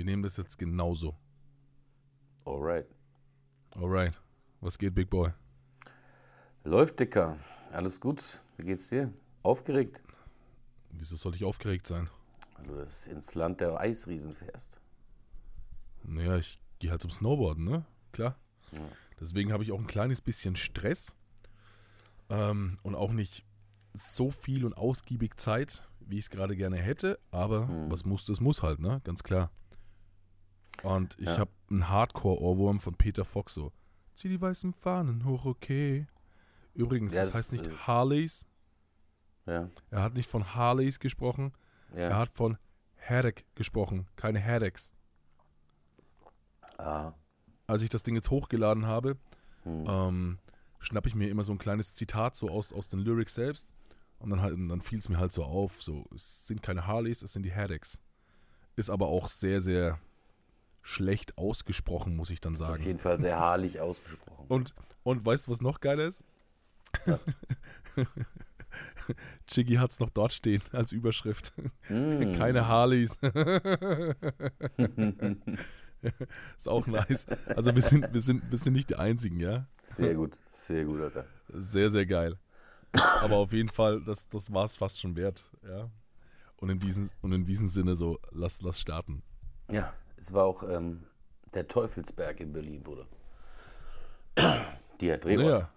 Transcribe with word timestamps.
Wir 0.00 0.06
nehmen 0.06 0.22
das 0.22 0.38
jetzt 0.38 0.56
genauso. 0.56 1.14
Alright. 2.46 2.86
Alright. 3.72 4.18
Was 4.62 4.78
geht, 4.78 4.94
Big 4.94 5.10
Boy? 5.10 5.34
Läuft, 6.64 7.00
Dicker. 7.00 7.36
Alles 7.70 8.00
gut. 8.00 8.40
Wie 8.56 8.64
geht's 8.64 8.88
dir? 8.88 9.12
Aufgeregt? 9.42 10.00
Wieso 10.88 11.16
soll 11.16 11.34
ich 11.34 11.44
aufgeregt 11.44 11.86
sein? 11.86 12.08
Weil 12.56 12.66
du 12.68 12.76
das 12.76 13.08
ins 13.08 13.34
Land 13.34 13.60
der 13.60 13.78
Eisriesen 13.78 14.32
fährst. 14.32 14.78
Naja, 16.02 16.36
ich 16.38 16.58
gehe 16.78 16.90
halt 16.90 17.02
zum 17.02 17.10
Snowboarden, 17.10 17.62
ne? 17.66 17.84
Klar. 18.12 18.38
Ja. 18.72 18.78
Deswegen 19.20 19.52
habe 19.52 19.64
ich 19.64 19.70
auch 19.70 19.78
ein 19.80 19.86
kleines 19.86 20.22
bisschen 20.22 20.56
Stress 20.56 21.14
ähm, 22.30 22.78
und 22.82 22.94
auch 22.94 23.12
nicht 23.12 23.44
so 23.92 24.30
viel 24.30 24.64
und 24.64 24.78
ausgiebig 24.78 25.36
Zeit, 25.38 25.86
wie 26.00 26.16
ich 26.16 26.24
es 26.24 26.30
gerade 26.30 26.56
gerne 26.56 26.78
hätte. 26.78 27.18
Aber 27.30 27.68
Hm. 27.68 27.90
was 27.90 28.06
muss, 28.06 28.24
das 28.24 28.40
muss 28.40 28.62
halt, 28.62 28.80
ne? 28.80 29.02
Ganz 29.04 29.22
klar. 29.22 29.50
Und 30.82 31.18
ich 31.18 31.26
Ja. 31.26 31.38
habe 31.38 31.50
einen 31.70 31.88
Hardcore-Ohrwurm 31.88 32.80
von 32.80 32.94
Peter 32.94 33.24
Fox 33.24 33.54
so. 33.54 33.72
Zieh 34.14 34.28
die 34.28 34.40
weißen 34.40 34.72
Fahnen 34.72 35.24
hoch, 35.24 35.44
okay. 35.44 36.06
Übrigens, 36.74 37.12
Ja, 37.14 37.20
das 37.20 37.28
das 37.28 37.36
heißt 37.36 37.52
nicht 37.52 37.66
äh, 37.68 37.74
Harleys. 37.76 38.46
Ja. 39.46 39.68
Er 39.90 40.02
hat 40.02 40.14
nicht 40.14 40.30
von 40.30 40.54
Harleys 40.54 40.98
gesprochen. 41.00 41.52
Er 41.94 42.10
Ja. 42.10 42.18
hat 42.18 42.32
von 42.32 42.56
Haddock 42.96 43.42
gesprochen, 43.54 44.06
keine 44.16 44.42
Haddocks. 44.44 44.92
Ah. 46.78 47.12
Als 47.66 47.82
ich 47.82 47.88
das 47.88 48.02
Ding 48.02 48.14
jetzt 48.14 48.30
hochgeladen 48.30 48.86
habe, 48.86 49.16
Hm. 49.64 49.84
ähm, 49.88 50.38
schnappe 50.78 51.08
ich 51.08 51.14
mir 51.14 51.28
immer 51.28 51.42
so 51.42 51.52
ein 51.52 51.58
kleines 51.58 51.94
Zitat 51.94 52.34
so 52.36 52.48
aus, 52.48 52.72
aus 52.72 52.88
den 52.88 53.00
Lyrics 53.00 53.34
selbst. 53.34 53.72
Und 54.18 54.30
dann, 54.30 54.42
halt, 54.42 54.54
und 54.54 54.68
dann 54.68 54.80
fiel 54.82 54.98
es 54.98 55.08
mir 55.08 55.18
halt 55.18 55.32
so 55.32 55.44
auf, 55.44 55.82
so, 55.82 56.06
es 56.14 56.46
sind 56.46 56.62
keine 56.62 56.86
Harleys, 56.86 57.22
es 57.22 57.32
sind 57.32 57.42
die 57.42 57.54
Haddocks. 57.54 57.98
Ist 58.76 58.90
aber 58.90 59.08
auch 59.08 59.28
sehr, 59.28 59.60
sehr 59.60 59.98
schlecht 60.82 61.38
ausgesprochen, 61.38 62.16
muss 62.16 62.30
ich 62.30 62.40
dann 62.40 62.54
Ist 62.54 62.62
auf 62.62 62.68
sagen. 62.68 62.82
jeden 62.82 62.98
Fall 62.98 63.20
sehr 63.20 63.38
haarlich 63.38 63.80
ausgesprochen. 63.80 64.46
Und, 64.48 64.74
und 65.02 65.24
weißt 65.24 65.46
du, 65.46 65.52
was 65.52 65.60
noch 65.60 65.80
geiler 65.80 66.06
ist? 66.06 66.22
Was? 67.06 67.20
Chiggy 69.46 69.74
hat 69.76 69.90
es 69.90 70.00
noch 70.00 70.10
dort 70.10 70.32
stehen 70.32 70.62
als 70.72 70.92
Überschrift. 70.92 71.52
Mm. 71.88 72.32
Keine 72.34 72.68
Harleys. 72.68 73.16
ist 76.56 76.68
auch 76.68 76.86
nice. 76.86 77.26
Also 77.46 77.74
wir 77.74 77.82
sind, 77.82 78.12
wir, 78.12 78.20
sind, 78.20 78.48
wir 78.50 78.58
sind 78.58 78.72
nicht 78.74 78.90
die 78.90 78.96
Einzigen, 78.96 79.40
ja. 79.40 79.66
Sehr 79.86 80.14
gut. 80.14 80.36
Sehr 80.52 80.84
gut, 80.84 81.00
Alter. 81.00 81.26
Sehr, 81.48 81.90
sehr 81.90 82.06
geil. 82.06 82.38
Aber 82.92 83.36
auf 83.36 83.52
jeden 83.52 83.68
Fall, 83.68 84.00
das, 84.02 84.28
das 84.28 84.52
war 84.52 84.64
es 84.64 84.76
fast 84.76 85.00
schon 85.00 85.16
wert, 85.16 85.44
ja. 85.66 85.90
Und 86.56 86.70
in 86.70 86.78
diesem, 86.78 87.10
und 87.22 87.32
in 87.32 87.44
diesem 87.44 87.68
Sinne 87.68 87.96
so, 87.96 88.18
lass, 88.30 88.60
lass 88.62 88.80
starten. 88.80 89.22
Ja, 89.70 89.94
es 90.20 90.32
war 90.32 90.44
auch 90.44 90.62
ähm, 90.62 91.04
der 91.54 91.66
Teufelsberg 91.66 92.38
in 92.40 92.52
Berlin, 92.52 92.82
Bruder. 92.84 93.06
Die 95.00 95.12
hat 95.12 95.24
Drehort. 95.24 95.44
Naja, 95.44 95.70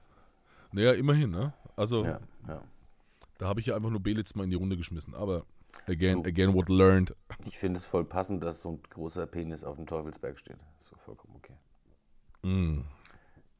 naja, 0.72 0.94
immerhin, 0.94 1.32
ne? 1.32 1.54
Also, 1.76 2.04
Ja, 2.06 2.20
ja. 2.48 2.62
da 3.38 3.48
habe 3.48 3.60
ich 3.60 3.66
ja 3.68 3.76
einfach 3.76 3.90
nur 3.90 4.00
Belitz 4.02 4.36
mal 4.36 4.44
in 4.44 4.50
die 4.52 4.56
Runde 4.56 4.78
geschmissen. 4.78 5.16
Aber 5.16 5.46
again, 5.88 6.26
again 6.26 6.54
what 6.54 6.70
learned. 6.70 7.16
Ich 7.46 7.58
finde 7.58 7.80
es 7.80 7.86
voll 7.86 8.06
passend, 8.06 8.44
dass 8.44 8.62
so 8.62 8.74
ein 8.74 8.84
großer 8.90 9.26
Penis 9.26 9.64
auf 9.64 9.78
dem 9.78 9.88
Teufelsberg 9.88 10.38
steht. 10.38 10.58
Ist 10.78 10.90
so 10.90 10.96
vollkommen 10.98 11.36
okay. 11.36 11.56
Mm, 12.44 12.82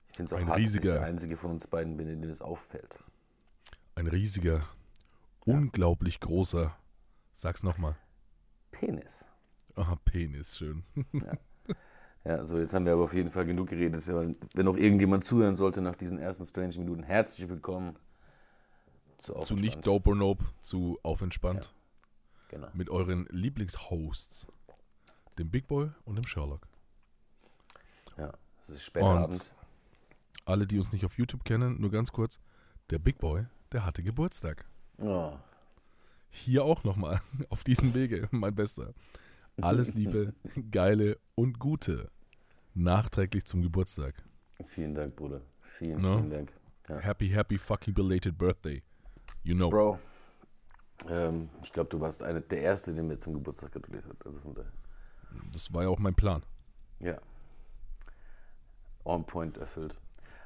Ich 0.10 0.16
finde 0.18 0.28
es 0.30 0.34
auch 0.34 0.38
Ein 0.38 0.48
hart, 0.48 0.58
dass 0.58 0.70
ich 0.70 0.76
riesiger- 0.78 0.94
der 0.94 1.04
einzige 1.06 1.38
von 1.38 1.52
uns 1.52 1.66
beiden 1.68 1.98
bin, 1.98 2.08
in 2.10 2.22
dem 2.22 2.30
es 2.30 2.42
auffällt. 2.42 3.00
ein 3.96 4.08
riesiger, 4.08 4.62
unglaublich 5.46 6.20
großer, 6.20 6.76
sag's 7.32 7.64
nochmal. 7.64 7.96
Penis. 8.72 9.28
Aha, 9.76 9.96
Penis, 10.06 10.58
schön. 10.58 10.84
Ja, 12.24 12.46
so 12.46 12.58
jetzt 12.58 12.74
haben 12.74 12.86
wir 12.86 12.94
aber 12.94 13.04
auf 13.04 13.14
jeden 13.14 13.32
Fall 13.32 13.46
genug 13.46 13.70
geredet. 13.70 14.08
Wenn 14.08 14.66
noch 14.66 14.78
irgendjemand 14.78 15.26
zuhören 15.26 15.56
sollte 15.56 15.82
nach 15.82 15.96
diesen 15.96 16.20
ersten 16.20 16.46
Strange 16.46 16.78
Minuten, 16.78 17.04
herzlich 17.04 17.50
willkommen 17.50 17.98
zu, 19.18 19.34
zu 19.40 19.56
nicht 19.56 19.86
dope 19.86 20.10
or 20.12 20.16
nope, 20.16 20.44
zu 20.62 21.00
aufentspannt. 21.04 21.74
Genau. 22.50 22.68
Mit 22.74 22.90
euren 22.90 23.26
Lieblingshosts, 23.32 24.48
dem 25.40 25.50
Big 25.50 25.68
Boy 25.68 25.90
und 26.06 26.16
dem 26.16 26.26
Sherlock. 26.28 26.68
Ja, 28.18 28.32
es 28.62 28.70
ist 28.70 28.84
später 28.84 29.10
Und- 29.10 29.18
Abend. 29.18 29.54
Alle, 30.46 30.68
die 30.68 30.78
uns 30.78 30.92
nicht 30.92 31.06
auf 31.06 31.18
YouTube 31.18 31.46
kennen, 31.46 31.80
nur 31.80 31.90
ganz 31.90 32.12
kurz. 32.12 32.42
Der 32.90 33.00
Big 33.00 33.18
Boy, 33.18 33.46
der 33.72 33.86
hatte 33.86 34.04
Geburtstag. 34.04 34.66
Oh, 34.98 35.32
Hier 36.30 36.66
auch 36.66 36.84
nochmal 36.84 37.22
auf 37.50 37.64
diesem 37.64 37.94
Wege, 37.94 38.28
mein 38.32 38.54
Bester. 38.54 38.94
Alles 39.62 39.94
Liebe, 39.94 40.34
Geile 40.72 41.20
und 41.36 41.60
Gute. 41.60 42.10
Nachträglich 42.74 43.46
zum 43.46 43.62
Geburtstag. 43.62 44.16
vielen 44.66 44.96
Dank, 44.96 45.16
Bruder. 45.16 45.42
Vielen, 45.62 46.02
No. 46.02 46.18
vielen 46.18 46.30
Dank. 46.30 46.54
Ja. 46.90 46.98
Happy, 47.00 47.30
happy 47.30 47.58
fucking 47.58 47.94
belated 47.94 48.38
birthday. 48.38 48.82
You 49.44 49.56
know. 49.56 49.70
Bro, 49.70 50.00
ähm, 51.08 51.50
ich 51.64 51.72
glaube, 51.72 51.90
du 51.90 52.00
warst 52.00 52.24
einer 52.24 52.42
der 52.42 52.62
Erste, 52.62 52.94
der 52.94 53.04
mir 53.04 53.18
zum 53.20 53.34
Geburtstag 53.34 53.72
gratuliert 53.72 54.06
hat. 54.06 54.26
Also 54.26 54.40
von 54.42 54.54
daher. 54.56 54.72
Das 55.52 55.74
war 55.74 55.84
ja 55.84 55.90
auch 55.90 56.00
mein 56.00 56.16
Plan. 56.16 56.44
Ja. 57.00 57.18
On 59.06 59.26
point 59.26 59.58
erfüllt. 59.58 59.96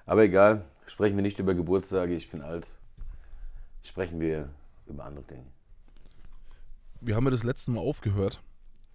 Aber 0.06 0.24
egal, 0.24 0.64
sprechen 0.86 1.16
wir 1.16 1.22
nicht 1.22 1.40
über 1.40 1.54
Geburtstage, 1.54 2.16
ich 2.16 2.30
bin 2.32 2.42
alt. 2.42 2.78
Sprechen 3.84 4.20
wir 4.20 4.50
über 4.88 5.06
andere 5.06 5.26
Dinge. 5.26 5.46
Wir 7.02 7.16
haben 7.16 7.26
ja 7.26 7.32
das 7.32 7.44
letzte 7.44 7.72
Mal 7.72 7.82
aufgehört 7.82 8.42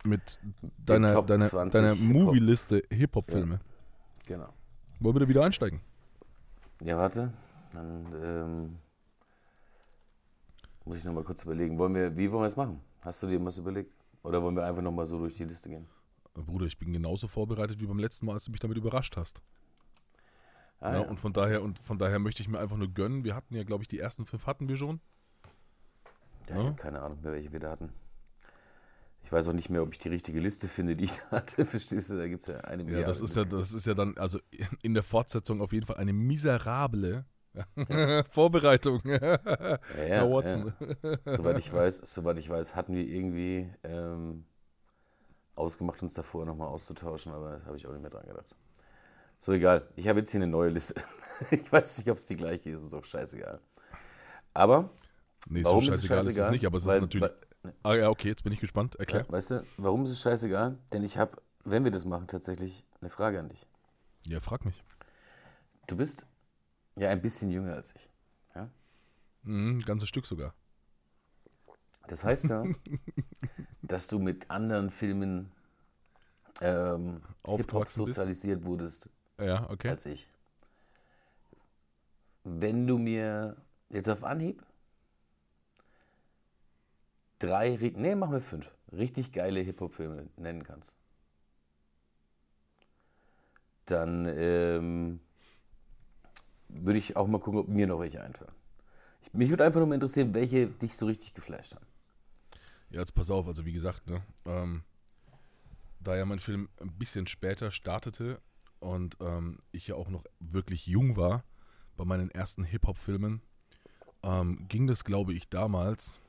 mit 0.05 0.39
deiner, 0.85 1.23
deiner, 1.23 1.49
20 1.49 1.81
deiner. 1.81 1.95
Movie-Liste 1.97 2.83
Hip-Hop-Filme. 2.91 3.61
Genau. 4.27 4.49
Wollen 5.01 5.15
wir 5.17 5.21
da 5.21 5.29
wieder 5.29 5.45
einsteigen? 5.45 5.81
Ja, 6.83 6.97
warte. 6.99 7.33
Dann 7.73 8.07
ähm, 8.23 8.79
muss 10.85 10.99
ich 10.99 11.05
nochmal 11.05 11.25
kurz 11.25 11.45
überlegen. 11.45 11.79
Wollen 11.79 11.95
wir, 11.95 12.17
wie 12.17 12.31
wollen 12.31 12.43
wir 12.43 12.47
es 12.47 12.57
machen? 12.57 12.81
Hast 13.05 13.23
du 13.23 13.27
dir 13.27 13.45
was 13.45 13.59
überlegt? 13.59 13.93
Oder 14.23 14.43
wollen 14.43 14.55
wir 14.57 14.65
einfach 14.65 14.83
nochmal 14.83 15.07
so 15.07 15.19
durch 15.19 15.35
die 15.35 15.45
Liste 15.45 15.69
gehen? 15.69 15.87
Bruder, 16.35 16.67
ich 16.67 16.79
bin 16.79 16.93
genauso 16.93 17.29
vorbereitet 17.29 17.81
wie 17.81 17.87
beim 17.87 17.99
letzten 17.99 18.27
Mal, 18.27 18.35
als 18.35 18.45
du 18.45 18.51
mich 18.53 18.61
damit 18.61 18.77
überrascht 18.79 19.17
hast. 19.17 19.43
Ah, 20.81 20.95
ja, 20.95 21.03
ja. 21.03 21.09
und 21.09 21.19
von 21.21 21.33
daher 21.33 21.63
und 21.63 21.79
von 21.79 21.99
daher 21.99 22.19
möchte 22.19 22.43
ich 22.43 22.49
mir 22.49 22.59
einfach 22.59 22.77
nur 22.77 22.89
gönnen. 22.89 23.23
Wir 23.23 23.35
hatten 23.37 23.55
ja, 23.55 23.63
glaube 23.63 23.85
ich, 23.85 23.89
die 23.89 23.99
ersten 23.99 24.27
fünf 24.27 24.47
hatten 24.47 24.69
wir 24.69 24.77
schon. 24.77 25.01
Ja, 26.49 26.57
ich 26.57 26.57
Ja. 26.57 26.65
habe 26.65 26.75
keine 26.75 27.03
Ahnung 27.03 27.21
mehr, 27.23 27.33
welche 27.33 27.53
wir 27.53 27.61
da 27.61 27.71
hatten. 27.71 27.93
Ich 29.33 29.39
weiß 29.39 29.49
auch 29.49 29.55
nicht 29.55 29.71
mehr, 29.71 29.83
ob 29.83 29.91
ich 29.93 29.99
die 29.99 30.11
richtige 30.11 30.41
Liste 30.41 30.69
finde, 30.69 30.95
die 30.95 31.05
ich 31.05 31.17
da 31.17 31.39
hatte. 31.39 31.65
Verstehst 31.65 32.11
du? 32.13 32.19
Da 32.19 32.29
gibt 32.29 32.43
es 32.43 32.49
ja 32.49 32.59
eine 32.59 32.83
Ja, 32.93 33.03
das 33.03 33.23
ist 33.23 33.35
ja, 33.35 33.45
das 33.47 33.73
ist 33.73 33.87
ja 33.87 33.95
dann, 33.95 34.15
also 34.19 34.39
in 34.83 34.93
der 34.93 35.03
Fortsetzung 35.03 35.63
auf 35.63 35.73
jeden 35.73 35.87
Fall 35.87 35.97
eine 35.97 36.13
miserable 36.13 37.25
Vorbereitung. 38.31 39.01
ja, 39.07 39.19
Herr 39.95 40.07
ja, 40.07 40.31
Watson. 40.31 40.75
Ja. 41.03 41.17
Soweit 41.25 41.59
ich 41.59 41.73
weiß, 41.73 42.03
soweit 42.05 42.37
ich 42.37 42.51
weiß, 42.51 42.77
hatten 42.77 42.95
wir 42.95 43.07
irgendwie 43.07 43.73
ähm, 43.85 44.45
ausgemacht, 45.55 46.03
uns 46.03 46.13
davor 46.13 46.45
nochmal 46.45 46.69
auszutauschen, 46.69 47.33
aber 47.33 47.59
da 47.61 47.65
habe 47.65 47.79
ich 47.79 47.87
auch 47.87 47.93
nicht 47.93 48.03
mehr 48.03 48.11
dran 48.11 48.27
gedacht. 48.27 48.55
So, 49.39 49.53
egal. 49.53 49.89
Ich 49.97 50.09
habe 50.09 50.19
jetzt 50.19 50.31
hier 50.31 50.43
eine 50.43 50.51
neue 50.51 50.69
Liste. 50.69 50.95
ich 51.51 51.73
weiß 51.73 51.97
nicht, 51.97 52.11
ob 52.11 52.19
es 52.19 52.27
die 52.27 52.37
gleiche 52.37 52.69
ist, 52.69 52.83
ist 52.85 52.93
auch 52.93 53.05
scheißegal. 53.07 53.61
Aber, 54.53 54.91
Nee, 55.49 55.65
warum 55.65 55.81
so 55.81 55.91
ist 55.91 56.01
es 56.01 56.07
scheißegal 56.07 56.19
ist 56.19 56.27
es 56.27 56.35
scheißegal? 56.35 56.51
nicht, 56.53 56.67
aber 56.67 56.77
es 56.77 56.85
Weil- 56.85 56.97
ist 56.97 57.01
natürlich. 57.01 57.23
weil- 57.31 57.37
Ah 57.83 57.95
ja, 57.95 58.09
okay, 58.11 58.29
jetzt 58.29 58.45
bin 58.45 58.53
ich 58.53 58.61
gespannt. 58.61 58.97
Erklär. 58.97 59.23
Ja, 59.23 59.33
weißt 59.33 59.51
du, 59.53 59.67
warum 59.77 60.03
ist 60.05 60.11
es 60.11 60.21
scheißegal? 60.21 60.79
Denn 60.93 61.03
ich 61.05 61.19
habe, 61.19 61.41
wenn 61.65 61.85
wir 61.85 61.91
das 61.93 62.05
machen, 62.05 62.27
tatsächlich 62.27 62.85
eine 63.01 63.11
Frage 63.11 63.39
an 63.39 63.49
dich. 63.49 63.67
Ja, 64.25 64.41
frag 64.41 64.65
mich. 64.65 64.83
Du 65.87 65.97
bist 65.97 66.27
ja 66.99 67.11
ein 67.11 67.23
bisschen 67.23 67.51
jünger 67.51 67.75
als 67.75 67.95
ich. 67.95 68.09
Mhm, 69.45 69.79
ein 69.79 69.81
ganzes 69.81 70.09
Stück 70.09 70.27
sogar. 70.27 70.55
Das 72.07 72.25
heißt 72.25 72.49
ja, 72.51 72.65
dass 73.83 74.07
du 74.07 74.19
mit 74.19 74.51
anderen 74.51 74.91
Filmen 74.91 75.51
ähm, 76.61 77.15
Hip-Hop 77.15 77.61
Aufgewachsen 77.61 78.05
bist. 78.05 78.17
sozialisiert 78.17 78.67
wurdest 78.67 79.11
Ja, 79.39 79.69
okay. 79.71 79.89
als 79.89 80.07
ich. 80.07 80.29
Wenn 82.45 82.87
du 82.87 82.99
mir 82.99 83.57
jetzt 83.89 84.09
auf 84.09 84.25
Anhieb 84.25 84.63
drei, 87.43 87.77
nee, 87.95 88.15
machen 88.15 88.33
wir 88.33 88.41
fünf, 88.41 88.71
richtig 88.93 89.33
geile 89.33 89.61
Hip-Hop-Filme 89.61 90.29
nennen 90.37 90.63
kannst, 90.63 90.95
dann 93.87 94.27
ähm, 94.27 95.21
würde 96.69 96.99
ich 96.99 97.17
auch 97.17 97.27
mal 97.27 97.41
gucken, 97.41 97.61
ob 97.61 97.69
mir 97.69 97.87
noch 97.87 98.01
welche 98.01 98.23
einfallen. 98.23 98.53
Ich, 99.23 99.33
mich 99.33 99.51
würde 99.51 99.65
einfach 99.65 99.81
nur 99.81 99.89
mal 99.89 99.95
interessieren, 99.95 100.35
welche 100.35 100.69
dich 100.69 100.97
so 100.97 101.07
richtig 101.07 101.35
geflasht 101.35 101.75
haben. 101.75 101.87
Ja, 102.91 103.01
jetzt 103.01 103.15
pass 103.15 103.31
auf, 103.31 103.47
also 103.47 103.65
wie 103.65 103.73
gesagt, 103.73 104.09
ne, 104.09 104.23
ähm, 104.45 104.85
da 106.01 106.17
ja 106.17 106.25
mein 106.25 106.39
Film 106.39 106.69
ein 106.81 106.93
bisschen 106.93 107.27
später 107.27 107.71
startete 107.71 108.41
und 108.81 109.17
ähm, 109.21 109.59
ich 109.73 109.87
ja 109.87 109.95
auch 109.95 110.09
noch 110.09 110.25
wirklich 110.41 110.87
jung 110.87 111.17
war 111.17 111.45
bei 111.97 112.05
meinen 112.05 112.31
ersten 112.31 112.65
Hip-Hop-Filmen, 112.65 113.43
ähm, 114.23 114.67
ging 114.69 114.87
das, 114.87 115.05
glaube 115.05 115.35
ich, 115.35 115.49
damals, 115.49 116.21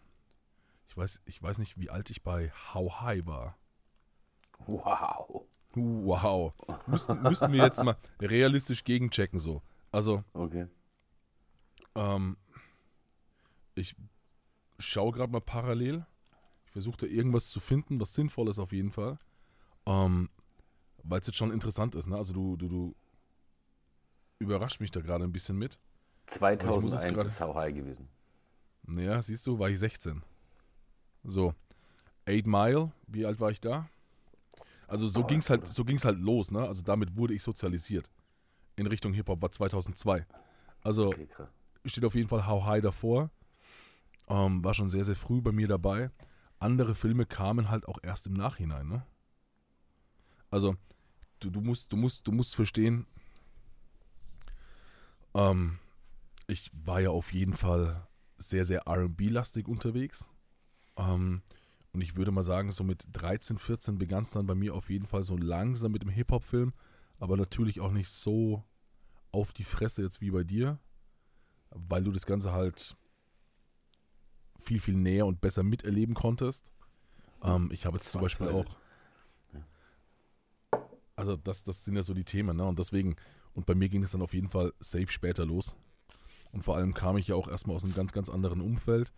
ich 0.93 0.97
weiß, 0.97 1.21
ich 1.25 1.41
weiß 1.41 1.57
nicht, 1.57 1.79
wie 1.79 1.89
alt 1.89 2.11
ich 2.11 2.21
bei 2.21 2.51
How 2.73 3.01
High 3.01 3.25
war. 3.25 3.57
Wow. 4.67 5.41
Wow. 5.73 6.53
Müssten, 6.85 7.19
müssten 7.23 7.51
wir 7.51 7.63
jetzt 7.63 7.83
mal 7.83 7.97
realistisch 8.21 8.83
gegenchecken 8.83 9.39
so. 9.39 9.63
Also, 9.91 10.23
Okay. 10.33 10.67
ähm, 11.95 12.37
ich 13.73 13.95
schaue 14.77 15.11
gerade 15.13 15.31
mal 15.31 15.41
parallel. 15.41 16.05
Ich 16.67 16.71
versuche 16.73 16.97
da 16.97 17.05
irgendwas 17.07 17.49
zu 17.49 17.59
finden, 17.59 17.99
was 17.99 18.13
sinnvoll 18.13 18.47
ist 18.49 18.59
auf 18.59 18.71
jeden 18.71 18.91
Fall. 18.91 19.17
Ähm, 19.87 20.29
Weil 21.03 21.21
es 21.21 21.27
jetzt 21.27 21.37
schon 21.37 21.51
interessant 21.51 21.95
ist, 21.95 22.05
ne? 22.07 22.15
Also 22.17 22.33
du, 22.33 22.55
du, 22.55 22.67
du 22.69 22.95
überrascht 24.37 24.79
mich 24.79 24.91
da 24.91 25.01
gerade 25.01 25.23
ein 25.23 25.31
bisschen 25.31 25.57
mit. 25.57 25.79
muss 26.27 26.33
es 26.35 26.37
2001 26.37 27.13
gerade- 27.15 27.27
ist 27.27 27.41
How 27.41 27.55
High 27.55 27.73
gewesen. 27.73 28.07
Naja, 28.83 29.21
siehst 29.23 29.47
du, 29.47 29.57
war 29.57 29.69
ich 29.71 29.79
16. 29.79 30.21
So. 31.23 31.53
Eight 32.25 32.47
Mile, 32.47 32.91
wie 33.07 33.25
alt 33.25 33.39
war 33.39 33.51
ich 33.51 33.59
da? 33.61 33.89
Also 34.87 35.07
so 35.07 35.21
Oh, 35.21 35.27
ging's 35.27 35.49
halt, 35.49 35.61
Bruder. 35.61 35.73
so 35.73 35.85
ging's 35.85 36.05
halt 36.05 36.19
los, 36.19 36.51
ne? 36.51 36.61
Also 36.61 36.81
damit 36.83 37.15
wurde 37.17 37.33
ich 37.33 37.43
sozialisiert. 37.43 38.09
In 38.75 38.87
Richtung 38.87 39.13
Hip-Hop 39.13 39.41
war 39.41 39.51
2002. 39.51 40.25
Also 40.81 41.11
Okay, 41.13 41.27
steht 41.85 42.05
auf 42.05 42.15
jeden 42.15 42.29
Fall 42.29 42.47
How 42.47 42.65
High 42.65 42.81
davor. 42.83 43.29
Ähm, 44.27 44.63
war 44.63 44.73
schon 44.73 44.89
sehr, 44.89 45.03
sehr 45.03 45.15
früh 45.15 45.41
bei 45.41 45.51
mir 45.51 45.67
dabei. 45.67 46.11
Andere 46.59 46.95
Filme 46.95 47.25
kamen 47.25 47.69
halt 47.69 47.87
auch 47.87 47.99
erst 48.03 48.27
im 48.27 48.33
Nachhinein, 48.33 48.87
ne? 48.87 49.05
Also, 50.49 50.75
du, 51.39 51.49
du 51.49 51.61
musst, 51.61 51.91
du 51.91 51.97
musst, 51.97 52.27
du 52.27 52.31
musst 52.31 52.55
verstehen, 52.55 53.07
ähm, 55.33 55.79
ich 56.47 56.69
war 56.73 56.99
ja 57.01 57.09
auf 57.09 57.33
jeden 57.33 57.53
Fall 57.53 58.07
sehr, 58.37 58.65
sehr 58.65 58.87
RB-lastig 58.87 59.67
unterwegs. 59.67 60.29
Ähm, 60.97 61.41
und 61.93 62.01
ich 62.01 62.15
würde 62.15 62.31
mal 62.31 62.43
sagen, 62.43 62.71
so 62.71 62.83
mit 62.83 63.05
13, 63.11 63.57
14 63.57 63.97
begann 63.97 64.23
es 64.23 64.31
dann 64.31 64.47
bei 64.47 64.55
mir 64.55 64.73
auf 64.73 64.89
jeden 64.89 65.05
Fall 65.05 65.23
so 65.23 65.37
langsam 65.37 65.91
mit 65.91 66.01
dem 66.01 66.09
Hip-Hop-Film, 66.09 66.73
aber 67.19 67.37
natürlich 67.37 67.79
auch 67.81 67.91
nicht 67.91 68.09
so 68.09 68.63
auf 69.31 69.53
die 69.53 69.63
Fresse 69.63 70.01
jetzt 70.01 70.21
wie 70.21 70.31
bei 70.31 70.43
dir, 70.43 70.79
weil 71.69 72.03
du 72.03 72.11
das 72.11 72.25
Ganze 72.25 72.51
halt 72.51 72.95
viel, 74.59 74.79
viel 74.79 74.95
näher 74.95 75.25
und 75.25 75.41
besser 75.41 75.63
miterleben 75.63 76.15
konntest. 76.15 76.71
Ähm, 77.43 77.69
ich 77.71 77.85
habe 77.85 77.97
jetzt 77.97 78.11
zum 78.11 78.21
Beispiel 78.21 78.47
auch. 78.49 78.65
Also, 81.15 81.35
das, 81.35 81.63
das 81.63 81.83
sind 81.83 81.95
ja 81.95 82.01
so 82.01 82.15
die 82.15 82.23
Themen, 82.23 82.57
ne? 82.57 82.65
Und 82.65 82.79
deswegen, 82.79 83.15
und 83.53 83.67
bei 83.67 83.75
mir 83.75 83.87
ging 83.89 84.03
es 84.03 84.11
dann 84.11 84.21
auf 84.23 84.33
jeden 84.33 84.49
Fall 84.49 84.73
safe 84.79 85.11
später 85.11 85.45
los. 85.45 85.75
Und 86.51 86.63
vor 86.63 86.75
allem 86.75 86.93
kam 86.93 87.17
ich 87.17 87.27
ja 87.27 87.35
auch 87.35 87.47
erstmal 87.47 87.75
aus 87.75 87.83
einem 87.83 87.93
ganz, 87.93 88.13
ganz 88.13 88.29
anderen 88.29 88.61
Umfeld. 88.61 89.11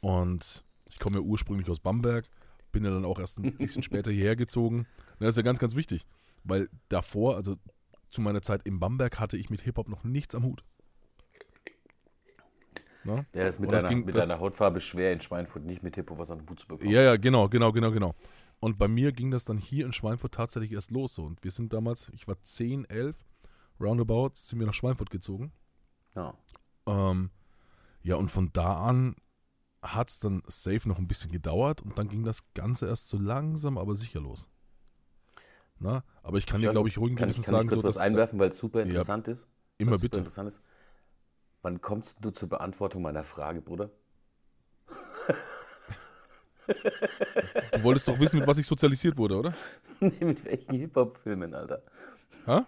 Und 0.00 0.64
ich 0.92 0.98
komme 0.98 1.16
ja 1.16 1.22
ursprünglich 1.22 1.68
aus 1.68 1.80
Bamberg, 1.80 2.26
bin 2.70 2.84
ja 2.84 2.90
dann 2.90 3.04
auch 3.04 3.18
erst 3.18 3.38
ein 3.38 3.56
bisschen 3.56 3.82
später 3.82 4.10
hierher 4.10 4.36
gezogen. 4.36 4.86
Das 5.18 5.30
ist 5.30 5.36
ja 5.36 5.42
ganz, 5.42 5.58
ganz 5.58 5.74
wichtig, 5.76 6.06
weil 6.44 6.68
davor, 6.88 7.36
also 7.36 7.56
zu 8.10 8.20
meiner 8.20 8.42
Zeit 8.42 8.62
in 8.64 8.78
Bamberg, 8.80 9.18
hatte 9.18 9.36
ich 9.36 9.50
mit 9.50 9.60
Hip-Hop 9.62 9.88
noch 9.88 10.04
nichts 10.04 10.34
am 10.34 10.44
Hut. 10.44 10.64
Ne? 13.04 13.26
Ja, 13.34 13.46
ist 13.48 13.58
mit, 13.58 13.72
das 13.72 13.82
deiner, 13.82 13.94
ging- 13.94 14.04
mit 14.04 14.14
das- 14.14 14.28
deiner 14.28 14.40
Hautfarbe 14.40 14.80
schwer 14.80 15.12
in 15.12 15.20
Schweinfurt 15.20 15.64
nicht 15.64 15.82
mit 15.82 15.96
Hip-Hop 15.96 16.18
was 16.18 16.30
an 16.30 16.38
den 16.38 16.48
Hut 16.48 16.60
zu 16.60 16.68
bekommen. 16.68 16.90
Ja, 16.90 17.02
ja, 17.02 17.16
genau, 17.16 17.48
genau, 17.48 17.72
genau, 17.72 17.90
genau. 17.90 18.14
Und 18.60 18.78
bei 18.78 18.86
mir 18.86 19.10
ging 19.10 19.32
das 19.32 19.44
dann 19.44 19.58
hier 19.58 19.84
in 19.86 19.92
Schweinfurt 19.92 20.34
tatsächlich 20.34 20.70
erst 20.72 20.92
los. 20.92 21.14
So. 21.14 21.24
Und 21.24 21.42
wir 21.42 21.50
sind 21.50 21.72
damals, 21.72 22.10
ich 22.14 22.28
war 22.28 22.40
10, 22.40 22.84
11, 22.84 23.16
roundabout, 23.80 24.30
sind 24.34 24.60
wir 24.60 24.66
nach 24.68 24.74
Schweinfurt 24.74 25.10
gezogen. 25.10 25.50
Ja. 26.14 26.34
Ähm, 26.86 27.30
ja, 28.02 28.14
und 28.16 28.30
von 28.30 28.50
da 28.52 28.84
an 28.84 29.16
hat 29.82 30.10
es 30.10 30.20
dann 30.20 30.42
safe 30.46 30.88
noch 30.88 30.98
ein 30.98 31.08
bisschen 31.08 31.30
gedauert 31.32 31.82
und 31.82 31.98
dann 31.98 32.08
ging 32.08 32.24
das 32.24 32.44
Ganze 32.54 32.86
erst 32.86 33.08
so 33.08 33.18
langsam, 33.18 33.78
aber 33.78 33.94
sicher 33.94 34.20
los. 34.20 34.48
Na, 35.80 36.04
aber 36.22 36.38
ich 36.38 36.46
kann 36.46 36.60
dir, 36.60 36.66
Schon- 36.66 36.72
glaube 36.72 36.88
ich, 36.88 36.96
ich, 36.96 37.16
Gewissens 37.16 37.46
kann 37.46 37.54
sagen, 37.56 37.64
ich 37.64 37.68
kurz 37.70 37.80
so, 37.82 37.88
was 37.88 37.96
einwerfen, 37.98 38.38
weil 38.38 38.50
es 38.50 38.58
super 38.58 38.80
Ja, 38.80 38.84
interessant 38.84 39.26
ist? 39.28 39.48
immer 39.78 39.98
bitte. 39.98 40.18
interessant 40.18 40.48
ist. 40.48 40.60
Wann 41.62 41.80
kommst 41.80 42.18
du 42.24 42.30
zur 42.30 42.48
Beantwortung 42.48 43.02
meiner 43.02 43.24
Frage, 43.24 43.60
Bruder? 43.60 43.90
Du 47.72 47.82
wolltest 47.82 48.06
doch 48.08 48.18
wissen, 48.20 48.38
mit 48.38 48.46
was 48.48 48.58
ich 48.58 48.66
sozialisiert 48.66 49.16
wurde, 49.16 49.36
oder? 49.36 49.52
Nee, 50.00 50.12
mit 50.24 50.44
welchen 50.44 50.74
Hip-Hop-Filmen, 50.74 51.54
Alter? 51.54 51.82
Ha? 52.46 52.66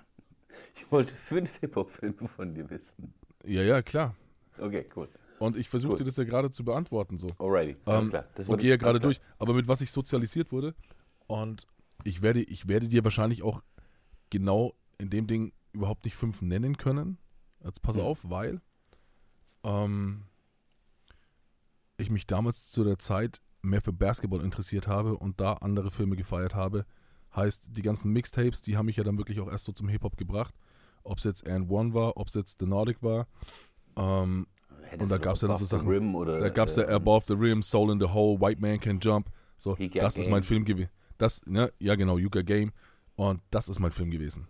Ich 0.76 0.90
wollte 0.92 1.12
fünf 1.14 1.58
Hip-Hop-Filme 1.60 2.28
von 2.28 2.54
dir 2.54 2.68
wissen. 2.70 3.12
Ja, 3.44 3.62
ja, 3.62 3.82
klar. 3.82 4.14
Okay, 4.58 4.88
cool. 4.94 5.08
Und 5.38 5.56
ich 5.56 5.68
versuchte 5.68 6.02
Cool. 6.02 6.06
das 6.06 6.16
ja 6.16 6.24
gerade 6.24 6.50
zu 6.50 6.64
beantworten, 6.64 7.18
so. 7.18 7.28
Alrighty, 7.38 7.76
alles 7.84 8.04
Ähm, 8.06 8.10
klar. 8.10 8.24
Das 8.36 8.48
und 8.48 8.58
gehe 8.60 8.70
ja 8.70 8.76
gerade 8.76 9.00
durch. 9.00 9.20
Aber 9.38 9.52
mit 9.54 9.66
was 9.68 9.80
ich 9.80 9.90
sozialisiert 9.90 10.52
wurde. 10.52 10.74
Und 11.26 11.66
ich 12.04 12.22
werde, 12.22 12.40
ich 12.42 12.68
werde 12.68 12.88
dir 12.88 13.02
wahrscheinlich 13.04 13.42
auch 13.42 13.62
genau 14.30 14.74
in 14.98 15.10
dem 15.10 15.26
Ding 15.26 15.52
überhaupt 15.72 16.04
nicht 16.04 16.16
fünf 16.16 16.40
nennen 16.42 16.76
können. 16.76 17.18
Jetzt 17.64 17.82
pass 17.82 17.96
Mhm. 17.96 18.02
auf, 18.02 18.20
weil 18.30 18.60
ähm, 19.64 20.24
ich 21.96 22.10
mich 22.10 22.26
damals 22.26 22.70
zu 22.70 22.84
der 22.84 22.98
Zeit 22.98 23.40
mehr 23.62 23.80
für 23.80 23.92
Basketball 23.92 24.40
interessiert 24.42 24.88
habe 24.88 25.16
und 25.16 25.40
da 25.40 25.54
andere 25.54 25.90
Filme 25.90 26.16
gefeiert 26.16 26.54
habe. 26.54 26.84
Heißt, 27.34 27.76
die 27.76 27.82
ganzen 27.82 28.12
Mixtapes, 28.12 28.62
die 28.62 28.76
haben 28.76 28.86
mich 28.86 28.96
ja 28.96 29.04
dann 29.04 29.18
wirklich 29.18 29.40
auch 29.40 29.48
erst 29.50 29.64
so 29.64 29.72
zum 29.72 29.88
Hip-Hop 29.88 30.16
gebracht. 30.16 30.54
Ob 31.02 31.18
es 31.18 31.24
jetzt 31.24 31.46
And 31.46 31.70
One 31.70 31.92
war, 31.94 32.16
ob 32.16 32.28
es 32.28 32.34
jetzt 32.34 32.60
The 32.60 32.66
Nordic 32.66 33.02
war. 33.02 33.26
Ähm, 33.96 34.46
und 35.00 35.10
da 35.10 35.16
du 35.18 35.22
gab's 35.22 35.40
ja 35.42 35.48
noch 35.48 35.58
so 35.58 35.64
Sachen- 35.64 35.88
Rim 35.88 36.14
oder, 36.14 36.40
da 36.40 36.48
gab 36.48 36.68
es 36.68 36.76
ja 36.76 36.84
ähm, 36.88 36.94
Above 36.94 37.24
the 37.28 37.34
Rim, 37.34 37.62
Soul 37.62 37.92
in 37.92 38.00
the 38.00 38.06
Hole, 38.06 38.40
White 38.40 38.60
Man 38.60 38.78
Can 38.78 39.00
Jump. 39.00 39.30
So, 39.56 39.76
das 39.76 40.18
ist 40.18 40.28
mein 40.28 40.40
Game. 40.40 40.42
Film 40.42 40.64
gewesen. 40.64 40.90
Das, 41.18 41.44
ne, 41.46 41.72
ja 41.78 41.94
genau, 41.94 42.18
Yuga 42.18 42.42
Game. 42.42 42.72
Und 43.16 43.40
das 43.50 43.68
ist 43.68 43.78
mein 43.78 43.92
Film 43.92 44.10
gewesen. 44.10 44.48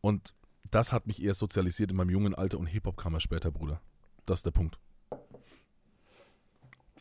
Und 0.00 0.34
das 0.70 0.92
hat 0.92 1.06
mich 1.06 1.22
eher 1.22 1.34
sozialisiert 1.34 1.90
in 1.90 1.96
meinem 1.96 2.10
jungen 2.10 2.34
Alter 2.34 2.58
und 2.58 2.66
Hip-Hop 2.66 2.96
kam 2.96 3.14
erst 3.14 3.24
später, 3.24 3.50
Bruder. 3.50 3.80
Das 4.26 4.40
ist 4.40 4.46
der 4.46 4.50
Punkt. 4.50 4.78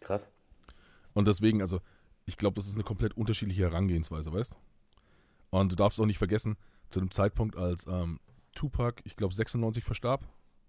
Krass. 0.02 0.30
Und 1.14 1.28
deswegen, 1.28 1.62
also, 1.62 1.80
ich 2.26 2.38
glaube, 2.38 2.56
das 2.56 2.68
ist 2.68 2.76
eine 2.76 2.84
komplett 2.84 3.16
unterschiedliche 3.16 3.64
Herangehensweise, 3.64 4.34
weißt 4.34 4.58
Und 5.50 5.72
du 5.72 5.76
darfst 5.76 6.00
auch 6.00 6.06
nicht 6.06 6.18
vergessen, 6.18 6.58
zu 6.90 7.00
dem 7.00 7.12
Zeitpunkt, 7.12 7.56
als 7.56 7.88
ähm, 7.88 8.20
Tupac, 8.54 9.02
ich 9.06 9.16
glaube, 9.16 9.34
96 9.34 9.84
verstarb, 9.84 10.28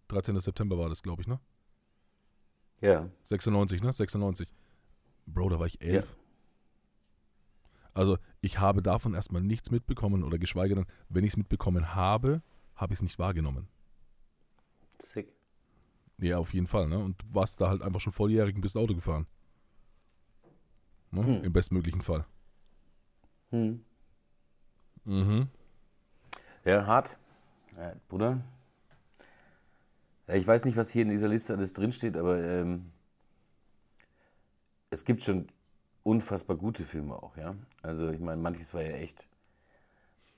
13. 0.08 0.38
September 0.40 0.78
war 0.78 0.88
das, 0.88 1.02
glaube 1.02 1.22
ich, 1.22 1.28
ne? 1.28 1.40
Ja. 2.80 3.08
96, 3.24 3.82
ne? 3.82 3.92
96. 3.92 4.48
Bro, 5.26 5.48
da 5.48 5.58
war 5.58 5.66
ich 5.66 5.80
elf. 5.80 6.16
Also, 7.94 8.18
ich 8.40 8.58
habe 8.58 8.82
davon 8.82 9.14
erstmal 9.14 9.42
nichts 9.42 9.70
mitbekommen 9.70 10.24
oder 10.24 10.38
geschweige 10.38 10.74
denn, 10.74 10.86
wenn 11.08 11.24
ich 11.24 11.32
es 11.32 11.36
mitbekommen 11.36 11.94
habe, 11.94 12.42
habe 12.74 12.92
ich 12.92 12.98
es 12.98 13.02
nicht 13.02 13.18
wahrgenommen. 13.18 13.68
Sick. 14.98 15.32
Ja, 16.18 16.38
auf 16.38 16.52
jeden 16.54 16.66
Fall, 16.66 16.88
ne? 16.88 16.98
Und 16.98 17.22
du 17.22 17.26
warst 17.34 17.60
da 17.60 17.68
halt 17.68 17.82
einfach 17.82 18.00
schon 18.00 18.12
volljährig 18.12 18.54
und 18.54 18.60
bist 18.60 18.76
Auto 18.76 18.94
gefahren. 18.94 19.26
Ne? 21.10 21.24
Hm. 21.24 21.44
Im 21.44 21.52
bestmöglichen 21.52 22.02
Fall. 22.02 22.26
Hm. 23.50 23.84
Mhm. 25.04 25.48
Ja, 26.64 26.86
hart. 26.86 27.16
Ja, 27.76 27.94
Bruder. 28.08 28.42
Ja, 30.26 30.34
ich 30.34 30.46
weiß 30.46 30.64
nicht, 30.64 30.76
was 30.76 30.90
hier 30.90 31.02
in 31.02 31.10
dieser 31.10 31.28
Liste 31.28 31.54
alles 31.54 31.72
drinsteht, 31.72 32.16
aber 32.16 32.42
ähm, 32.42 32.90
es 34.90 35.04
gibt 35.04 35.22
schon 35.22 35.48
unfassbar 36.02 36.56
gute 36.56 36.84
Filme 36.84 37.14
auch, 37.14 37.36
ja. 37.36 37.54
Also 37.82 38.10
ich 38.10 38.20
meine, 38.20 38.40
manches 38.40 38.72
war 38.74 38.82
ja 38.82 38.96
echt 38.96 39.28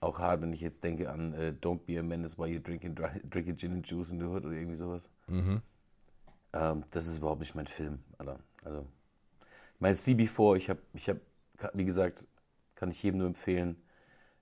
auch 0.00 0.18
hart, 0.18 0.42
wenn 0.42 0.52
ich 0.52 0.60
jetzt 0.60 0.84
denke 0.84 1.10
an 1.10 1.32
äh, 1.34 1.54
Don't 1.60 1.80
Be 1.86 1.98
a 1.98 2.02
Menace 2.02 2.38
while 2.38 2.48
you're 2.48 2.62
drinking, 2.62 2.94
drinking 2.94 3.56
Gin 3.56 3.72
and 3.72 3.88
Juice 3.88 4.10
in 4.10 4.18
the 4.18 4.26
Hood 4.26 4.44
oder 4.44 4.54
irgendwie 4.54 4.76
sowas. 4.76 5.08
Mhm. 5.26 5.62
Ähm, 6.52 6.84
das 6.90 7.06
ist 7.06 7.18
überhaupt 7.18 7.40
nicht 7.40 7.54
mein 7.54 7.66
Film, 7.66 8.00
Alter. 8.18 8.38
Also, 8.64 8.86
ich 9.74 9.80
meine, 9.80 9.94
CB4, 9.94 10.56
ich 10.56 10.70
habe, 10.70 10.80
ich 10.94 11.08
habe, 11.08 11.20
wie 11.74 11.84
gesagt, 11.84 12.26
kann 12.74 12.90
ich 12.90 13.02
jedem 13.02 13.18
nur 13.18 13.26
empfehlen. 13.26 13.76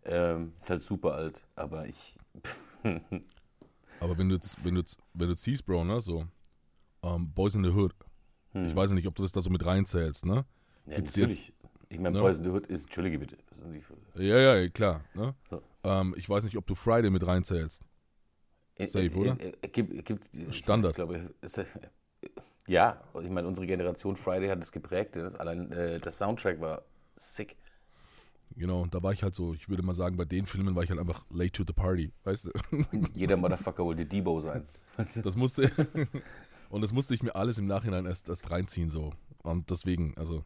Ähm, 0.05 0.53
ist 0.59 0.71
halt 0.71 0.83
super 0.83 1.15
alt, 1.15 1.45
aber 1.57 1.87
ich. 1.87 2.19
Aber 4.05 4.19
wenn 4.19 4.29
du 4.29 4.35
jetzt, 4.35 4.65
wenn 4.65 4.75
du 4.75 4.81
jetzt, 4.81 4.99
wenn 5.15 5.29
du 5.29 5.33
jetzt 5.33 5.43
siehst, 5.43 5.65
Bro, 5.65 5.85
ne, 5.85 6.01
so, 6.01 6.27
ähm, 7.03 7.33
Boys 7.33 7.55
in 7.55 7.65
the 7.65 7.71
Hood, 7.71 7.95
Hm. 8.53 8.67
ich 8.67 8.77
weiß 8.77 8.93
nicht, 8.93 9.07
ob 9.07 9.15
du 9.17 9.23
das 9.23 9.33
da 9.33 9.41
so 9.41 9.51
mit 9.51 9.65
reinzählst, 9.67 10.27
ne? 10.27 10.45
Ja, 10.87 10.97
Gibt's 10.97 11.17
natürlich. 11.17 11.53
ich 11.89 11.99
meine, 11.99 12.15
ne? 12.15 12.21
Boys 12.21 12.39
in 12.39 12.45
the 12.45 12.51
Hood 12.51 12.67
ist, 12.67 12.85
entschuldige 12.85 13.19
bitte. 13.19 13.37
Was 13.49 13.59
sind 13.59 13.73
die 13.73 13.81
für, 13.81 13.97
Ja, 14.15 14.39
ja, 14.39 14.69
klar, 14.69 15.03
ne? 15.15 15.35
Ja. 15.51 16.01
Ähm, 16.01 16.15
ich 16.17 16.29
weiß 16.29 16.45
nicht, 16.45 16.57
ob 16.57 16.67
du 16.67 16.75
Friday 16.75 17.11
mit 17.11 17.27
reinzählst. 17.27 17.83
Safe, 18.79 19.11
oder? 19.17 19.41
Äh, 19.41 19.53
äh, 19.61 19.69
gibt, 19.69 20.05
gibt, 20.05 20.55
Standard. 20.55 20.93
Ich 20.93 20.97
glaube, 20.97 21.35
äh, 21.41 21.65
ja, 22.67 23.03
ich 23.23 23.31
meine, 23.31 23.47
unsere 23.47 23.67
Generation 23.67 24.17
Friday 24.17 24.49
hat 24.49 24.63
es 24.63 24.73
geprägt. 24.73 25.17
Das, 25.17 25.35
allein 25.35 25.71
äh, 25.73 26.01
der 26.01 26.13
Soundtrack 26.13 26.61
war 26.61 26.83
sick. 27.17 27.57
Genau, 28.57 28.83
und 28.83 28.95
da 28.95 29.03
war 29.03 29.13
ich 29.13 29.23
halt 29.23 29.35
so, 29.35 29.53
ich 29.53 29.69
würde 29.69 29.83
mal 29.83 29.95
sagen, 29.95 30.17
bei 30.17 30.25
den 30.25 30.47
Filmen 30.47 30.77
war 30.77 30.85
ich 30.85 30.91
halt 30.91 31.01
einfach 31.01 31.27
late 31.31 31.53
to 31.53 31.65
the 31.67 31.73
party, 31.73 32.13
weißt 32.23 32.47
du? 32.47 32.51
Jeder 33.15 33.37
Motherfucker 33.37 33.85
wollte 33.85 34.07
Debo 34.07 34.39
sein. 34.39 34.67
Weißt 34.97 35.17
du? 35.17 35.23
Das 35.23 35.35
musste, 35.35 35.71
und 36.71 36.81
das 36.81 36.93
musste 36.93 37.15
ich 37.15 37.23
mir 37.23 37.35
alles 37.35 37.59
im 37.59 37.67
Nachhinein 37.67 38.07
erst, 38.07 38.29
erst 38.29 38.51
reinziehen, 38.51 38.89
so. 38.89 39.13
Und 39.43 39.71
deswegen, 39.71 40.17
also, 40.17 40.45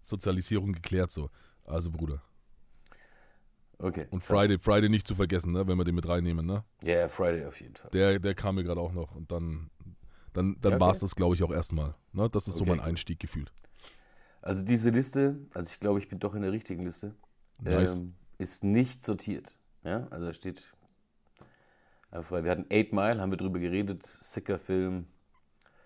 Sozialisierung 0.00 0.72
geklärt, 0.72 1.10
so. 1.10 1.28
Also, 1.66 1.90
Bruder. 1.90 2.22
Okay. 3.78 4.06
Und. 4.10 4.22
Friday, 4.22 4.58
Friday 4.58 4.88
nicht 4.88 5.06
zu 5.06 5.14
vergessen, 5.14 5.52
ne, 5.52 5.66
wenn 5.66 5.76
wir 5.76 5.84
den 5.84 5.94
mit 5.94 6.06
reinnehmen, 6.06 6.46
ne? 6.46 6.64
Ja, 6.82 6.94
yeah, 6.94 7.08
Friday 7.08 7.46
auf 7.46 7.60
jeden 7.60 7.74
Fall. 7.74 7.90
Der, 7.90 8.18
der 8.18 8.34
kam 8.34 8.56
mir 8.56 8.62
gerade 8.62 8.80
auch 8.80 8.92
noch 8.92 9.14
und 9.14 9.32
dann, 9.32 9.70
dann, 10.32 10.56
dann 10.60 10.74
okay. 10.74 10.80
war 10.80 10.90
es 10.92 11.00
das, 11.00 11.16
glaube 11.16 11.34
ich, 11.34 11.42
auch 11.42 11.50
erstmal. 11.50 11.94
Ne? 12.12 12.28
Das 12.30 12.46
ist 12.46 12.56
so 12.56 12.62
Okay. 12.62 12.76
mein 12.76 12.80
Einstieg 12.80 13.18
gefühlt. 13.18 13.52
Also 14.42 14.64
diese 14.64 14.90
Liste, 14.90 15.38
also 15.54 15.70
ich 15.70 15.80
glaube, 15.80 15.98
ich 15.98 16.08
bin 16.08 16.18
doch 16.18 16.34
in 16.34 16.42
der 16.42 16.52
richtigen 16.52 16.84
Liste, 16.84 17.14
Nice. 17.62 17.98
ähm, 17.98 18.14
ist 18.38 18.64
nicht 18.64 19.02
sortiert. 19.02 19.56
Ja, 19.84 20.06
also 20.10 20.26
da 20.26 20.32
steht 20.32 20.72
einfach 22.10 22.28
frei. 22.28 22.44
Wir 22.44 22.50
hatten 22.50 22.66
Eight 22.70 22.92
Mile, 22.92 23.20
haben 23.20 23.30
wir 23.30 23.38
drüber 23.38 23.58
geredet, 23.58 24.04
sicker 24.06 24.58
Film. 24.58 25.06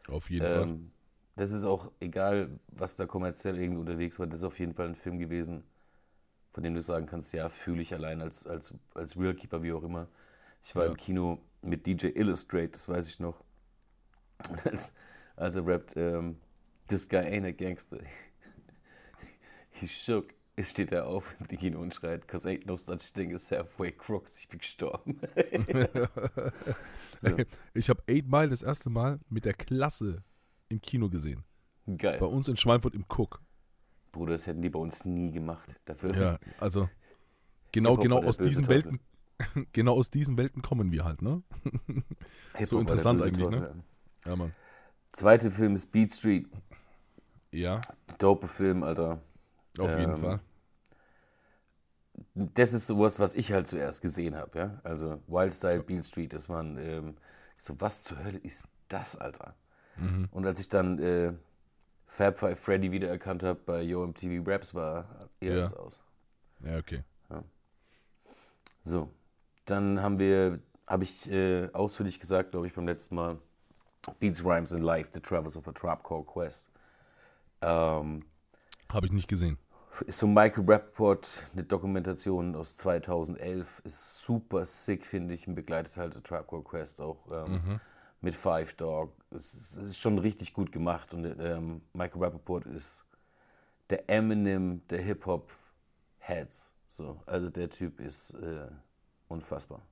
Auf 0.08 0.30
jeden 0.30 0.46
Fall. 0.46 0.62
Ähm, 0.62 0.90
das 1.36 1.50
ist 1.50 1.64
auch 1.64 1.90
egal, 2.00 2.58
was 2.68 2.96
da 2.96 3.06
kommerziell 3.06 3.58
irgendwie 3.58 3.80
unterwegs 3.80 4.18
war, 4.18 4.26
das 4.26 4.40
ist 4.40 4.44
auf 4.44 4.58
jeden 4.60 4.74
Fall 4.74 4.86
ein 4.88 4.94
Film 4.94 5.18
gewesen, 5.18 5.64
von 6.50 6.62
dem 6.62 6.74
du 6.74 6.80
sagen 6.80 7.06
kannst, 7.06 7.32
ja, 7.32 7.48
fühle 7.48 7.82
ich 7.82 7.92
allein 7.92 8.20
als, 8.22 8.46
als, 8.46 8.72
als 8.94 9.16
Realkeeper, 9.18 9.62
wie 9.62 9.72
auch 9.72 9.82
immer. 9.82 10.08
Ich 10.62 10.74
war 10.76 10.84
Ja. 10.84 10.90
im 10.92 10.96
Kino 10.96 11.38
mit 11.62 11.86
DJ 11.86 12.08
Illustrate, 12.14 12.68
das 12.68 12.88
weiß 12.88 13.08
ich 13.08 13.20
noch. 13.20 13.42
Als, 14.64 14.92
als 15.36 15.56
er 15.56 15.66
rappt, 15.66 15.96
ähm, 15.96 16.38
This 16.88 17.08
guy 17.08 17.20
ain't 17.20 17.46
a 17.46 17.50
gangster. 17.52 17.98
He 19.70 19.86
shook. 19.88 20.34
Steht 20.60 20.92
er 20.92 21.06
auf 21.06 21.34
im 21.50 21.58
Kino 21.58 21.80
und 21.80 21.94
schreit, 21.94 22.28
cause 22.28 22.48
ain't 22.48 22.66
no 22.66 22.76
such 22.76 23.12
thing 23.12 23.34
as 23.34 23.50
halfway 23.50 23.90
crooks. 23.90 24.38
Ich 24.38 24.48
bin 24.48 24.60
gestorben. 24.60 25.20
so, 27.20 27.36
Ich 27.74 27.88
habe 27.88 28.02
Eight 28.08 28.28
Mile 28.28 28.48
das 28.50 28.62
erste 28.62 28.88
Mal 28.88 29.18
mit 29.28 29.44
der 29.44 29.54
Klasse 29.54 30.22
im 30.68 30.80
Kino 30.80 31.08
gesehen. 31.08 31.42
geil. 31.96 32.18
Bei 32.20 32.26
uns 32.26 32.46
in 32.48 32.56
Schweinfurt 32.56 32.94
im 32.94 33.04
Cook. 33.08 33.40
Bruder, 34.12 34.32
das 34.32 34.46
hätten 34.46 34.62
die 34.62 34.70
bei 34.70 34.78
uns 34.78 35.04
nie 35.04 35.32
gemacht. 35.32 35.74
Dafür 35.86 36.14
Ja, 36.14 36.38
also 36.60 36.88
genau, 37.72 37.96
genau 37.96 38.22
aus 38.22 38.38
diesen 38.38 38.64
Teufel. 38.64 38.84
Welten, 38.84 39.66
genau 39.72 39.94
aus 39.94 40.08
diesen 40.08 40.36
Welten 40.36 40.62
kommen 40.62 40.92
wir 40.92 41.04
halt, 41.04 41.20
ne? 41.20 41.42
So 42.62 42.78
interessant 42.78 43.20
eigentlich, 43.22 43.48
ne? 43.48 43.58
Teufel. 43.58 43.82
Ja, 44.24 44.36
Mann. 44.36 44.54
Zweite 45.10 45.50
Film 45.50 45.74
ist 45.74 45.90
Beat 45.90 46.12
Street. 46.12 46.46
Ja, 47.50 47.80
Dope 48.18 48.46
Film, 48.46 48.84
Alter. 48.84 49.20
Auf 49.78 49.96
jeden 49.96 50.16
Ähm, 50.16 50.16
Fall. 50.16 50.40
Das 52.34 52.72
ist 52.72 52.86
sowas, 52.86 53.18
was 53.20 53.34
ich 53.34 53.52
halt 53.52 53.68
zuerst 53.68 54.00
gesehen 54.02 54.34
habe, 54.36 54.58
ja. 54.58 54.80
Also 54.84 55.20
Wild 55.26 55.52
Style, 55.52 55.82
Beat 55.82 56.04
Street, 56.04 56.32
das 56.32 56.48
waren, 56.48 56.76
ähm, 56.78 57.16
so, 57.58 57.80
was 57.80 58.02
zur 58.02 58.22
Hölle 58.24 58.38
ist 58.38 58.66
das, 58.88 59.16
Alter? 59.16 59.54
Mhm. 59.96 60.28
Und 60.30 60.46
als 60.46 60.60
ich 60.60 60.68
dann 60.70 60.98
äh, 61.00 61.34
Fab 62.06 62.38
Five 62.38 62.58
Freddy 62.60 62.92
wiedererkannt 62.92 63.42
habe 63.44 63.60
bei 63.66 63.82
Yo 63.82 64.04
MTV 64.04 64.44
Raps, 64.50 64.74
war 64.74 65.30
eher 65.40 65.56
Ja. 65.56 65.60
das 65.60 65.74
aus. 65.74 66.02
Ja, 66.60 66.78
okay. 66.78 67.04
So, 68.82 69.10
dann 69.66 70.00
haben 70.02 70.18
wir, 70.18 70.60
habe 70.88 71.04
ich 71.04 71.30
äh, 71.30 71.68
ausführlich 71.72 72.20
gesagt, 72.20 72.50
glaube 72.52 72.66
ich, 72.66 72.74
beim 72.74 72.86
letzten 72.86 73.14
Mal, 73.14 73.38
Beats, 74.20 74.44
Rhymes 74.44 74.72
and 74.72 74.84
Life, 74.84 75.10
The 75.14 75.20
Travels 75.20 75.56
of 75.56 75.68
a 75.68 75.72
Trap 75.72 76.04
Called 76.04 76.26
Quest. 76.26 76.70
Ähm, 77.62 78.24
Habe 78.94 79.06
ich 79.06 79.12
nicht 79.12 79.26
gesehen. 79.26 79.58
ist 80.06 80.18
so 80.18 80.28
Michael 80.28 80.64
Rappaport, 80.70 81.50
eine 81.52 81.64
Dokumentation 81.64 82.54
aus 82.54 82.76
2011, 82.76 83.82
ist 83.84 84.22
super 84.22 84.64
sick, 84.64 85.04
finde 85.04 85.34
ich, 85.34 85.48
und 85.48 85.56
begleitet 85.56 85.96
halt 85.96 86.14
The 86.14 86.20
Trap 86.20 86.48
Called 86.48 86.64
Quest 86.64 87.00
auch 87.00 87.26
ähm, 87.32 87.80
mit 88.20 88.36
Five 88.36 88.74
Dog. 88.74 89.12
Es 89.32 89.52
ist, 89.52 89.76
es 89.78 89.84
ist 89.90 89.98
schon 89.98 90.18
richtig 90.18 90.54
gut 90.54 90.70
gemacht 90.70 91.12
und 91.12 91.24
ähm, 91.24 91.82
Michael 91.92 92.22
Rappaport 92.22 92.66
ist 92.66 93.04
der 93.90 94.08
Eminem 94.08 94.86
der 94.86 95.00
Hip-Hop-Heads. 95.00 96.72
So, 96.88 97.20
also 97.26 97.50
der 97.50 97.70
Typ 97.70 97.98
ist 97.98 98.30
äh, 98.34 98.68
unfassbar. 99.26 99.82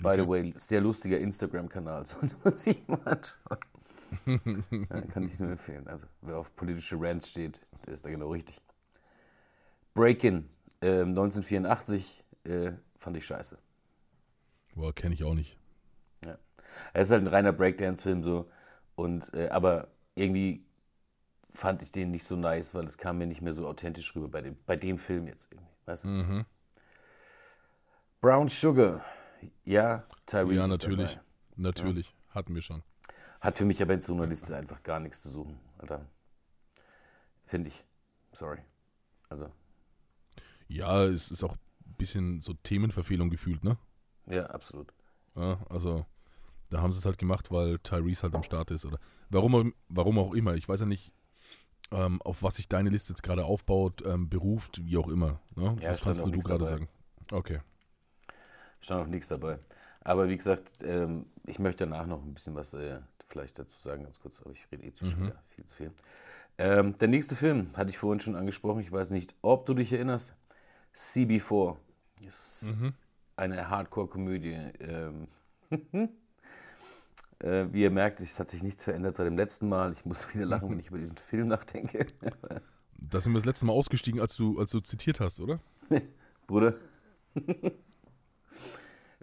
By 0.00 0.16
the 0.16 0.26
way, 0.26 0.54
sehr 0.56 0.80
lustiger 0.80 1.18
Instagram-Kanal, 1.18 2.06
sollte 2.06 2.34
man 2.42 2.56
sich 2.56 2.88
mal 2.88 3.00
anschauen. 3.04 3.58
ja, 4.90 5.00
kann 5.02 5.28
ich 5.28 5.38
nur 5.38 5.50
empfehlen. 5.50 5.86
Also, 5.86 6.06
wer 6.22 6.38
auf 6.38 6.56
politische 6.56 6.96
Rants 6.98 7.30
steht, 7.30 7.60
der 7.86 7.94
ist 7.94 8.04
da 8.04 8.10
genau 8.10 8.30
richtig. 8.30 8.60
Break-In, 9.94 10.48
ähm, 10.80 11.10
1984, 11.10 12.24
äh, 12.44 12.72
fand 12.98 13.16
ich 13.16 13.26
scheiße. 13.26 13.58
Boah, 14.74 14.94
kenne 14.94 15.14
ich 15.14 15.24
auch 15.24 15.34
nicht. 15.34 15.56
Er 16.92 17.02
ist 17.02 17.10
halt 17.10 17.22
ein 17.22 17.28
reiner 17.28 17.52
Breakdance-Film 17.52 18.22
so. 18.22 18.50
Und, 18.94 19.32
äh, 19.34 19.48
aber 19.48 19.88
irgendwie 20.14 20.64
fand 21.54 21.82
ich 21.82 21.90
den 21.90 22.10
nicht 22.10 22.24
so 22.24 22.36
nice, 22.36 22.74
weil 22.74 22.84
es 22.84 22.98
kam 22.98 23.18
mir 23.18 23.26
nicht 23.26 23.42
mehr 23.42 23.52
so 23.52 23.66
authentisch 23.66 24.14
rüber 24.14 24.28
bei 24.28 24.40
dem, 24.42 24.56
bei 24.66 24.76
dem 24.76 24.98
Film 24.98 25.26
jetzt 25.26 25.52
irgendwie. 25.52 25.72
Weißt 25.86 26.04
du? 26.04 26.08
Mhm. 26.08 26.44
Brown 28.20 28.48
Sugar. 28.48 29.04
Ja, 29.64 30.04
Tyrese 30.26 30.54
Ja, 30.54 30.66
natürlich. 30.66 31.18
Natürlich. 31.56 32.14
Hatten 32.30 32.54
wir 32.54 32.62
schon. 32.62 32.82
Hat 33.40 33.58
für 33.58 33.64
mich 33.64 33.82
aber 33.82 33.94
in 33.94 34.00
so 34.00 34.14
einer 34.14 34.26
Liste 34.26 34.56
einfach 34.56 34.82
gar 34.82 35.00
nichts 35.00 35.22
zu 35.22 35.28
suchen, 35.28 35.58
Alter. 35.78 36.06
Finde 37.52 37.68
ich. 37.68 37.84
Sorry. 38.32 38.60
Also, 39.28 39.52
Ja, 40.68 41.04
es 41.04 41.30
ist 41.30 41.44
auch 41.44 41.52
ein 41.52 41.94
bisschen 41.98 42.40
so 42.40 42.54
Themenverfehlung 42.54 43.28
gefühlt, 43.28 43.62
ne? 43.62 43.76
ja, 44.24 44.46
absolut. 44.46 44.94
Ja, 45.36 45.60
also, 45.68 46.06
da 46.70 46.80
haben 46.80 46.92
sie 46.92 46.98
es 46.98 47.04
halt 47.04 47.18
gemacht, 47.18 47.50
weil 47.50 47.78
Tyrese 47.80 48.22
halt 48.22 48.34
am 48.34 48.42
Start 48.42 48.70
ist. 48.70 48.86
Oder 48.86 48.98
warum, 49.28 49.54
auch- 49.54 49.66
warum 49.90 50.18
auch 50.18 50.32
immer. 50.32 50.54
Ich 50.54 50.66
weiß 50.66 50.80
ja 50.80 50.86
nicht, 50.86 51.12
ähm, 51.90 52.22
auf 52.22 52.42
was 52.42 52.54
sich 52.54 52.68
deine 52.70 52.88
Liste 52.88 53.12
jetzt 53.12 53.22
gerade 53.22 53.44
aufbaut, 53.44 54.02
ähm, 54.06 54.30
beruft, 54.30 54.82
wie 54.86 54.96
auch 54.96 55.08
immer. 55.08 55.38
Ne? 55.54 55.76
Ja, 55.82 55.88
das 55.90 56.00
kannst 56.00 56.24
du 56.24 56.30
gerade 56.30 56.64
sagen. 56.64 56.88
Okay. 57.30 57.60
Stand 58.80 59.02
auch 59.02 59.08
nichts 59.10 59.28
dabei. 59.28 59.58
Aber 60.00 60.30
wie 60.30 60.38
gesagt, 60.38 60.82
ähm, 60.82 61.26
ich 61.44 61.58
möchte 61.58 61.84
danach 61.86 62.06
noch 62.06 62.22
ein 62.24 62.32
bisschen 62.32 62.54
was 62.54 62.72
äh, 62.72 63.00
vielleicht 63.26 63.58
dazu 63.58 63.78
sagen, 63.78 64.04
ganz 64.04 64.20
kurz, 64.20 64.40
aber 64.40 64.52
ich 64.52 64.66
rede 64.72 64.84
eh 64.84 64.92
zu 64.94 65.04
Mhm. 65.04 65.26
wieder 65.26 65.42
viel 65.50 65.64
zu 65.64 65.76
viel. 65.76 65.92
Ähm, 66.58 66.96
der 66.96 67.08
nächste 67.08 67.34
Film 67.34 67.70
hatte 67.76 67.90
ich 67.90 67.98
vorhin 67.98 68.20
schon 68.20 68.36
angesprochen. 68.36 68.80
Ich 68.80 68.92
weiß 68.92 69.10
nicht, 69.10 69.34
ob 69.42 69.66
du 69.66 69.74
dich 69.74 69.92
erinnerst. 69.92 70.34
CB4 70.94 71.76
ist 72.26 72.76
Mhm. 72.78 72.94
eine 73.36 73.68
Hardcore-Komödie. 73.70 74.58
Ähm, 74.80 75.28
äh, 77.40 77.66
wie 77.72 77.82
ihr 77.82 77.90
merkt, 77.90 78.20
es 78.20 78.38
hat 78.38 78.48
sich 78.48 78.62
nichts 78.62 78.84
verändert 78.84 79.14
seit 79.14 79.26
dem 79.26 79.36
letzten 79.36 79.68
Mal. 79.68 79.92
Ich 79.92 80.04
muss 80.04 80.32
wieder 80.34 80.44
lachen, 80.46 80.70
wenn 80.70 80.78
ich 80.78 80.88
über 80.88 80.98
diesen 80.98 81.16
Film 81.16 81.48
nachdenke. 81.48 82.06
Da 83.10 83.20
sind 83.20 83.32
wir 83.32 83.38
das 83.40 83.46
letzte 83.46 83.66
Mal 83.66 83.72
ausgestiegen, 83.72 84.20
als 84.20 84.36
du, 84.36 84.60
als 84.60 84.70
du 84.70 84.78
zitiert 84.78 85.18
hast, 85.18 85.40
oder? 85.40 85.58
Bruder. 86.46 86.74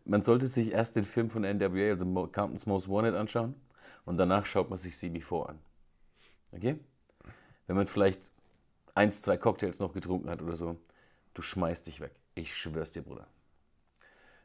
man 0.03 0.21
sollte 0.21 0.47
sich 0.47 0.71
erst 0.71 0.97
den 0.97 1.05
Film 1.05 1.29
von 1.29 1.43
NWA, 1.43 1.91
also 1.91 2.03
Compton's 2.05 2.65
Most 2.65 2.89
Wanted, 2.89 3.15
anschauen 3.15 3.55
und 4.03 4.17
danach 4.17 4.45
schaut 4.45 4.69
man 4.69 4.77
sich 4.77 4.95
CB4 4.95 5.45
an. 5.47 5.59
Okay? 6.51 6.77
Wenn 7.69 7.75
man 7.75 7.85
vielleicht 7.85 8.19
eins, 8.95 9.21
zwei 9.21 9.37
Cocktails 9.37 9.77
noch 9.77 9.93
getrunken 9.93 10.27
hat 10.27 10.41
oder 10.41 10.55
so, 10.55 10.75
du 11.35 11.43
schmeißt 11.43 11.85
dich 11.85 11.99
weg. 11.99 12.15
Ich 12.33 12.55
schwör's 12.55 12.93
dir, 12.93 13.03
Bruder. 13.03 13.27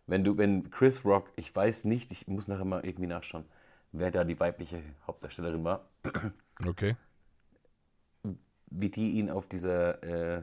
Wenn 0.06 0.24
du, 0.24 0.36
wenn 0.36 0.70
Chris 0.70 1.06
Rock, 1.06 1.32
ich 1.36 1.56
weiß 1.56 1.84
nicht, 1.84 2.12
ich 2.12 2.28
muss 2.28 2.48
nachher 2.48 2.66
mal 2.66 2.84
irgendwie 2.84 3.06
nachschauen, 3.06 3.46
wer 3.92 4.10
da 4.10 4.24
die 4.24 4.38
weibliche 4.38 4.82
Hauptdarstellerin 5.06 5.64
war, 5.64 5.88
Okay. 6.66 6.96
wie 8.66 8.90
die 8.90 9.12
ihn 9.12 9.30
auf 9.30 9.46
dieser, 9.46 10.02
äh, 10.02 10.42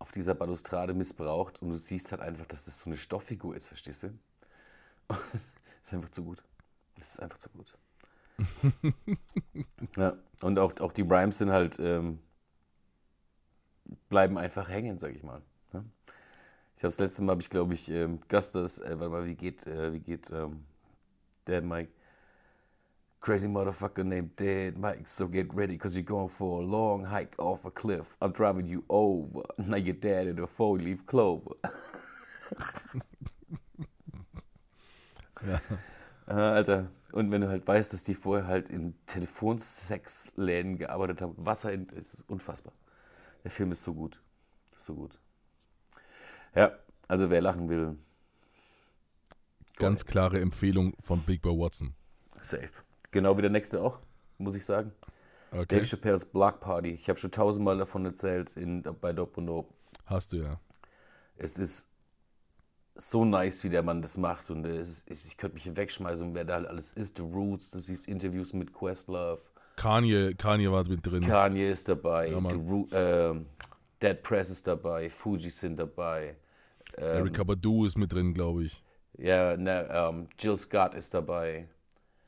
auf 0.00 0.10
dieser 0.10 0.34
Balustrade 0.34 0.92
missbraucht 0.92 1.62
und 1.62 1.68
du 1.70 1.76
siehst 1.76 2.10
halt 2.10 2.20
einfach, 2.20 2.46
dass 2.46 2.64
das 2.64 2.80
so 2.80 2.90
eine 2.90 2.96
Stofffigur 2.96 3.54
ist, 3.54 3.68
verstehst 3.68 4.02
du? 4.02 4.18
das 5.08 5.20
ist 5.84 5.94
einfach 5.94 6.08
zu 6.08 6.24
gut. 6.24 6.42
Das 6.96 7.12
ist 7.12 7.20
einfach 7.20 7.38
zu 7.38 7.48
gut. 7.50 7.78
ja, 9.96 10.16
und 10.42 10.58
auch, 10.58 10.78
auch 10.80 10.92
die 10.92 11.02
Rhymes 11.02 11.38
sind 11.38 11.50
halt, 11.50 11.78
ähm, 11.78 12.18
bleiben 14.08 14.38
einfach 14.38 14.68
hängen, 14.68 14.98
sag 14.98 15.14
ich 15.14 15.22
mal. 15.22 15.42
Ne? 15.72 15.84
Ich 16.76 16.82
habe 16.82 16.88
das 16.88 16.98
letzte 16.98 17.22
Mal, 17.22 17.32
habe 17.32 17.42
ich 17.42 17.50
glaube 17.50 17.74
ich, 17.74 17.90
ähm, 17.90 18.20
Gustas, 18.28 18.78
äh, 18.78 18.98
warte 18.98 19.10
mal, 19.10 19.26
wie 19.26 19.34
geht, 19.34 19.66
äh, 19.66 19.92
wie 19.92 20.00
geht 20.00 20.30
ähm, 20.30 20.64
Dad 21.44 21.64
Mike? 21.64 21.90
Crazy 23.20 23.48
motherfucker 23.48 24.02
named 24.02 24.38
Dead 24.40 24.78
Mike, 24.78 25.06
so 25.06 25.28
get 25.28 25.54
ready 25.54 25.76
cause 25.76 25.94
you're 25.94 26.02
going 26.02 26.30
for 26.30 26.62
a 26.62 26.64
long 26.64 27.04
hike 27.04 27.38
off 27.38 27.66
a 27.66 27.70
cliff. 27.70 28.16
I'm 28.22 28.32
driving 28.32 28.66
you 28.66 28.82
over. 28.88 29.42
Now 29.58 29.76
you're 29.76 29.92
dead 29.92 30.26
in 30.26 30.38
a 30.38 30.46
four 30.46 30.78
leaf 30.78 31.04
clover. 31.04 31.56
Ja. 35.46 35.60
Ah, 36.26 36.56
Alter. 36.56 36.90
Und 37.12 37.30
wenn 37.30 37.40
du 37.40 37.48
halt 37.48 37.66
weißt, 37.66 37.92
dass 37.92 38.04
die 38.04 38.14
vorher 38.14 38.46
halt 38.46 38.70
in 38.70 38.94
Telefonsexläden 39.06 40.76
gearbeitet 40.76 41.22
haben, 41.22 41.34
Wasser 41.36 41.72
in, 41.72 41.88
das 41.88 42.14
ist 42.14 42.28
unfassbar. 42.28 42.72
Der 43.44 43.50
Film 43.50 43.72
ist 43.72 43.82
so 43.82 43.94
gut. 43.94 44.20
Ist 44.76 44.84
so 44.84 44.94
gut. 44.94 45.18
Ja, 46.54 46.72
also 47.08 47.30
wer 47.30 47.40
lachen 47.40 47.68
will, 47.68 47.96
Ganz 49.80 50.04
klare 50.04 50.38
Empfehlung 50.38 50.92
von 51.00 51.22
Big 51.22 51.40
Boy 51.40 51.58
Watson. 51.58 51.94
safe. 52.38 52.68
Genau 53.12 53.38
wie 53.38 53.40
der 53.40 53.50
nächste 53.50 53.80
auch, 53.80 53.98
muss 54.36 54.54
ich 54.54 54.66
sagen. 54.66 54.92
Okay. 55.52 55.64
Dave 55.76 55.86
Chappelle's 55.86 56.26
Block 56.26 56.60
Party. 56.60 56.90
Ich 56.90 57.08
habe 57.08 57.18
schon 57.18 57.30
tausendmal 57.30 57.78
davon 57.78 58.04
erzählt 58.04 58.58
in, 58.58 58.82
bei 59.00 59.14
Dope 59.14 59.40
und 59.40 59.46
Dope. 59.46 59.72
Hast 60.04 60.34
du 60.34 60.36
ja. 60.36 60.60
Es 61.36 61.58
ist 61.58 61.88
so 63.00 63.24
nice, 63.24 63.64
wie 63.64 63.68
der 63.68 63.82
Mann 63.82 64.02
das 64.02 64.16
macht. 64.16 64.50
Und 64.50 64.64
es 64.66 65.02
ist, 65.02 65.26
ich, 65.26 65.36
könnte 65.36 65.54
mich 65.54 65.64
hier 65.64 65.76
wegschmeißen, 65.76 66.34
wer 66.34 66.44
da 66.44 66.56
alles 66.56 66.92
ist. 66.92 67.16
The 67.16 67.22
Roots, 67.22 67.70
du 67.70 67.80
siehst 67.80 68.08
Interviews 68.08 68.52
mit 68.52 68.72
Questlove. 68.72 69.40
Kanye, 69.76 70.34
Kanye 70.34 70.70
war 70.70 70.86
mit 70.86 71.06
drin. 71.06 71.22
Kanye 71.22 71.70
ist 71.70 71.88
dabei. 71.88 72.28
Ja, 72.28 72.40
Mann. 72.40 72.50
The 72.52 72.70
Roo- 72.70 72.88
ähm, 72.92 73.46
Dead 74.02 74.22
Press 74.22 74.50
ist 74.50 74.66
dabei. 74.66 75.08
Fuji 75.08 75.50
sind 75.50 75.78
dabei. 75.78 76.36
Ähm, 76.98 77.18
Erika 77.18 77.44
Badu 77.44 77.84
ist 77.86 77.96
mit 77.96 78.12
drin, 78.12 78.34
glaube 78.34 78.64
ich. 78.64 78.82
ja, 79.18 79.56
ne, 79.56 79.88
ähm, 79.90 80.28
Jill 80.38 80.56
Scott 80.56 80.94
ist 80.94 81.14
dabei. 81.14 81.68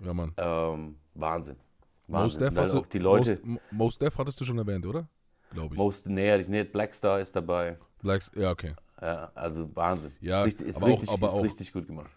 Ja, 0.01 0.15
Mann. 0.15 0.33
Ähm, 0.37 0.97
Wahnsinn. 1.15 1.57
Most 2.09 2.41
Wahnsinn. 2.41 2.41
Def, 2.41 2.55
dann 2.55 2.71
du, 2.71 2.79
auch 2.79 2.87
die 2.87 2.99
Leute. 2.99 3.31
Most, 3.31 3.47
Mo- 3.47 3.61
Most 3.71 4.03
Def 4.03 4.19
hattest 4.19 4.41
du 4.41 4.45
schon 4.45 4.59
erwähnt, 4.59 4.87
oder? 4.87 5.09
Glaube 5.53 5.75
ich. 5.75 5.79
Most, 5.79 6.07
nee, 6.07 6.37
nicht. 6.37 6.73
Blackstar 6.73 7.21
ist 7.21 7.35
dabei. 7.37 7.77
Blacks, 8.03 8.31
ja, 8.35 8.51
okay. 8.51 8.75
Ja, 9.03 9.33
also 9.35 9.69
Wahnsinn. 9.75 10.13
Ja, 10.21 10.41
ist 10.41 10.47
richtig, 10.47 10.67
ist 10.69 10.77
aber 10.77 10.85
auch- 10.87 10.89
richtig, 10.91 11.11
aber 11.11 11.27
ist 11.27 11.33
auch- 11.33 11.43
richtig 11.43 11.73
gut 11.73 11.87
gemacht. 11.87 12.11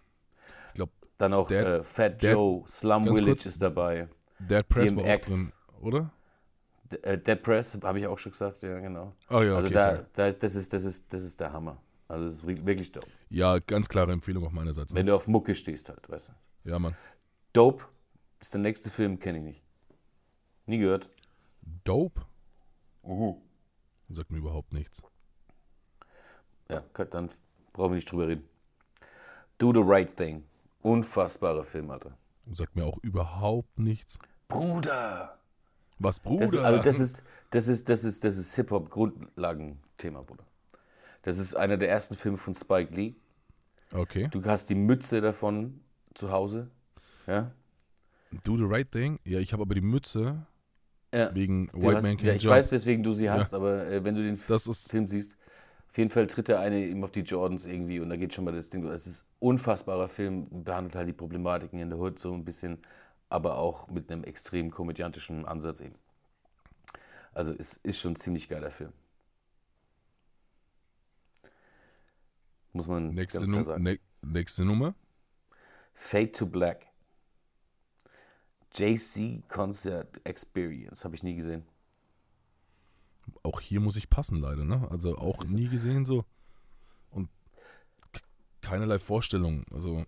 Ich 0.69 0.73
glaube, 0.75 0.91
Dann 1.17 1.33
auch 1.33 1.47
Dead- 1.47 1.65
äh, 1.65 1.83
Fat 1.83 2.21
Dead- 2.21 2.31
Joe, 2.33 2.63
Slum 2.67 3.05
Village 3.05 3.25
kurz. 3.25 3.45
ist 3.47 3.61
dabei. 3.61 4.07
Dead 4.39 4.67
Press 4.69 4.95
war 4.95 5.01
auch 5.03 5.05
DMX. 5.07 5.27
drin, 5.29 5.51
oder? 5.81 6.11
D 6.91 6.97
äh, 6.97 7.17
Dead 7.17 7.41
Press 7.41 7.77
habe 7.81 7.99
ich 7.99 8.05
auch 8.07 8.17
schon 8.19 8.31
gesagt, 8.33 8.61
ja 8.61 8.79
genau. 8.79 9.13
Oh 9.29 9.41
ja, 9.41 9.55
also 9.55 9.67
okay, 9.69 9.73
da, 9.73 10.05
da, 10.13 10.31
das, 10.31 10.55
ist, 10.55 10.71
das, 10.73 10.85
ist, 10.85 11.11
das 11.11 11.23
ist 11.23 11.39
der 11.39 11.51
Hammer. 11.51 11.81
Also 12.07 12.25
das 12.25 12.33
ist 12.35 12.47
wi- 12.47 12.63
wirklich 12.63 12.91
dope. 12.91 13.07
Ja, 13.29 13.57
ganz 13.57 13.89
klare 13.89 14.11
Empfehlung 14.11 14.45
auch 14.45 14.51
meinerseits. 14.51 14.93
Ne? 14.93 14.99
Wenn 14.99 15.07
du 15.07 15.15
auf 15.15 15.27
Mucke 15.27 15.55
stehst 15.55 15.89
halt, 15.89 16.07
weißt 16.07 16.29
du. 16.63 16.69
Ja, 16.69 16.77
Mann. 16.77 16.95
Dope 17.53 17.85
ist 18.39 18.53
der 18.53 18.61
nächste 18.61 18.91
Film, 18.91 19.17
kenne 19.17 19.39
ich 19.39 19.43
nicht. 19.43 19.63
Nie 20.67 20.77
gehört. 20.77 21.09
Dope? 21.83 22.21
Sagt 24.09 24.29
mir 24.31 24.37
überhaupt 24.37 24.71
nichts. 24.73 25.01
Ja, 26.69 26.83
dann 27.11 27.29
brauchen 27.73 27.91
wir 27.91 27.95
nicht 27.95 28.11
drüber 28.11 28.27
reden. 28.27 28.43
Do 29.57 29.71
the 29.73 29.81
Right 29.83 30.15
Thing. 30.15 30.43
Unfassbarer 30.81 31.63
Film, 31.63 31.89
Alter. 31.91 32.17
Sagt 32.51 32.75
mir 32.75 32.85
auch 32.85 32.97
überhaupt 33.01 33.79
nichts. 33.79 34.19
Bruder! 34.47 35.39
Was, 35.97 36.19
Bruder? 36.19 36.45
Das 36.45 36.53
ist, 36.53 36.59
also 36.59 36.83
das 36.83 36.99
ist, 36.99 37.23
das 37.51 37.67
ist, 37.67 37.89
das 37.89 38.03
ist, 38.03 38.23
das 38.23 38.37
ist 38.37 38.55
Hip-Hop-Grundlagenthema, 38.55 40.21
Bruder. 40.21 40.43
Das 41.23 41.37
ist 41.37 41.55
einer 41.55 41.77
der 41.77 41.89
ersten 41.89 42.15
Filme 42.15 42.37
von 42.37 42.53
Spike 42.53 42.93
Lee. 42.93 43.15
okay. 43.91 44.27
Du 44.29 44.43
hast 44.45 44.69
die 44.69 44.75
Mütze 44.75 45.21
davon 45.21 45.79
zu 46.13 46.31
Hause. 46.31 46.69
Ja? 47.25 47.51
Do 48.43 48.57
the 48.57 48.65
right 48.65 48.91
thing? 48.91 49.19
Ja, 49.23 49.39
ich 49.39 49.53
habe 49.53 49.63
aber 49.63 49.73
die 49.73 49.81
Mütze 49.81 50.45
ja. 51.13 51.33
wegen 51.33 51.69
White 51.73 51.95
hast, 51.95 52.03
Man 52.03 52.17
Can't 52.17 52.23
ja, 52.25 52.33
ich 52.33 52.43
Jump. 52.43 52.55
weiß, 52.55 52.71
weswegen 52.71 53.03
du 53.03 53.11
sie 53.11 53.29
hast, 53.29 53.53
aber 53.53 53.87
äh, 53.87 54.03
wenn 54.03 54.15
du 54.15 54.21
den 54.21 54.39
Das 54.47 54.87
Film 54.87 55.07
siehst, 55.07 55.35
auf 55.95 55.97
jeden 55.97 56.09
Fall 56.09 56.27
tritt 56.27 56.49
der 56.49 56.59
eine 56.59 56.85
ihm 56.85 57.05
auf 57.05 57.11
die 57.11 57.21
Jordans 57.21 57.65
irgendwie 57.65 58.01
und 58.01 58.09
da 58.09 58.17
geht 58.17 58.33
schon 58.33 58.43
mal 58.43 58.51
das 58.51 58.69
Ding. 58.69 58.81
durch. 58.81 58.93
Es 58.93 59.07
ist 59.07 59.21
ein 59.23 59.27
unfassbarer 59.39 60.09
Film, 60.09 60.65
behandelt 60.65 60.93
halt 60.93 61.07
die 61.07 61.13
Problematiken 61.13 61.79
in 61.79 61.89
der 61.89 61.97
Hood 61.97 62.19
so 62.19 62.33
ein 62.33 62.43
bisschen, 62.43 62.79
aber 63.29 63.57
auch 63.57 63.87
mit 63.87 64.11
einem 64.11 64.25
extrem 64.25 64.71
komödiantischen 64.71 65.45
Ansatz 65.45 65.79
eben. 65.79 65.95
Also 67.31 67.53
es 67.57 67.77
ist 67.77 67.97
schon 67.97 68.11
ein 68.11 68.15
ziemlich 68.17 68.49
geiler 68.49 68.71
Film. 68.71 68.91
Muss 72.73 72.89
man 72.89 73.13
nächste, 73.13 73.39
ganz 73.39 73.51
klar 73.51 73.63
sagen. 73.63 73.83
ne 73.83 73.99
nächste 74.21 74.65
Nummer. 74.65 74.95
Fade 75.93 76.33
to 76.33 76.45
Black. 76.45 76.87
JC 78.73 79.47
Concert 79.47 80.19
Experience. 80.25 81.05
Habe 81.05 81.15
ich 81.15 81.23
nie 81.23 81.37
gesehen. 81.37 81.65
Auch 83.45 83.61
hier 83.61 83.79
muss 83.79 83.95
ich 83.95 84.09
passen, 84.09 84.37
leider. 84.37 84.65
Ne? 84.65 84.87
Also 84.89 85.17
auch 85.17 85.43
nie 85.43 85.69
gesehen 85.69 86.03
so. 86.03 86.25
Und 87.11 87.29
keinerlei 88.61 88.97
Vorstellung. 88.97 89.65
Also, 89.71 90.05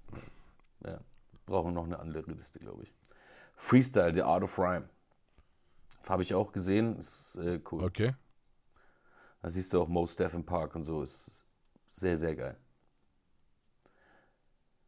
Ja. 0.83 0.99
Brauchen 1.45 1.73
noch 1.73 1.85
eine 1.85 1.99
andere 1.99 2.29
Liste, 2.31 2.59
glaube 2.59 2.83
ich. 2.83 2.93
Freestyle, 3.55 4.13
The 4.13 4.23
Art 4.23 4.43
of 4.43 4.57
Rhyme. 4.57 4.89
Habe 6.09 6.23
ich 6.23 6.33
auch 6.33 6.51
gesehen. 6.51 6.97
Ist 6.97 7.35
äh, 7.37 7.61
cool. 7.71 7.83
okay. 7.83 8.15
Da 9.41 9.49
siehst 9.49 9.71
du 9.73 9.81
auch 9.81 9.87
Most 9.87 10.19
Def 10.19 10.33
im 10.33 10.45
Park 10.45 10.75
und 10.75 10.83
so. 10.83 11.01
Ist 11.03 11.45
sehr, 11.89 12.17
sehr 12.17 12.35
geil. 12.35 12.57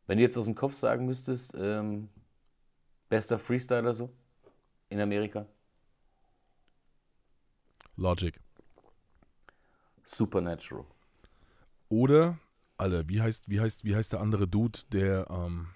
Wenn 0.07 0.17
du 0.17 0.23
jetzt 0.23 0.37
aus 0.37 0.45
dem 0.45 0.55
Kopf 0.55 0.73
sagen 0.73 1.05
müsstest, 1.05 1.53
ähm, 1.55 2.09
bester 3.09 3.37
Freestyler 3.37 3.93
so 3.93 4.11
in 4.89 4.99
Amerika? 4.99 5.45
Logic. 7.99 8.39
Supernatural. 10.03 10.85
Oder, 11.89 12.39
Alter, 12.77 13.07
wie 13.09 13.21
heißt, 13.21 13.49
wie 13.49 13.59
heißt, 13.59 13.83
wie 13.83 13.95
heißt 13.95 14.13
der 14.13 14.21
andere 14.21 14.47
Dude, 14.47 14.79
der 14.91 15.27
ähm, 15.29 15.67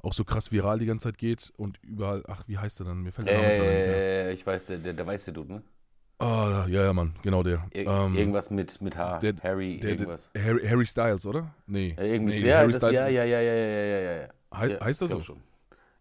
auch 0.00 0.12
so 0.12 0.24
krass 0.24 0.52
viral 0.52 0.78
die 0.78 0.86
ganze 0.86 1.08
Zeit 1.08 1.18
geht 1.18 1.52
und 1.56 1.82
überall, 1.82 2.22
ach, 2.28 2.44
wie 2.46 2.56
heißt 2.56 2.78
der 2.80 2.86
dann? 2.86 3.02
Mir 3.02 3.12
fällt 3.12 3.26
der 3.26 3.34
Name 3.34 3.56
gerade 3.56 3.70
nicht. 3.72 3.86
Äh, 3.86 4.32
ich 4.32 4.46
weiß, 4.46 4.66
der, 4.66 4.78
der, 4.78 4.92
der 4.94 5.06
weiße 5.06 5.32
Dude, 5.32 5.52
ne? 5.54 5.62
Ah, 6.20 6.66
ja, 6.68 6.84
ja, 6.84 6.92
Mann, 6.92 7.14
genau 7.22 7.42
der. 7.42 7.68
Ir 7.72 7.86
Ähm, 7.86 8.16
irgendwas 8.16 8.50
mit, 8.50 8.80
mit 8.80 8.96
H. 8.96 9.18
der- 9.18 9.34
Harry, 9.42 9.78
der, 9.80 9.90
irgendwas. 9.90 10.30
Harry, 10.36 10.66
Harry 10.66 10.86
Styles, 10.86 11.26
oder? 11.26 11.54
Nee. 11.66 11.94
Ja, 11.96 12.02
irgendwie 12.04 12.40
nee. 12.42 12.48
Ja, 12.48 12.58
Harry 12.58 12.72
das, 12.72 12.80
Styles 12.80 12.98
ja, 12.98 13.08
ja, 13.08 13.24
ja, 13.24 13.40
ja, 13.40 13.54
ja, 13.54 13.84
ja, 13.84 14.00
ja, 14.00 14.66
ja, 14.66 14.80
heißt 14.84 15.02
das 15.02 15.10
so? 15.10 15.20
Schon. 15.20 15.40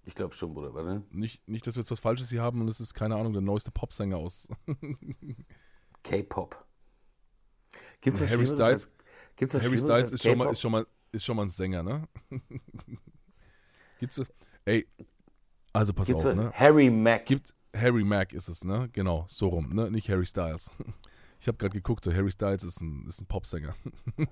Ich 0.07 0.15
glaube 0.15 0.33
schon, 0.33 0.53
Bruder, 0.53 0.73
warte. 0.73 1.03
Nicht, 1.11 1.45
nicht, 1.49 1.67
dass 1.67 1.75
wir 1.75 1.81
jetzt 1.81 1.91
was 1.91 1.99
Falsches 1.99 2.29
hier 2.29 2.41
haben 2.41 2.61
und 2.61 2.69
es 2.69 2.79
ist, 2.79 2.93
keine 2.93 3.17
Ahnung, 3.17 3.33
der 3.33 3.41
neueste 3.41 3.71
Popsänger 3.71 4.15
aus. 4.15 4.47
K-Pop. 6.03 6.65
Gibt's 7.99 8.21
was 8.21 8.31
Harry 8.31 8.47
Schlimmeres 8.47 8.51
Styles- 8.51 8.87
als, 8.87 8.91
gibt's 9.35 9.53
was 9.53 9.65
Harry 9.65 9.77
Styles 9.77 10.11
ist 10.13 10.23
schon, 10.23 10.37
mal, 10.37 10.49
ist, 10.49 10.61
schon 10.61 10.71
mal, 10.71 10.87
ist 11.11 11.25
schon 11.25 11.35
mal 11.35 11.43
ein 11.43 11.49
Sänger, 11.49 11.83
ne? 11.83 12.07
Gibt's 13.99 14.15
das? 14.15 14.31
Ey, 14.63 14.87
also 15.73 15.91
pass 15.91 16.07
Gibt's 16.07 16.25
auf, 16.25 16.35
ne? 16.35 16.51
Harry 16.53 16.89
Mack. 16.89 17.25
Gibt 17.25 17.53
Harry 17.75 18.05
Mack 18.05 18.31
ist 18.31 18.47
es, 18.47 18.63
ne? 18.63 18.87
Genau, 18.93 19.25
so 19.27 19.49
rum, 19.49 19.69
ne? 19.69 19.91
Nicht 19.91 20.09
Harry 20.09 20.25
Styles. 20.25 20.71
Ich 21.39 21.47
habe 21.47 21.57
gerade 21.57 21.73
geguckt, 21.73 22.03
so 22.03 22.11
Harry 22.13 22.31
Styles 22.31 22.63
ist 22.63 22.81
ein, 22.81 23.05
ist 23.07 23.21
ein 23.21 23.27
Popsänger. 23.27 23.75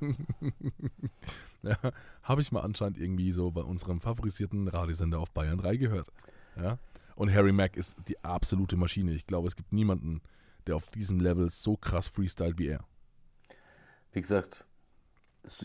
ja, 1.61 1.77
habe 2.23 2.41
ich 2.41 2.51
mal 2.51 2.61
anscheinend 2.61 2.97
irgendwie 2.97 3.31
so 3.31 3.51
bei 3.51 3.61
unserem 3.61 4.01
favorisierten 4.01 4.67
Radiosender 4.67 5.19
auf 5.19 5.31
Bayern 5.31 5.57
3 5.57 5.77
gehört. 5.77 6.07
Ja? 6.57 6.79
Und 7.15 7.31
Harry 7.33 7.51
Mack 7.51 7.77
ist 7.77 7.97
die 8.07 8.21
absolute 8.23 8.75
Maschine. 8.75 9.13
Ich 9.13 9.27
glaube, 9.27 9.47
es 9.47 9.55
gibt 9.55 9.71
niemanden, 9.71 10.21
der 10.67 10.75
auf 10.75 10.89
diesem 10.89 11.19
Level 11.19 11.49
so 11.49 11.77
krass 11.77 12.07
freestylt 12.07 12.57
wie 12.57 12.67
er. 12.67 12.83
Wie 14.11 14.21
gesagt, 14.21 14.65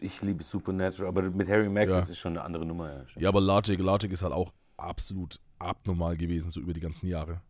ich 0.01 0.21
liebe 0.23 0.43
Supernatural, 0.43 1.09
aber 1.09 1.23
mit 1.31 1.49
Harry 1.49 1.69
Mack, 1.69 1.89
Ja. 1.89 1.95
das 1.95 2.11
ist 2.11 2.19
schon 2.19 2.33
eine 2.33 2.43
andere 2.43 2.67
Nummer. 2.67 2.93
Ja. 2.93 3.05
Ja, 3.17 3.29
aber 3.31 3.41
Logic, 3.41 3.79
Logic 3.81 4.13
ist 4.13 4.23
halt 4.23 4.35
auch 4.35 4.53
absolut 4.77 5.41
abnormal 5.59 6.17
gewesen, 6.17 6.51
so 6.51 6.61
über 6.61 6.73
die 6.73 6.81
ganzen 6.81 7.07
Jahre. 7.07 7.41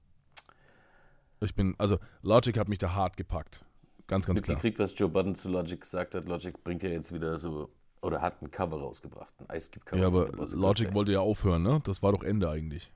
Ich 1.41 1.55
bin, 1.55 1.75
also 1.79 1.99
Logic 2.23 2.57
hat 2.59 2.69
mich 2.69 2.79
da 2.79 2.93
hart 2.95 3.17
gepackt. 3.17 3.65
Ganz, 4.11 4.27
ganz 4.27 4.43
klar. 4.43 4.57
mitgekriegt, 4.57 4.81
was 4.81 4.99
Joe 4.99 5.09
Budden 5.09 5.37
zu 5.37 5.49
Logic 5.49 5.81
gesagt 5.81 6.17
hat. 6.17 6.25
Logic 6.25 6.65
bringt 6.65 6.83
ja 6.83 6.91
jetzt 6.91 7.15
wieder 7.15 7.37
so, 7.37 7.71
oder 8.03 8.21
hat 8.21 8.43
ein 8.43 8.51
Cover 8.51 8.81
rausgebracht, 8.81 9.33
ein 9.39 9.57
Ice 9.57 9.71
Cube 9.71 9.85
Cover. 9.85 10.03
Ja, 10.03 10.09
aber 10.09 10.29
Logic 10.33 10.89
Day. 10.89 10.95
wollte 10.95 11.13
ja 11.13 11.21
aufhören, 11.21 11.63
ne? 11.63 11.81
Das 11.85 12.03
war 12.03 12.11
doch 12.11 12.25
Ende 12.25 12.51
eigentlich. 12.51 12.91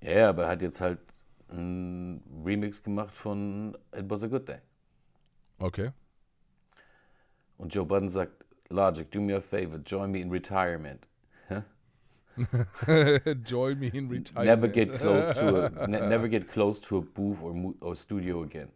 Ja, 0.00 0.12
ja, 0.12 0.28
aber 0.28 0.44
er 0.44 0.50
hat 0.50 0.62
jetzt 0.62 0.80
halt 0.80 1.00
ein 1.50 2.22
Remix 2.44 2.84
gemacht 2.84 3.10
von 3.10 3.76
It 3.96 4.08
Was 4.08 4.22
a 4.22 4.28
Good 4.28 4.48
Day. 4.48 4.58
Okay. 5.58 5.90
Und 7.58 7.74
Joe 7.74 7.84
Budden 7.84 8.08
sagt, 8.08 8.44
Logic, 8.68 9.10
do 9.10 9.20
me 9.20 9.34
a 9.34 9.40
favor, 9.40 9.80
join 9.84 10.12
me 10.12 10.20
in 10.20 10.30
retirement. 10.30 11.04
Join 13.44 13.78
me 13.78 13.88
in 13.88 14.08
retirement. 14.08 14.46
Never 14.46 14.68
get 14.68 14.98
close 14.98 15.34
to 15.34 15.66
a, 15.66 15.86
ne, 15.86 16.00
never 16.08 16.28
get 16.28 16.50
close 16.50 16.80
to 16.80 16.96
a 16.96 17.02
booth 17.02 17.42
or, 17.42 17.74
or 17.80 17.94
studio 17.94 18.42
again. 18.42 18.68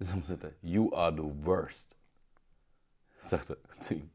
So 0.00 0.20
sagt 0.22 0.44
er, 0.44 0.52
you 0.62 0.92
are 0.94 1.14
the 1.14 1.44
worst. 1.44 1.94
Sagt 3.20 3.50
er 3.50 3.58
zu 3.78 3.94
ihm. 3.94 4.10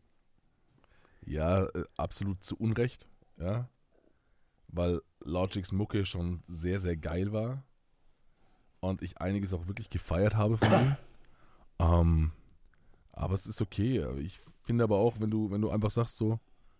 Ja, 1.25 1.63
äh, 1.63 1.85
absolut 1.95 2.43
zu 2.43 2.57
Unrecht, 2.57 3.07
ja. 3.37 3.69
Weil 4.67 5.01
Logics 5.19 5.71
Mucke 5.71 6.05
schon 6.05 6.43
sehr, 6.47 6.79
sehr 6.79 6.97
geil 6.97 7.31
war. 7.31 7.63
Und 8.79 9.03
ich 9.03 9.19
einiges 9.19 9.53
auch 9.53 9.67
wirklich 9.67 9.89
gefeiert 9.89 10.35
habe 10.35 10.57
von 10.57 10.71
ihm. 10.71 10.97
ähm, 11.79 12.31
aber 13.11 13.35
es 13.35 13.45
ist 13.45 13.61
okay. 13.61 14.03
Ich 14.19 14.39
finde 14.63 14.83
aber 14.83 14.97
auch, 14.97 15.19
wenn 15.19 15.29
du, 15.29 15.51
wenn 15.51 15.61
du 15.61 15.69
einfach 15.69 15.91
sagst, 15.91 16.17
so, 16.17 16.39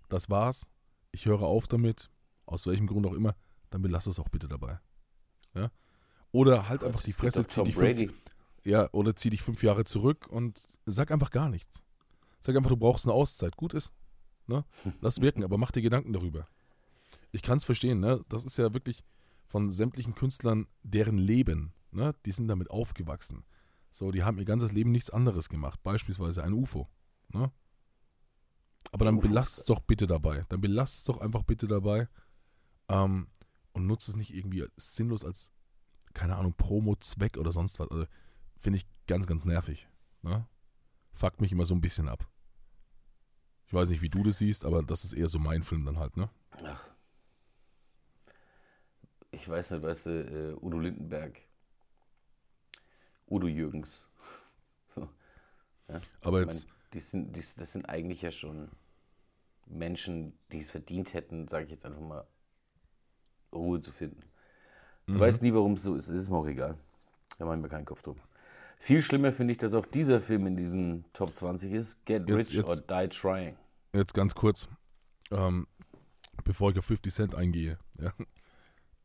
das 0.10 0.30
war's, 0.30 0.70
ich 1.12 1.26
höre 1.26 1.44
auf 1.44 1.68
damit, 1.68 2.10
aus 2.46 2.65
welchem 2.68 2.88
Grund 2.88 3.06
auch 3.06 3.13
immer, 3.13 3.36
dann 3.70 3.82
belass 3.82 4.08
es 4.08 4.20
auch 4.20 4.30
bitte 4.30 4.48
dabei. 4.48 4.80
Ja? 5.54 5.72
Oder 6.32 6.68
halt 6.68 6.84
einfach 6.84 7.04
die 7.04 7.13
Fresse, 7.13 7.46
zieh 7.46 7.63
dich, 7.63 7.76
fünf. 7.76 8.13
Ja, 8.65 8.89
oder 8.91 9.15
zieh 9.15 9.30
dich 9.30 9.41
fünf 9.41 9.63
Jahre 9.63 9.86
zurück 9.86 10.28
und 10.28 10.62
sag 10.86 11.12
einfach 11.12 11.30
gar 11.30 11.49
nichts. 11.49 11.84
Sag 12.39 12.56
einfach, 12.56 12.69
du 12.69 12.78
brauchst 12.78 13.06
eine 13.06 13.13
Auszeit. 13.13 13.56
Gut 13.56 13.73
ist. 13.73 13.93
Ne? 14.47 14.65
Lass 15.01 15.21
wirken, 15.21 15.43
aber 15.43 15.58
mach 15.58 15.71
dir 15.71 15.82
Gedanken 15.82 16.13
darüber. 16.13 16.47
Ich 17.32 17.41
kann 17.41 17.58
es 17.58 17.65
verstehen, 17.65 17.99
ne? 17.99 18.23
Das 18.30 18.43
ist 18.43 18.58
ja 18.58 18.73
wirklich 18.73 19.04
von 19.47 19.71
sämtlichen 19.71 20.15
Künstlern 20.15 20.67
deren 20.84 21.17
Leben, 21.17 21.73
ne? 21.91 22.13
Die 22.25 22.32
sind 22.32 22.47
damit 22.47 22.69
aufgewachsen. 22.69 23.43
So, 23.91 24.12
die 24.12 24.23
haben 24.23 24.38
ihr 24.38 24.45
ganzes 24.45 24.73
Leben 24.73 24.91
nichts 24.91 25.10
anderes 25.10 25.47
gemacht. 25.47 25.82
Beispielsweise 25.82 26.43
ein 26.43 26.51
UFO. 26.51 26.89
Ne? 27.30 27.49
Aber 28.91 29.06
dann 29.06 29.19
krass. 29.21 29.63
doch 29.65 29.80
bitte 29.80 30.06
dabei. 30.06 30.43
Dann 30.49 30.60
belass 30.60 30.97
es 30.97 31.04
doch 31.06 31.21
einfach 31.21 31.43
bitte 31.43 31.65
dabei. 31.67 32.10
Ähm, 32.89 33.28
und 33.71 33.88
nutze 33.88 34.12
es 34.12 34.17
nicht 34.17 34.34
irgendwie 34.34 34.65
sinnlos 34.75 35.23
als, 35.23 35.54
keine 36.13 36.36
Ahnung, 36.36 36.54
Promo-Zweck 36.58 37.38
oder 37.38 37.54
sonst 37.54 37.80
was. 37.80 37.89
Also, 37.89 38.06
Finde 38.65 38.80
ich 38.80 38.88
ganz, 39.06 39.28
ganz 39.28 39.45
nervig. 39.45 39.88
Ne? 40.23 40.43
Fuckt 41.13 41.39
mich 41.39 41.51
immer 41.51 41.65
so 41.67 41.75
ein 41.75 41.82
bisschen 41.82 42.10
ab. 42.10 42.28
Ich 43.67 43.73
weiß 43.75 43.89
nicht, 43.91 44.01
wie 44.01 44.10
du 44.10 44.23
das 44.23 44.39
siehst, 44.39 44.65
aber 44.65 44.82
das 44.82 45.04
ist 45.06 45.13
eher 45.13 45.28
so 45.28 45.38
mein 45.38 45.62
Film 45.62 45.86
dann 45.86 45.99
halt, 45.99 46.17
ne? 46.17 46.32
Ach. 46.49 46.84
Ich 49.30 49.47
weiß 49.47 49.69
nicht, 49.69 49.84
weißt 49.84 50.08
du, 50.08 50.10
äh, 50.10 50.65
Udo 50.65 50.80
Lindenberg. 50.80 51.39
Udo 53.30 53.45
Jürgens. 53.47 54.08
Aber 56.21 56.39
Ich 56.39 56.45
jetzt, 56.47 56.67
mein, 56.67 56.75
die 56.93 56.99
sind, 57.01 57.36
die, 57.36 57.41
das 57.41 57.71
sind 57.71 57.88
eigentlich 57.88 58.23
ja 58.23 58.32
schon 58.32 58.71
Menschen, 59.67 60.34
die 60.51 60.58
es 60.58 60.71
verdient 60.71 61.13
hätten, 61.13 61.47
sage 61.47 61.65
ich 61.65 61.71
jetzt 61.71 61.86
einfach 61.86 62.01
mal, 62.01 62.25
Ruhe 63.54 63.80
zu 63.80 63.91
finden. 63.91 64.23
Du 65.06 65.13
Mhm. 65.13 65.19
weißt 65.19 65.43
nie, 65.43 65.54
warum 65.54 65.73
es 65.73 65.84
so 65.84 65.93
ist. 65.93 66.10
Es 66.10 66.21
ist 66.21 66.30
mir 66.32 66.38
auch 66.38 66.47
egal. 66.47 66.80
Da 67.38 67.45
mache 67.45 67.58
ich 67.58 67.62
mir 67.62 67.69
keinen 67.69 67.86
Kopf 67.86 68.01
drum. 68.01 68.19
Viel 68.77 69.01
schlimmer 69.01 69.31
finde 69.31 69.51
ich, 69.53 69.57
dass 69.57 69.73
auch 69.73 69.85
dieser 69.85 70.19
Film 70.19 70.45
in 70.47 70.55
diesen 70.57 71.05
Top 71.13 71.33
20 71.33 71.71
ist. 71.71 72.05
Get 72.05 72.27
Jetzt- 72.29 72.38
Rich 72.38 72.53
jetzt- 72.57 72.89
or 72.91 73.01
Die 73.01 73.07
Trying. 73.09 73.55
jetzt 73.93 74.13
ganz 74.13 74.35
kurz, 74.35 74.67
ähm, 75.31 75.67
bevor 76.43 76.71
ich 76.71 76.77
auf 76.77 76.85
50 76.85 77.13
Cent 77.13 77.35
eingehe, 77.35 77.77
ja, 77.99 78.13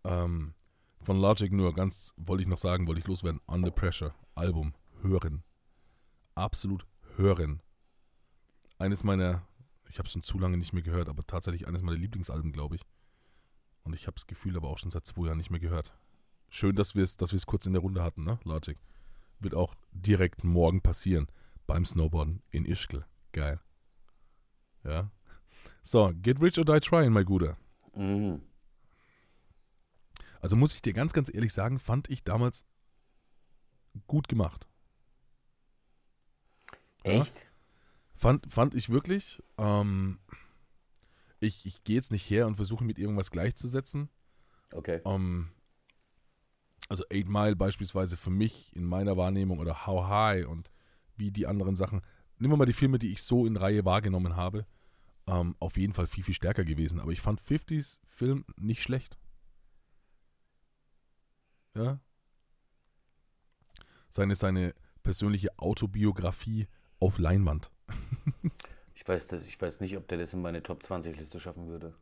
ähm, 0.04 0.54
von 1.02 1.18
Logic 1.18 1.50
nur 1.52 1.72
ganz, 1.74 2.12
wollte 2.16 2.42
ich 2.42 2.48
noch 2.48 2.58
sagen, 2.58 2.86
wollte 2.86 3.00
ich 3.00 3.06
loswerden, 3.06 3.40
Under 3.46 3.70
Pressure, 3.70 4.14
Album, 4.34 4.74
hören. 5.02 5.42
Absolut 6.34 6.86
hören. 7.16 7.62
Eines 8.78 9.02
meiner, 9.04 9.42
ich 9.88 9.98
habe 9.98 10.06
es 10.06 10.12
schon 10.12 10.22
zu 10.22 10.38
lange 10.38 10.56
nicht 10.58 10.72
mehr 10.72 10.82
gehört, 10.82 11.08
aber 11.08 11.26
tatsächlich 11.26 11.66
eines 11.68 11.82
meiner 11.82 11.96
Lieblingsalben, 11.98 12.52
glaube 12.52 12.76
ich. 12.76 12.82
Und 13.82 13.94
ich 13.94 14.06
habe 14.06 14.14
das 14.16 14.26
Gefühl 14.26 14.56
aber 14.56 14.68
auch 14.68 14.78
schon 14.78 14.90
seit 14.90 15.06
zwei 15.06 15.26
Jahren 15.26 15.38
nicht 15.38 15.50
mehr 15.50 15.60
gehört. 15.60 15.94
Schön, 16.50 16.76
dass 16.76 16.94
wir 16.94 17.02
es 17.02 17.16
dass 17.16 17.32
wir 17.32 17.36
es 17.38 17.46
kurz 17.46 17.64
in 17.66 17.72
der 17.72 17.80
Runde 17.82 18.02
hatten, 18.02 18.24
ne, 18.24 18.38
Logic. 18.44 18.76
Wird 19.40 19.54
auch 19.54 19.74
direkt 19.92 20.44
morgen 20.44 20.80
passieren, 20.82 21.26
beim 21.66 21.84
Snowboarden 21.84 22.42
in 22.50 22.64
Ischgl. 22.64 23.04
Geil. 23.32 23.60
Ja. 24.84 25.10
So, 25.82 26.12
Get 26.14 26.40
Rich 26.40 26.58
or 26.58 26.64
Die 26.64 26.80
Trying, 26.80 27.12
mein 27.12 27.24
Guter. 27.24 27.56
Mhm. 27.94 28.42
Also 30.40 30.56
muss 30.56 30.74
ich 30.74 30.82
dir 30.82 30.92
ganz, 30.92 31.12
ganz 31.12 31.32
ehrlich 31.32 31.52
sagen, 31.52 31.78
fand 31.78 32.08
ich 32.08 32.24
damals 32.24 32.64
gut 34.06 34.28
gemacht. 34.28 34.68
Ja. 37.04 37.12
Echt? 37.12 37.46
Fand, 38.14 38.52
fand 38.52 38.74
ich 38.74 38.90
wirklich. 38.90 39.42
Ähm, 39.58 40.18
ich 41.40 41.64
ich 41.64 41.82
gehe 41.84 41.96
jetzt 41.96 42.12
nicht 42.12 42.28
her 42.28 42.46
und 42.46 42.56
versuche 42.56 42.84
mit 42.84 42.98
irgendwas 42.98 43.30
gleichzusetzen. 43.30 44.10
Okay. 44.72 45.00
Ähm, 45.04 45.50
also 46.90 47.04
Eight 47.10 47.28
Mile 47.28 47.56
beispielsweise 47.56 48.16
für 48.16 48.30
mich 48.30 48.74
in 48.74 48.84
meiner 48.84 49.16
Wahrnehmung 49.16 49.60
oder 49.60 49.86
How 49.86 50.08
High 50.08 50.46
und 50.46 50.70
wie 51.16 51.30
die 51.30 51.46
anderen 51.46 51.76
Sachen. 51.76 52.02
Nehmen 52.38 52.52
wir 52.52 52.56
mal 52.58 52.66
die 52.66 52.72
Filme, 52.72 52.98
die 52.98 53.12
ich 53.12 53.22
so 53.22 53.46
in 53.46 53.56
Reihe 53.56 53.84
wahrgenommen 53.84 54.36
habe. 54.36 54.66
Ähm, 55.26 55.54
auf 55.60 55.76
jeden 55.76 55.92
Fall 55.92 56.06
viel, 56.06 56.24
viel 56.24 56.34
stärker 56.34 56.64
gewesen. 56.64 57.00
Aber 57.00 57.12
ich 57.12 57.20
fand 57.20 57.40
50s 57.40 57.98
Film 58.08 58.44
nicht 58.56 58.82
schlecht. 58.82 59.16
Ja. 61.76 62.00
Seine, 64.10 64.34
seine 64.34 64.74
persönliche 65.04 65.56
Autobiografie 65.58 66.66
auf 66.98 67.18
Leinwand. 67.18 67.70
Ich 69.02 69.08
weiß, 69.08 69.32
ich 69.32 69.58
weiß 69.58 69.80
nicht, 69.80 69.96
ob 69.96 70.06
der 70.08 70.18
das 70.18 70.34
in 70.34 70.42
meine 70.42 70.62
Top 70.62 70.82
20 70.82 71.16
Liste 71.16 71.40
schaffen 71.40 71.68
würde. 71.68 71.94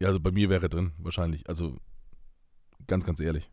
Ja, 0.00 0.06
also 0.06 0.20
bei 0.20 0.30
mir 0.30 0.48
wäre 0.48 0.68
drin, 0.68 0.92
wahrscheinlich. 0.98 1.48
Also 1.48 1.80
ganz, 2.86 3.04
ganz 3.04 3.18
ehrlich. 3.18 3.50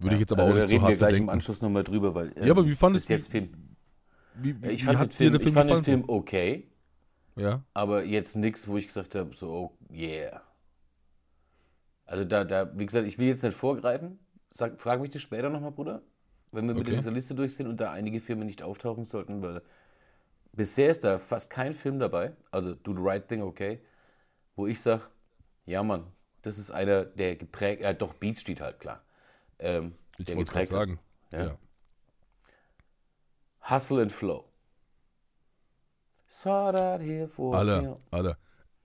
Würde 0.00 0.16
ich 0.16 0.20
jetzt 0.20 0.32
aber 0.32 0.42
also 0.42 0.52
auch 0.52 0.56
da 0.56 0.60
nicht 0.60 0.68
zu 0.68 0.74
reden 0.74 0.86
wir 0.86 0.86
hart 0.88 0.98
zu 0.98 1.06
gleich 1.06 1.18
im 1.18 1.26
denken. 1.26 1.30
Anschluss 1.30 1.62
nochmal 1.62 1.84
drüber, 1.84 2.14
weil. 2.14 2.32
Ja, 2.42 2.52
aber 2.52 2.66
wie 2.66 2.74
fandest 2.74 3.08
bis 3.08 3.08
jetzt 3.08 3.30
Film? 3.30 3.76
Wie, 4.34 4.62
wie, 4.62 4.68
Ich 4.70 4.84
fand, 4.84 4.98
den 5.00 5.10
Film, 5.10 5.32
der 5.32 5.40
ich 5.40 5.42
Film 5.42 5.54
fand 5.54 5.70
den? 5.70 5.84
Film 5.84 6.04
okay? 6.08 6.68
Ja, 7.36 7.64
aber 7.74 8.04
jetzt 8.04 8.36
nichts, 8.36 8.68
wo 8.68 8.76
ich 8.76 8.86
gesagt 8.86 9.14
habe, 9.14 9.34
so, 9.34 9.50
oh, 9.50 9.78
yeah. 9.92 10.42
Also 12.06 12.24
da, 12.24 12.44
da, 12.44 12.70
wie 12.78 12.86
gesagt, 12.86 13.06
ich 13.06 13.18
will 13.18 13.28
jetzt 13.28 13.42
nicht 13.42 13.54
vorgreifen. 13.56 14.18
Sag, 14.50 14.80
frag 14.80 15.00
mich 15.00 15.10
das 15.10 15.22
später 15.22 15.48
nochmal, 15.48 15.70
Bruder. 15.72 16.02
Wenn 16.52 16.66
wir 16.66 16.74
mit 16.74 16.86
Okay. 16.86 16.96
dieser 16.96 17.12
Liste 17.12 17.34
durch 17.34 17.54
sind 17.54 17.68
und 17.68 17.78
da 17.80 17.92
einige 17.92 18.20
Filme 18.20 18.44
nicht 18.44 18.62
auftauchen 18.62 19.04
sollten, 19.04 19.42
weil 19.42 19.62
bisher 20.52 20.90
ist 20.90 21.04
da 21.04 21.18
fast 21.18 21.50
kein 21.50 21.72
Film 21.72 21.98
dabei, 22.00 22.34
also 22.50 22.74
Do 22.74 22.94
the 22.96 23.02
Right 23.02 23.28
Thing, 23.28 23.42
okay, 23.42 23.80
wo 24.56 24.66
ich 24.66 24.80
sage, 24.80 25.02
ja 25.66 25.82
Mann, 25.84 26.06
das 26.42 26.58
ist 26.58 26.72
einer, 26.72 27.04
der 27.04 27.36
geprägt, 27.36 27.82
äh, 27.82 27.94
doch 27.94 28.14
Beat 28.14 28.38
Street 28.38 28.60
halt, 28.60 28.80
klar. 28.80 29.04
Ähm, 29.60 29.94
ich 30.18 30.26
wollte 30.28 30.42
es 30.42 30.50
gerade 30.50 30.66
sagen. 30.66 30.98
Ja. 31.32 31.44
Ja. 31.44 31.58
Hustle 33.70 34.02
and 34.02 34.10
Flow. 34.12 34.46
Sought 36.28 36.74
out 36.74 37.00
here 37.00 37.28
for 37.28 37.54
Alter, 37.56 37.82
you. 37.82 37.94
Alter. 38.10 38.36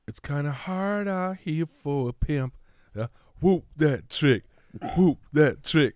It's 0.08 0.20
kinda 0.20 0.52
hard 0.52 1.08
out 1.08 1.38
here 1.38 1.66
for 1.68 2.10
a 2.10 2.14
pimp. 2.14 2.54
Ja. 2.94 3.08
Whoop 3.40 3.66
that 3.78 4.10
trick. 4.10 4.44
Whoop 4.96 5.20
that 5.34 5.64
trick. 5.64 5.96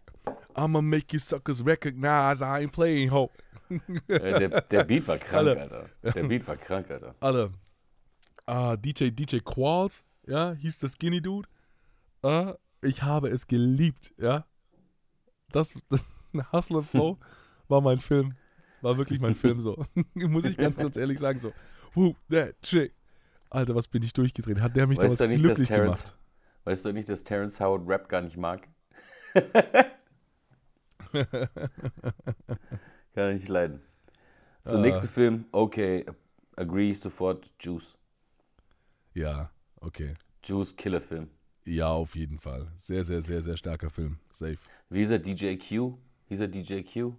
I'ma 0.56 0.82
make 0.82 1.14
you 1.14 1.20
suckers 1.20 1.62
recognize 1.64 2.42
I 2.42 2.62
ain't 2.62 2.72
playing 2.72 3.10
ho. 3.10 3.30
Äh, 3.70 4.50
der, 4.50 4.62
der 4.62 4.84
Beat 4.84 5.08
war 5.08 5.18
krank, 5.20 5.48
Alter. 5.48 5.62
Alter. 5.62 5.90
Der 6.04 6.24
Beat 6.24 6.48
war 6.48 6.58
krank, 6.58 6.90
Alter. 6.90 7.16
Alter. 7.20 7.52
Ah, 8.46 8.76
DJ, 8.76 9.10
DJ 9.12 9.40
Qualls, 9.40 10.04
ja, 10.26 10.54
hieß 10.54 10.80
der 10.80 10.90
Skinny 10.90 11.22
Dude. 11.22 11.48
Ah, 12.24 12.56
ich 12.82 13.04
habe 13.04 13.30
es 13.30 13.46
geliebt, 13.46 14.12
ja. 14.18 14.46
Das, 15.52 15.76
das 15.90 16.08
Hustle 16.54 16.78
and 16.78 16.86
Flow 16.88 17.18
war 17.68 17.82
mein 17.82 17.98
Film. 17.98 18.34
War 18.82 18.98
wirklich 18.98 19.20
mein 19.20 19.36
Film 19.36 19.60
so. 19.60 19.86
Muss 20.14 20.46
ich 20.46 20.56
ganz, 20.58 20.78
ganz 20.78 20.96
ehrlich 20.98 21.20
sagen, 21.20 21.38
so. 21.40 21.52
Whoop 21.94 22.16
that 22.30 22.56
trick. 22.62 22.94
Alter, 23.50 23.74
was 23.76 23.88
bin 23.88 24.04
ich 24.04 24.14
durchgedreht? 24.14 24.62
Hat 24.62 24.76
der 24.76 24.86
mich 24.88 24.98
Weißt 25.00 25.20
damals 25.20 25.32
nicht, 25.32 25.44
glücklich 25.44 25.68
Terrence, 25.68 26.04
gemacht? 26.04 26.18
weißt 26.66 26.86
du 26.86 26.94
nicht, 26.94 27.10
dass 27.10 27.24
Terrence 27.24 27.60
Howard 27.60 27.88
Rap 27.88 28.08
gar 28.08 28.22
nicht 28.22 28.38
mag? 28.38 28.68
Kann 33.14 33.34
nicht 33.34 33.48
leiden. 33.48 33.82
So, 34.64 34.78
Ah. 34.78 34.82
nächster 34.82 35.08
Film, 35.08 35.46
okay, 35.52 36.06
agree, 36.56 36.94
sofort, 36.94 37.52
Juice. 37.60 37.96
Ja, 39.14 39.50
okay. 39.82 40.14
Juice, 40.44 40.76
Killerfilm. 40.76 41.30
Ja, 41.66 41.88
auf 41.90 42.16
jeden 42.16 42.40
Fall. 42.40 42.72
Sehr, 42.78 43.04
sehr, 43.04 43.22
sehr, 43.22 43.42
sehr 43.42 43.58
starker 43.58 43.90
Film. 43.90 44.20
Safe. 44.32 44.58
Wie 44.90 45.04
ist 45.04 45.12
er, 45.12 45.20
DJ 45.20 45.56
Q? 45.58 45.98
Hieß 46.28 46.40
er 46.40 46.48
DJ 46.48 46.82
Q? 46.82 47.14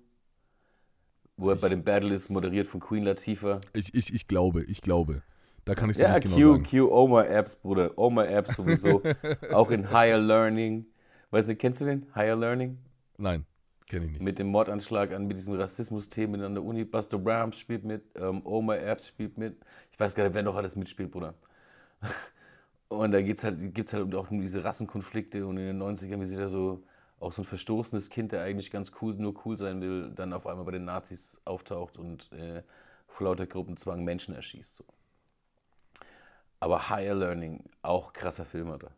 Wo 1.37 1.51
er 1.51 1.57
bei 1.57 1.69
dem 1.69 1.85
Battle 1.85 2.13
ist, 2.13 2.29
moderiert 2.29 2.67
von 2.67 2.81
Queen 2.81 3.05
Latifah. 3.05 3.61
Ich, 3.73 3.95
ich, 3.95 4.13
ich 4.13 4.27
glaube, 4.27 4.65
ich 4.65 4.83
glaube. 4.83 5.23
Da 5.65 5.75
kann 5.75 5.89
ich 5.89 5.97
es 5.97 6.03
Ja, 6.03 6.15
nicht 6.15 6.25
genau 6.25 6.37
Q, 6.37 6.53
sagen. 6.53 6.63
Q, 6.65 6.93
Omar 6.93 7.29
Apps, 7.29 7.57
Bruder. 7.57 7.97
Omar 7.97 8.29
Apps 8.29 8.57
sowieso. 8.57 9.03
Auch 9.53 9.71
in 9.71 9.91
Higher 9.93 10.19
Learning. 10.19 10.87
Weißt 11.31 11.49
du, 11.49 11.55
kennst 11.55 11.81
du 11.81 11.85
den? 11.85 12.07
Higher 12.15 12.35
Learning? 12.37 12.79
Nein, 13.19 13.47
kenne 13.89 14.07
ich 14.07 14.13
nicht. 14.13 14.23
Mit 14.23 14.39
dem 14.41 14.49
Mordanschlag 14.49 15.13
an, 15.13 15.27
mit 15.29 15.37
diesem 15.37 15.55
Rassismus-Themen 15.55 16.43
an 16.43 16.55
der 16.55 16.65
Uni. 16.65 16.85
Buster 16.85 17.19
Rhymes 17.19 17.57
spielt 17.57 17.85
mit, 17.85 18.03
ähm, 18.17 18.45
Omar 18.45 18.79
Apps 18.81 19.07
spielt 19.07 19.39
mit. 19.39 19.57
Ich 19.93 20.01
weiß 20.01 20.15
gar 20.17 20.25
nicht, 20.25 20.35
wer 20.35 20.43
noch 20.43 20.57
alles 20.57 20.75
mitspielt, 20.75 21.13
Bruder. 21.13 21.35
Und 22.89 23.13
da 23.13 23.23
geht's 23.23 23.45
halt, 23.45 23.61
gibt 23.73 23.89
es 23.89 23.95
halt 23.95 24.13
auch 24.17 24.31
um 24.33 24.41
diese 24.41 24.65
Rassenkonflikte 24.65 25.47
und 25.47 25.59
in 25.59 25.67
den 25.67 25.81
90ern, 25.81 26.19
wie 26.19 26.25
sich 26.25 26.39
da 26.39 26.49
so 26.49 26.83
auch 27.21 27.33
so 27.33 27.43
ein 27.43 27.45
verstoßenes 27.45 28.11
Kind, 28.11 28.33
der 28.33 28.43
eigentlich 28.43 28.71
ganz 28.71 28.93
cool, 29.01 29.15
nur 29.17 29.35
cool 29.45 29.57
sein 29.57 29.81
will, 29.81 30.11
dann 30.15 30.33
auf 30.33 30.47
einmal 30.47 30.65
bei 30.65 30.73
den 30.73 30.85
Nazis 30.85 31.41
auftaucht 31.45 31.99
und 31.99 32.33
äh, 32.33 32.63
vor 33.07 33.27
lauter 33.27 33.47
Gruppenzwang 33.47 34.03
Menschen 34.05 34.35
erschießt. 34.35 34.77
So. 34.79 34.85
Aber 36.61 36.89
Higher 36.91 37.15
Learning, 37.15 37.63
auch 37.83 38.13
krasser 38.13 38.45
Film, 38.45 38.71
Alter. 38.71 38.91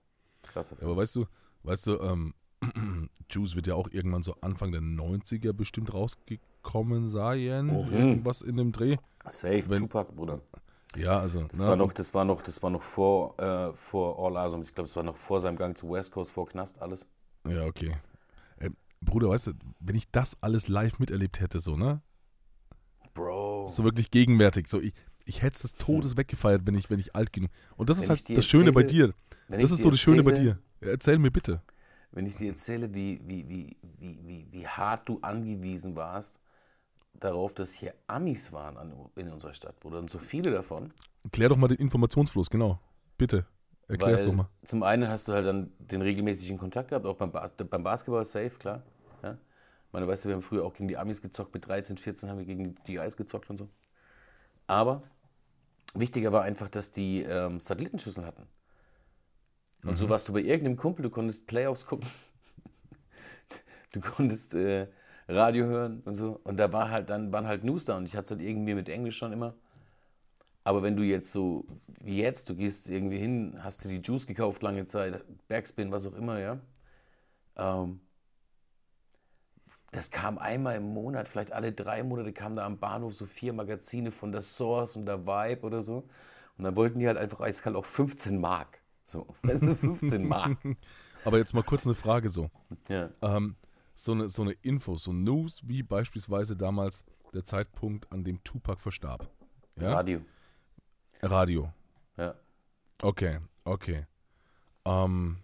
Krasser 0.43 0.75
Ja, 0.77 0.81
Film. 0.81 0.91
aber 0.91 1.01
weißt 1.01 1.17
du, 1.17 1.27
weißt 1.63 1.87
du, 1.89 2.01
ähm, 2.01 2.35
Juice 3.31 3.57
wird 3.57 3.67
ja 3.67 3.75
auch 3.75 3.89
irgendwann 3.91 4.23
so 4.23 4.35
Anfang 4.41 4.73
der 4.73 4.81
90er 4.81 5.53
bestimmt 5.53 5.93
rausgekommen 5.95 7.09
sein. 7.09 7.67
Mhm. 7.67 7.93
Irgendwas 7.93 8.43
in 8.43 8.57
dem 8.57 8.73
Dreh. 8.73 8.97
Safe, 9.27 9.69
wenn- 9.69 9.81
Tupac, 9.81 10.13
Bruder. 10.15 10.41
Ja, 10.97 11.19
also. 11.19 11.45
Das 11.45 11.61
ne, 11.61 11.69
war 11.69 11.77
noch, 11.77 11.93
das 11.93 12.13
war 12.13 12.25
noch, 12.25 12.43
das 12.43 12.63
war 12.63 12.71
noch 12.71 12.83
vor, 12.83 13.39
äh, 13.41 13.73
vor 13.75 14.19
All 14.19 14.37
Asum. 14.37 14.61
Ich 14.63 14.75
glaube, 14.75 14.89
das 14.89 14.95
war 14.97 15.03
noch 15.03 15.17
vor 15.17 15.41
seinem 15.41 15.57
Gang 15.57 15.77
zu 15.77 15.91
West 15.91 16.13
Coast, 16.13 16.31
vor 16.31 16.47
Knast, 16.47 16.81
alles. 16.83 17.07
Ja, 17.49 17.65
okay. 17.65 17.95
Bruder, 19.05 19.29
weißt 19.29 19.49
du, 19.49 19.53
wenn 19.81 19.97
ich 19.97 20.11
das 20.11 20.37
alles 20.43 20.69
live 20.69 20.99
miterlebt 20.99 21.41
hätte, 21.41 21.61
so, 21.61 21.77
ne? 21.77 22.01
Bro. 23.15 23.69
So 23.69 23.85
wirklich 23.85 24.11
gegenwärtig. 24.11 24.69
So, 24.69 24.81
ich, 24.81 24.95
ich 25.25 25.43
hätte 25.43 25.55
es 25.57 25.63
des 25.63 25.75
Todes 25.75 26.17
weggefeiert, 26.17 26.63
wenn 26.65 26.75
ich, 26.75 26.89
wenn 26.89 26.99
ich 26.99 27.15
alt 27.15 27.33
genug. 27.33 27.51
Und 27.77 27.91
das 27.91 27.99
Wenn 27.99 28.05
ist 28.05 28.09
halt 28.11 28.39
das 28.39 28.47
Schöne 28.47 28.73
bei 28.73 28.83
erzähle- 28.83 29.09
dir. 29.49 29.59
Das 29.59 29.71
ist 29.71 29.83
so 29.83 29.91
das 29.91 30.01
Schöne 30.01 30.23
bei 30.23 30.31
erzähle- 30.31 30.59
dir. 30.81 30.89
Erzähl 30.91 31.19
mir 31.19 31.31
bitte. 31.31 31.63
Wenn 32.11 32.27
ich 32.27 32.37
dir 32.37 32.49
erzähle, 32.51 32.93
wie, 32.95 33.21
wie, 33.27 33.49
wie, 33.49 33.77
wie, 33.99 34.19
wie, 34.27 34.47
wie 34.51 34.67
hart 34.67 35.09
du 35.09 35.19
angewiesen 35.21 35.95
warst, 35.97 36.41
darauf, 37.15 37.55
dass 37.55 37.73
hier 37.73 37.95
Amis 38.07 38.53
waren 38.53 38.77
an, 38.77 38.93
in 39.17 39.31
unserer 39.31 39.53
Stadt, 39.53 39.79
Bruder. 39.81 39.99
Und 39.99 40.11
so 40.11 40.19
viele 40.19 40.51
davon. 40.51 40.93
Klär 41.31 41.49
doch 41.49 41.57
mal 41.57 41.69
den 41.69 41.79
Informationsfluss, 41.79 42.51
genau. 42.51 42.81
Bitte. 43.17 43.47
Erklär's 43.89 44.23
Weil 44.23 44.29
doch 44.31 44.37
mal. 44.37 44.49
Zum 44.65 44.83
einen 44.83 45.09
hast 45.09 45.29
du 45.29 45.33
halt 45.33 45.47
dann 45.47 45.73
den 45.79 46.03
regelmäßigen 46.03 46.57
Kontakt 46.59 46.89
gehabt, 46.89 47.05
auch 47.07 47.17
beim, 47.17 47.31
Bas 47.31 47.53
beim 47.53 47.83
Basketball 47.83 48.25
safe, 48.25 48.51
klar. 48.59 48.83
Meine, 49.93 50.09
weißt 50.09 50.25
du, 50.25 50.31
wir 50.31 50.37
haben 50.37 50.43
früher 50.43 50.65
auch 50.65 50.73
gegen 50.73 50.89
die 50.89 50.97
Amis 50.97 51.21
gezockt, 51.21 51.53
mit 51.55 51.67
13, 51.67 51.99
14 51.99 52.31
haben 52.31 52.39
wir 52.39 52.47
gegen 52.47 52.75
die 52.87 52.95
GIs 52.95 53.17
gezockt 53.17 53.51
und 53.51 53.59
so. 53.59 53.69
Aber 54.67 55.03
wichtiger 55.95 56.33
war 56.33 56.43
einfach, 56.43 56.69
dass 56.69 56.91
die 56.91 57.23
ähm, 57.23 57.61
Satellitenschüssel 57.61 58.25
hatten. 58.25 58.47
Und 59.85 59.99
so 59.99 60.09
warst 60.09 60.29
du 60.29 60.33
bei 60.33 60.41
irgendeinem 60.41 60.77
Kumpel, 60.77 61.03
du 61.03 61.11
konntest 61.11 61.47
Playoffs 61.47 61.85
gucken, 61.85 62.09
du 63.93 64.01
konntest 64.01 64.55
äh, 64.55 64.87
Radio 65.29 65.67
hören 65.67 66.03
und 66.05 66.15
so. 66.15 66.41
Und 66.45 66.57
da 66.57 66.73
war 66.73 66.91
halt, 66.91 67.11
dann 67.11 67.33
waren 67.33 67.47
halt 67.47 67.65
News 67.65 67.85
da 67.85 67.97
und 67.97 68.07
ich 68.07 68.15
hatte 68.15 68.25
es 68.25 68.31
halt 68.31 68.41
irgendwie 68.41 68.75
mit 68.75 68.89
Englisch 68.89 69.19
schon 69.19 69.33
immer. 69.33 69.55
Aber 70.65 70.83
wenn 70.85 70.97
du 70.97 71.03
jetzt 71.03 71.33
so, 71.33 71.67
wie 72.01 72.19
jetzt, 72.19 72.49
du 72.49 72.55
gehst 72.55 72.89
irgendwie 72.89 73.19
hin, 73.19 73.59
hast 73.59 73.85
dir 73.85 73.89
die 73.89 74.01
Juice 74.01 74.27
gekauft 74.27 74.63
lange 74.63 74.87
Zeit, 74.87 75.25
Backspin, 75.49 75.91
was 75.91 76.07
auch 76.07 76.15
immer, 76.15 76.39
ja. 76.39 76.61
Ähm, 77.57 78.01
das 79.93 80.11
kam 80.11 80.39
einmal 80.39 80.77
im 80.77 80.95
Monat, 80.95 81.29
vielleicht 81.29 81.53
alle 81.53 81.73
drei 81.73 82.03
Monate 82.03 82.33
kamen 82.33 82.57
da 82.57 82.65
am 82.65 82.79
Bahnhof 82.79 83.15
so 83.15 83.27
vier 83.27 83.53
Magazine 83.53 84.11
von 84.11 84.33
der 84.33 84.41
Source 84.41 84.97
und 84.97 85.05
der 85.07 85.27
Vibe 85.27 85.67
oder 85.67 85.83
so. 85.83 86.09
Und 86.57 86.65
dann 86.65 86.77
wollten 86.77 86.99
die 86.99 87.07
halt 87.07 87.19
einfach 87.19 87.41
eiskalt 87.41 87.77
auch 87.77 87.85
15 87.85 88.41
Mark. 88.41 88.81
So, 89.05 89.35
weißt 89.43 89.63
du, 89.63 89.75
15 89.75 90.27
Mark. 90.27 90.57
Aber 91.25 91.39
jetzt 91.39 91.55
mal 91.55 91.63
kurz 91.63 91.87
eine 91.87 91.95
Frage 91.95 92.31
so. 92.31 92.51
Ja. 92.89 93.11
Ähm, 93.21 93.57
so, 93.95 94.13
eine, 94.13 94.29
so 94.31 94.43
eine 94.43 94.53
Info, 94.63 94.97
so 94.97 95.13
News, 95.13 95.61
wie 95.69 95.83
beispielsweise 95.83 96.57
damals 96.57 97.05
der 97.35 97.45
Zeitpunkt, 97.45 98.11
an 98.11 98.25
dem 98.25 98.43
Tupac 98.45 98.81
verstarb. 98.81 99.29
Ja? 99.77 99.93
Radio. 99.93 100.23
Radio. 101.23 101.73
Ja. 102.17 102.35
Okay, 103.03 103.41
okay. 103.65 104.07
Ähm, 104.87 105.39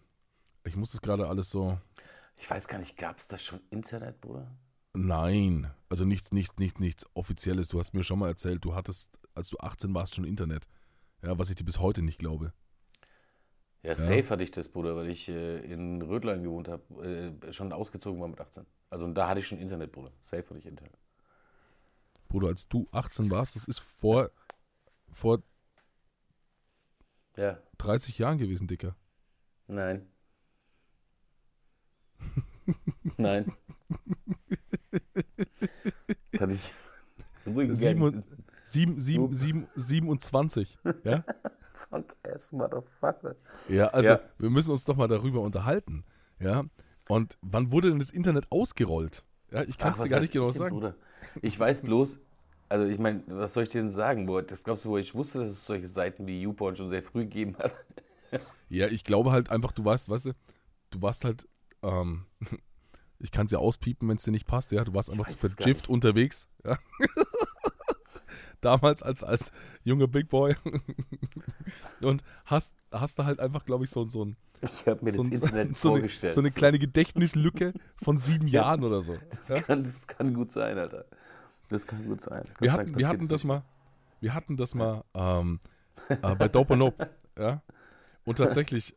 ich 0.65 0.75
muss 0.75 0.93
das 0.93 1.03
gerade 1.03 1.29
alles 1.29 1.51
so. 1.51 1.79
Ich 2.39 2.49
weiß 2.49 2.69
gar 2.69 2.79
nicht, 2.79 2.97
gab 2.97 3.19
es 3.19 3.27
da 3.29 3.37
schon 3.37 3.61
Internet, 3.71 4.21
Bruder? 4.21 4.51
Nein, 4.95 5.71
also 5.89 6.05
nichts, 6.05 6.33
nichts, 6.33 6.57
nichts, 6.59 6.81
nichts 6.81 7.07
Offizielles. 7.15 7.69
Du 7.69 7.79
hast 7.79 7.93
mir 7.95 8.03
schon 8.03 8.19
mal 8.19 8.29
erzählt, 8.29 8.65
du 8.65 8.75
hattest, 8.75 9.19
als 9.35 9.49
du 9.51 9.59
18 9.59 9.95
warst, 9.95 10.15
schon 10.15 10.25
Internet. 10.25 10.67
Ja, 11.23 11.39
was 11.39 11.51
ich 11.51 11.57
dir 11.57 11.65
bis 11.65 11.79
heute 11.81 12.03
nicht 12.03 12.19
glaube. 12.19 12.53
Ja, 13.83 13.95
safe 13.95 14.29
hatte 14.31 14.43
ich 14.43 14.51
das, 14.51 14.69
Bruder, 14.69 14.97
weil 14.97 15.09
ich 15.09 15.29
äh, 15.29 15.59
in 15.73 16.03
Rödlein 16.03 16.43
gewohnt 16.43 16.69
habe, 16.69 17.33
äh, 17.49 17.53
schon 17.53 17.73
ausgezogen 17.73 18.21
war 18.21 18.29
mit 18.29 18.41
18. 18.41 18.67
Also 18.91 19.07
da 19.13 19.29
hatte 19.29 19.41
ich 19.41 19.47
schon 19.47 19.59
Internet, 19.59 19.93
Bruder. 19.93 20.13
Safe 20.21 20.45
hatte 20.49 20.59
ich 20.59 20.67
Internet. 20.67 20.99
Bruder, 22.29 22.49
als 22.49 22.69
du 22.69 22.89
18 22.93 23.31
warst, 23.31 23.57
das 23.57 23.65
ist 23.67 23.79
vor, 23.79 24.31
vor 25.13 25.43
Ja, 27.37 27.59
30 27.79 28.19
Jahren 28.19 28.39
gewesen, 28.39 28.67
Dicker. 28.67 28.97
nein. 29.69 30.07
Nein. 33.17 33.53
Kann 36.33 36.51
ich. 36.51 36.73
Ruhig 37.47 37.75
Sieben, 37.75 38.25
sieben, 38.65 38.99
sieben, 38.99 39.33
sieben, 39.33 39.67
27. 39.75 40.79
Ja? 41.05 41.25
Fuck 41.73 42.17
ass, 42.25 42.53
motherfucker. 42.53 43.37
Ja, 43.69 43.87
also 43.89 44.11
Ja. 44.11 44.21
wir 44.39 44.51
müssen 44.51 44.71
uns 44.73 44.85
doch 44.85 44.97
mal 44.97 45.09
darüber 45.09 45.41
unterhalten. 45.41 46.05
Ja. 46.39 46.65
Und 47.09 47.39
wann 47.41 47.73
wurde 47.73 47.89
denn 47.89 47.99
das 47.99 48.11
Internet 48.11 48.51
ausgerollt? 48.51 49.25
Ja, 49.51 49.63
ich 49.63 49.79
kann 49.79 49.93
es 49.93 49.99
dir 50.03 50.09
gar 50.09 50.21
nicht 50.21 50.33
genau 50.33 50.49
ich 50.51 50.55
sagen. 50.57 50.75
Bruder? 50.75 50.95
Ich 51.41 51.59
weiß 51.59 51.83
bloß, 51.83 52.21
also 52.69 52.85
ich 52.87 52.99
meine, 52.99 53.23
was 53.29 53.55
soll 53.55 53.63
ich 53.63 53.71
dir 53.71 53.81
denn 53.81 53.91
sagen? 53.91 54.29
Wo, 54.29 54.41
das 54.43 54.63
glaubst 54.65 54.85
du, 54.85 54.91
wo 54.91 54.99
ich 54.99 55.15
wusste, 55.15 55.39
dass 55.39 55.49
es 55.49 55.67
solche 55.67 55.87
Seiten 55.87 56.27
wie 56.27 56.43
YouPorn 56.43 56.77
schon 56.77 56.91
sehr 56.91 57.03
früh 57.03 57.23
gegeben 57.23 57.57
hat? 57.59 57.77
Ja, 58.69 58.89
ich 58.89 59.05
glaube 59.05 59.33
halt 59.33 59.49
einfach, 59.51 59.73
du 59.73 59.83
weißt, 59.83 60.11
weißt 60.11 60.27
du, 60.27 60.33
du 60.91 61.01
warst 61.01 61.25
halt, 61.25 61.49
ähm, 61.83 62.27
ich 63.19 63.31
kann 63.31 63.47
es 63.47 63.53
ja 63.53 63.59
auspiepen, 63.59 64.09
wenn 64.09 64.17
es 64.17 64.23
dir 64.23 64.31
nicht 64.31 64.47
passt, 64.47 64.73
ja, 64.73 64.85
du 64.85 64.95
warst 64.95 65.11
einfach 65.11 65.27
zu 65.27 65.49
verjifft 65.49 65.89
unterwegs. 65.89 66.49
Ja. 66.65 66.79
Damals 68.61 69.03
als, 69.03 69.23
als 69.23 69.53
junger 69.85 70.09
Big 70.09 70.29
Boy. 70.29 70.57
Und 72.03 72.23
hast, 72.45 72.75
hast 72.93 73.19
da 73.19 73.25
halt 73.25 73.39
einfach, 73.39 73.65
glaube 73.65 73.85
ich, 73.85 73.91
so, 73.91 74.09
so 74.09 74.25
ein 74.25 74.37
Ich 74.63 74.87
habe 74.87 75.05
mir 75.05 75.13
so, 75.13 75.23
das 75.23 75.31
Internet 75.31 75.77
so, 75.77 75.91
eine, 75.91 75.99
vorgestellt. 75.99 76.33
so 76.33 76.41
eine 76.41 76.51
kleine 76.51 76.79
Gedächtnislücke 76.81 77.73
von 78.03 78.19
sieben 78.19 78.49
Ja, 78.49 78.63
Jahren 78.63 78.81
das- 78.81 78.91
oder 78.91 79.01
so. 79.01 79.17
Das, 79.31 79.49
Ja? 79.49 79.61
kann, 79.63 79.85
das 79.85 80.07
kann 80.09 80.35
gut 80.35 80.51
sein, 80.51 80.77
Alter. 80.77 81.05
Das 81.69 81.87
kann 81.87 82.05
gut 82.07 82.21
sein. 82.21 82.45
Gott 82.47 82.61
Wir 82.61 82.73
hatten, 82.73 82.99
wir 82.99 83.07
hatten 83.09 83.29
das 83.29 83.45
mal, 83.45 83.63
wir 84.21 84.35
hatten 84.35 84.57
das 84.57 84.75
mal 84.75 85.05
ähm, 85.15 85.61
äh, 86.09 86.35
bei 86.35 86.49
Dope 86.49 86.77
Nope, 86.77 87.11
ja. 87.39 87.63
Und 88.25 88.39
tatsächlich, 88.39 88.97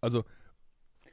also 0.00 0.24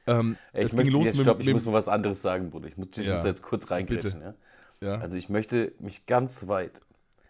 ähm, 0.06 0.36
Ey, 0.52 0.64
ich 0.64 0.72
möchte, 0.72 0.90
los 0.92 1.04
jetzt 1.06 1.16
mit, 1.18 1.26
stopp, 1.26 1.40
ich 1.40 1.46
mit 1.46 1.54
muss 1.54 1.66
mal 1.66 1.72
was 1.72 1.88
anderes 1.88 2.22
sagen, 2.22 2.50
Bruder. 2.50 2.68
Ich 2.68 2.76
muss, 2.76 2.88
ich 2.96 3.06
Ja, 3.06 3.16
muss 3.16 3.24
jetzt 3.24 3.42
kurz 3.42 3.70
reingrätschen. 3.70 4.20
Ja? 4.20 4.34
ja, 4.80 4.98
Also 4.98 5.16
ich 5.16 5.28
möchte 5.28 5.72
mich 5.78 6.06
ganz 6.06 6.48
weit 6.48 6.72
von 6.80 6.84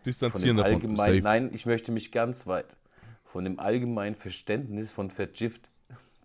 distanzieren 0.05 0.57
dem 0.57 0.65
davon. 0.65 0.97
Safe. 0.97 1.21
nein, 1.21 1.51
ich 1.53 1.67
möchte 1.67 1.93
mich 1.93 2.13
ganz 2.13 2.47
weit 2.47 2.77
von 3.25 3.45
dem 3.45 3.59
allgemeinen 3.61 4.15
Verständnis 4.15 4.91
von 4.91 5.11
Vergift 5.11 5.69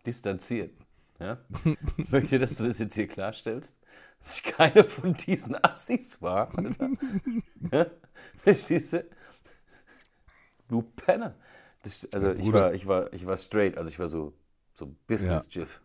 distanzieren. 0.06 0.72
Ja? 1.20 1.38
Ich 1.98 2.10
möchte, 2.12 2.40
dass 2.40 2.56
du 2.56 2.68
das 2.68 2.80
jetzt 2.80 2.96
hier 2.96 3.08
klarstellst, 3.08 3.80
dass 4.20 4.38
ich 4.38 4.44
keiner 4.44 4.84
von 4.84 5.14
diesen 5.14 5.56
Assis 5.64 6.22
war, 6.22 6.58
Alter. 6.58 6.90
Ja? 7.72 7.88
Verstehst 8.38 8.94
du? 8.94 9.06
Du 10.70 10.82
Penner. 10.82 11.36
Das, 11.84 12.08
also 12.14 12.32
ich 12.32 12.40
Bruder. 12.46 12.60
war, 12.62 12.74
ich, 12.74 12.88
war, 12.88 13.14
ich 13.14 13.26
war 13.26 13.38
straight, 13.38 13.78
also 13.78 13.90
ich 13.90 14.00
war 14.00 14.08
so, 14.08 14.34
so 14.74 14.94
Business-Jiff. 15.08 15.82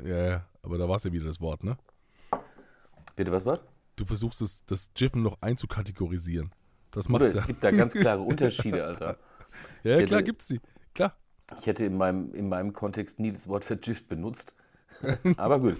Ja, 0.00 0.28
ja, 0.28 0.46
aber 0.62 0.78
da 0.78 0.88
war 0.88 0.96
es 0.96 1.04
ja 1.04 1.12
wieder 1.12 1.26
das 1.26 1.40
Wort, 1.40 1.64
ne? 1.64 1.76
Bitte, 3.16 3.30
was 3.32 3.44
was? 3.46 3.64
Du 3.96 4.04
versuchst 4.06 4.40
es, 4.40 4.64
das 4.64 4.90
Jiffen 4.96 5.22
noch 5.22 5.36
einzukategorisieren. 5.42 6.50
Das 6.90 7.08
macht 7.08 7.22
es 7.24 7.34
ja. 7.34 7.44
gibt 7.44 7.62
da 7.62 7.70
ganz 7.70 7.92
klare 7.94 8.20
Unterschiede, 8.22 8.84
Alter. 8.84 9.18
Ja, 9.84 9.98
ich 9.98 10.06
klar 10.06 10.18
hätte- 10.20 10.24
gibt's 10.24 10.46
die. 10.48 10.60
Klar. 10.94 11.16
Ich 11.58 11.66
hätte 11.66 11.84
in 11.84 11.96
meinem, 11.96 12.32
in 12.34 12.48
meinem 12.48 12.72
Kontext 12.72 13.18
nie 13.20 13.30
das 13.30 13.46
Wort 13.48 13.64
vergift 13.64 14.08
benutzt. 14.08 14.56
Aber 15.36 15.58
gut. 15.60 15.76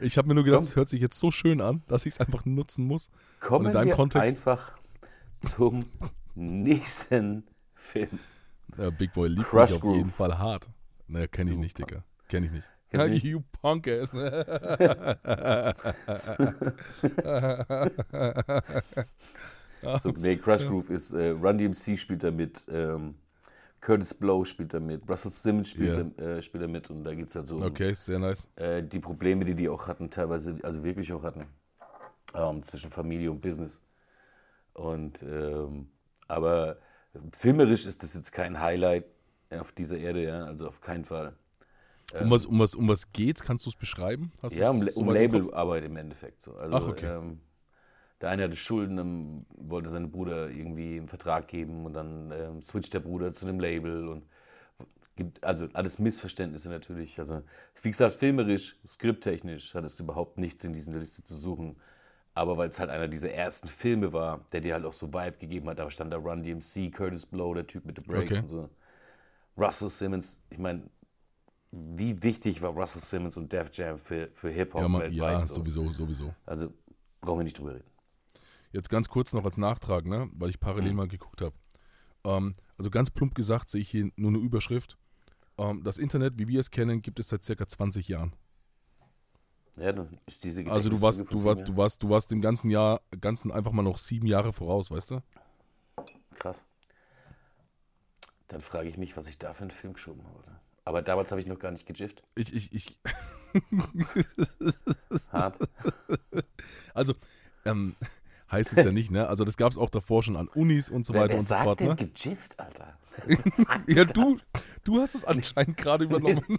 Ich 0.00 0.16
habe 0.16 0.28
mir 0.28 0.34
nur 0.34 0.44
gedacht, 0.44 0.62
es 0.62 0.76
hört 0.76 0.88
sich 0.88 1.00
jetzt 1.00 1.18
so 1.18 1.30
schön 1.30 1.60
an, 1.60 1.82
dass 1.88 2.06
ich 2.06 2.14
es 2.14 2.20
einfach 2.20 2.44
nutzen 2.44 2.86
muss. 2.86 3.10
Kommen 3.40 3.66
in 3.66 3.72
deinem 3.72 3.88
wir 3.88 3.96
Kontext- 3.96 4.28
einfach 4.46 4.72
zum 5.42 5.80
nächsten 6.34 7.44
Film. 7.74 8.18
Ja, 8.78 8.90
Big 8.90 9.12
Boy 9.12 9.28
liebt 9.28 9.48
Crush 9.48 9.70
mich 9.70 9.76
auf 9.76 9.82
Groove. 9.82 9.96
jeden 9.96 10.10
Fall 10.10 10.38
hart. 10.38 10.70
Naja, 11.08 11.26
kenne 11.26 11.50
ich 11.50 11.58
nicht, 11.58 11.76
Dicker. 11.78 12.04
Kenne 12.28 12.46
ich 12.46 12.52
nicht. 12.52 12.66
Ja, 12.92 13.06
you 13.06 13.42
punk 13.60 13.88
ass. 13.88 14.12
So, 19.96 20.10
nee, 20.10 20.36
Crush 20.36 20.66
Groove 20.66 20.90
ist, 20.90 21.12
äh, 21.12 21.30
Run 21.30 21.58
DMC 21.58 21.96
spielt 21.98 22.22
da 22.22 22.30
mit, 22.30 22.66
ähm, 22.70 23.14
Curtis 23.80 24.14
Blow 24.14 24.44
spielt 24.44 24.74
da 24.74 24.80
mit, 24.80 25.08
Russell 25.08 25.30
Simmons 25.30 25.70
spielt, 25.70 25.96
Ja. 25.96 26.04
da, 26.16 26.36
äh, 26.36 26.42
spielt 26.42 26.68
mit 26.70 26.88
und 26.90 27.04
da 27.04 27.14
geht 27.14 27.28
es 27.28 27.34
halt 27.34 27.46
so 27.46 27.56
um 27.56 27.62
Okay, 27.66 27.94
sehr 27.94 28.18
nice. 28.18 28.48
äh, 28.56 28.82
die 28.82 29.00
Probleme, 29.00 29.44
die 29.44 29.54
die 29.54 29.68
auch 29.68 29.88
hatten, 29.88 30.10
teilweise, 30.10 30.58
also 30.62 30.84
wirklich 30.84 31.12
auch 31.12 31.22
hatten, 31.22 31.46
ähm, 32.34 32.62
zwischen 32.62 32.90
Familie 32.90 33.30
und 33.30 33.40
Business. 33.40 33.80
Und, 34.74 35.22
ähm, 35.22 35.88
aber 36.28 36.78
filmerisch 37.32 37.86
ist 37.86 38.02
das 38.02 38.14
jetzt 38.14 38.32
kein 38.32 38.60
Highlight 38.60 39.04
auf 39.50 39.72
dieser 39.72 39.98
Erde, 39.98 40.24
ja, 40.24 40.44
also 40.44 40.68
auf 40.68 40.80
keinen 40.80 41.04
Fall. 41.04 41.34
Um 42.20 42.30
was, 42.30 42.46
um 42.46 42.58
was, 42.58 42.74
um 42.74 42.88
was 42.88 43.12
geht's? 43.12 43.42
Kannst 43.42 43.66
du 43.66 43.70
es 43.70 43.76
beschreiben? 43.76 44.32
Hast 44.42 44.56
Ja, 44.56 44.70
um, 44.70 44.86
um? 44.94 45.10
Labelarbeit 45.10 45.84
im 45.84 45.96
Endeffekt. 45.96 46.42
So. 46.42 46.54
Also, 46.56 46.76
Ach, 46.76 46.88
okay. 46.88 47.06
ähm, 47.06 47.40
der 48.20 48.30
eine 48.30 48.44
hatte 48.44 48.56
Schulden, 48.56 48.98
ähm, 48.98 49.46
wollte 49.56 49.88
seinem 49.88 50.10
Bruder 50.10 50.50
irgendwie 50.50 50.96
einen 50.98 51.08
Vertrag 51.08 51.48
geben 51.48 51.84
und 51.86 51.94
dann 51.94 52.30
ähm, 52.32 52.62
switcht 52.62 52.94
der 52.94 53.00
Bruder 53.00 53.32
zu 53.32 53.46
einem 53.46 53.60
Label 53.60 54.08
und 54.08 54.24
gibt 55.16 55.42
also 55.44 55.68
alles 55.72 55.98
Missverständnisse 55.98 56.68
natürlich. 56.68 57.18
Also, 57.18 57.42
wie 57.82 57.90
gesagt, 57.90 58.14
filmerisch, 58.14 58.76
skripttechnisch 58.86 59.74
hat 59.74 59.84
es 59.84 59.98
überhaupt 60.00 60.38
nichts 60.38 60.64
in 60.64 60.72
dieser 60.72 60.92
Liste 60.92 61.24
zu 61.24 61.34
suchen. 61.36 61.76
Aber 62.34 62.56
weil 62.56 62.70
es 62.70 62.80
halt 62.80 62.88
einer 62.88 63.08
dieser 63.08 63.30
ersten 63.30 63.68
Filme 63.68 64.12
war, 64.14 64.46
der 64.52 64.62
dir 64.62 64.74
halt 64.74 64.86
auch 64.86 64.94
so 64.94 65.12
Vibe 65.12 65.36
gegeben 65.38 65.68
hat, 65.68 65.78
da 65.78 65.90
stand 65.90 66.12
da 66.12 66.16
Run 66.16 66.42
DMC, 66.42 66.90
Curtis 66.90 67.26
Blow, 67.26 67.52
der 67.52 67.66
Typ 67.66 67.84
mit 67.84 67.98
den 67.98 68.04
Breaks 68.04 68.38
Okay. 68.38 68.42
und 68.42 68.48
so. 68.48 68.70
Russell 69.56 69.90
Simmons, 69.90 70.40
ich 70.50 70.58
meine, 70.58 70.84
wie 71.72 72.22
wichtig 72.22 72.60
war 72.62 72.70
Russell 72.70 73.00
Simmons 73.02 73.36
und 73.36 73.52
Def 73.52 73.70
Jam 73.72 73.98
für, 73.98 74.28
für 74.32 74.50
Hip-Hop 74.50 74.82
Ja, 74.82 74.88
man, 74.88 75.00
weltweit? 75.02 75.32
ja 75.32 75.44
so. 75.44 75.54
sowieso, 75.56 75.90
sowieso. 75.92 76.34
Also 76.44 76.72
brauchen 77.20 77.40
wir 77.40 77.44
nicht 77.44 77.58
drüber 77.58 77.74
reden. 77.74 77.90
Jetzt 78.72 78.88
ganz 78.90 79.08
kurz 79.08 79.32
noch 79.32 79.44
als 79.44 79.58
Nachtrag, 79.58 80.06
ne? 80.06 80.30
weil 80.34 80.50
ich 80.50 80.60
parallel 80.60 80.90
Mhm. 80.90 80.96
mal 80.96 81.08
geguckt 81.08 81.40
habe. 81.42 81.54
Ähm, 82.24 82.54
also 82.78 82.90
ganz 82.90 83.10
plump 83.10 83.34
gesagt 83.34 83.68
sehe 83.70 83.80
ich 83.80 83.90
hier 83.90 84.10
nur 84.16 84.30
eine 84.30 84.38
Überschrift. 84.38 84.98
Ähm, 85.58 85.82
das 85.82 85.98
Internet, 85.98 86.38
wie 86.38 86.48
wir 86.48 86.60
es 86.60 86.70
kennen, 86.70 87.02
gibt 87.02 87.18
es 87.20 87.28
seit 87.28 87.42
circa 87.44 87.66
20 87.66 88.08
Jahren. 88.08 88.34
Ja, 89.76 89.92
dann 89.92 90.18
ist 90.26 90.44
diese 90.44 90.66
Also 90.70 90.90
du 90.90 91.00
warst, 91.00 91.20
du, 91.20 91.44
war, 91.44 91.54
du 91.54 91.76
warst, 91.76 92.02
du 92.02 92.10
warst 92.10 92.30
dem 92.30 92.42
ganzen 92.42 92.70
Jahr, 92.70 93.00
ganzen 93.20 93.50
einfach 93.50 93.72
mal 93.72 93.82
noch 93.82 93.96
sieben 93.96 94.26
Jahre 94.26 94.52
voraus, 94.52 94.90
weißt 94.90 95.12
du? 95.12 95.22
Krass. 96.34 96.62
Dann 98.48 98.60
frage 98.60 98.90
ich 98.90 98.98
mich, 98.98 99.16
was 99.16 99.28
ich 99.28 99.38
da 99.38 99.54
für 99.54 99.62
einen 99.62 99.70
Film 99.70 99.94
geschoben 99.94 100.24
habe. 100.26 100.60
Aber 100.84 101.02
damals 101.02 101.30
habe 101.30 101.40
ich 101.40 101.46
noch 101.46 101.58
gar 101.58 101.70
nicht 101.70 101.86
gejifft. 101.86 102.22
Ich, 102.34 102.52
ich, 102.54 102.72
ich, 102.72 102.98
Hart. 105.32 105.58
also, 106.94 107.14
ähm, 107.64 107.94
heißt 108.50 108.76
es 108.76 108.84
ja 108.84 108.92
nicht, 108.92 109.10
ne? 109.10 109.28
Also 109.28 109.44
das 109.44 109.56
gab 109.56 109.70
es 109.72 109.78
auch 109.78 109.90
davor 109.90 110.22
schon 110.22 110.36
an 110.36 110.48
Unis 110.48 110.88
und 110.88 111.06
so 111.06 111.14
wer 111.14 111.22
weiter 111.22 111.32
wer 111.34 111.38
und 111.38 111.42
so 111.44 111.48
sagt 111.48 111.64
fort, 111.64 111.80
denn 111.80 111.88
ne? 111.88 111.96
gejifft, 111.96 112.58
Alter? 112.58 112.98
Wer 113.26 113.38
sagt 113.46 113.88
Ja, 113.90 114.04
das? 114.04 114.12
du, 114.14 114.38
du 114.84 115.00
hast 115.02 115.14
es 115.14 115.24
anscheinend 115.24 115.76
gerade 115.76 116.04
übernommen. 116.04 116.42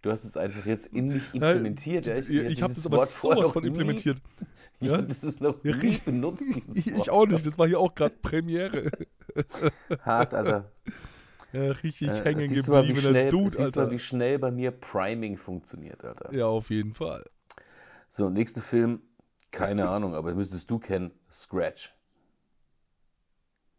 Du 0.00 0.12
hast 0.12 0.22
es 0.22 0.36
einfach 0.36 0.64
jetzt 0.64 0.86
in 0.86 1.08
mich 1.08 1.34
implementiert. 1.34 2.06
Ja, 2.06 2.14
ich 2.16 2.30
ich 2.30 2.62
habe 2.62 2.72
das 2.72 2.86
aber 2.86 2.98
Wort 2.98 3.08
sowas 3.08 3.50
von 3.50 3.62
nie- 3.64 3.68
implementiert. 3.68 4.22
Ja, 4.80 4.92
Ja. 4.92 5.02
das 5.02 5.24
ist 5.24 5.40
noch 5.40 5.62
nie 5.64 5.70
richtig. 5.72 6.04
benutzt. 6.04 6.44
Ich, 6.72 6.86
ich 6.86 7.10
auch 7.10 7.26
nicht, 7.26 7.44
das 7.44 7.58
war 7.58 7.66
hier 7.66 7.80
auch 7.80 7.92
gerade 7.96 8.14
Premiere. 8.22 8.92
Hart, 10.02 10.34
Alter. 10.34 10.70
Ja, 11.52 11.72
richtig 11.72 12.08
Äh, 12.08 12.24
hängen 12.24 12.48
siehst 12.48 12.66
du 12.68 12.72
mal, 12.72 12.86
wie 12.88 12.94
gebliebener 12.94 13.00
schnell, 13.08 13.30
Dude, 13.30 13.56
siehst 13.56 13.76
du 13.76 13.80
mal, 13.80 13.86
Alter. 13.86 13.90
wie 13.90 13.98
schnell 13.98 14.38
bei 14.38 14.50
mir 14.50 14.70
Priming 14.70 15.36
funktioniert, 15.36 16.04
Alter. 16.04 16.32
Ja, 16.32 16.46
auf 16.46 16.70
jeden 16.70 16.94
Fall. 16.94 17.24
So, 18.08 18.28
nächster 18.30 18.62
Film, 18.62 19.02
keine 19.50 19.88
Ahnung, 19.88 20.14
aber 20.14 20.34
müsstest 20.34 20.70
du 20.70 20.78
kennen, 20.78 21.12
Scratch. 21.32 21.94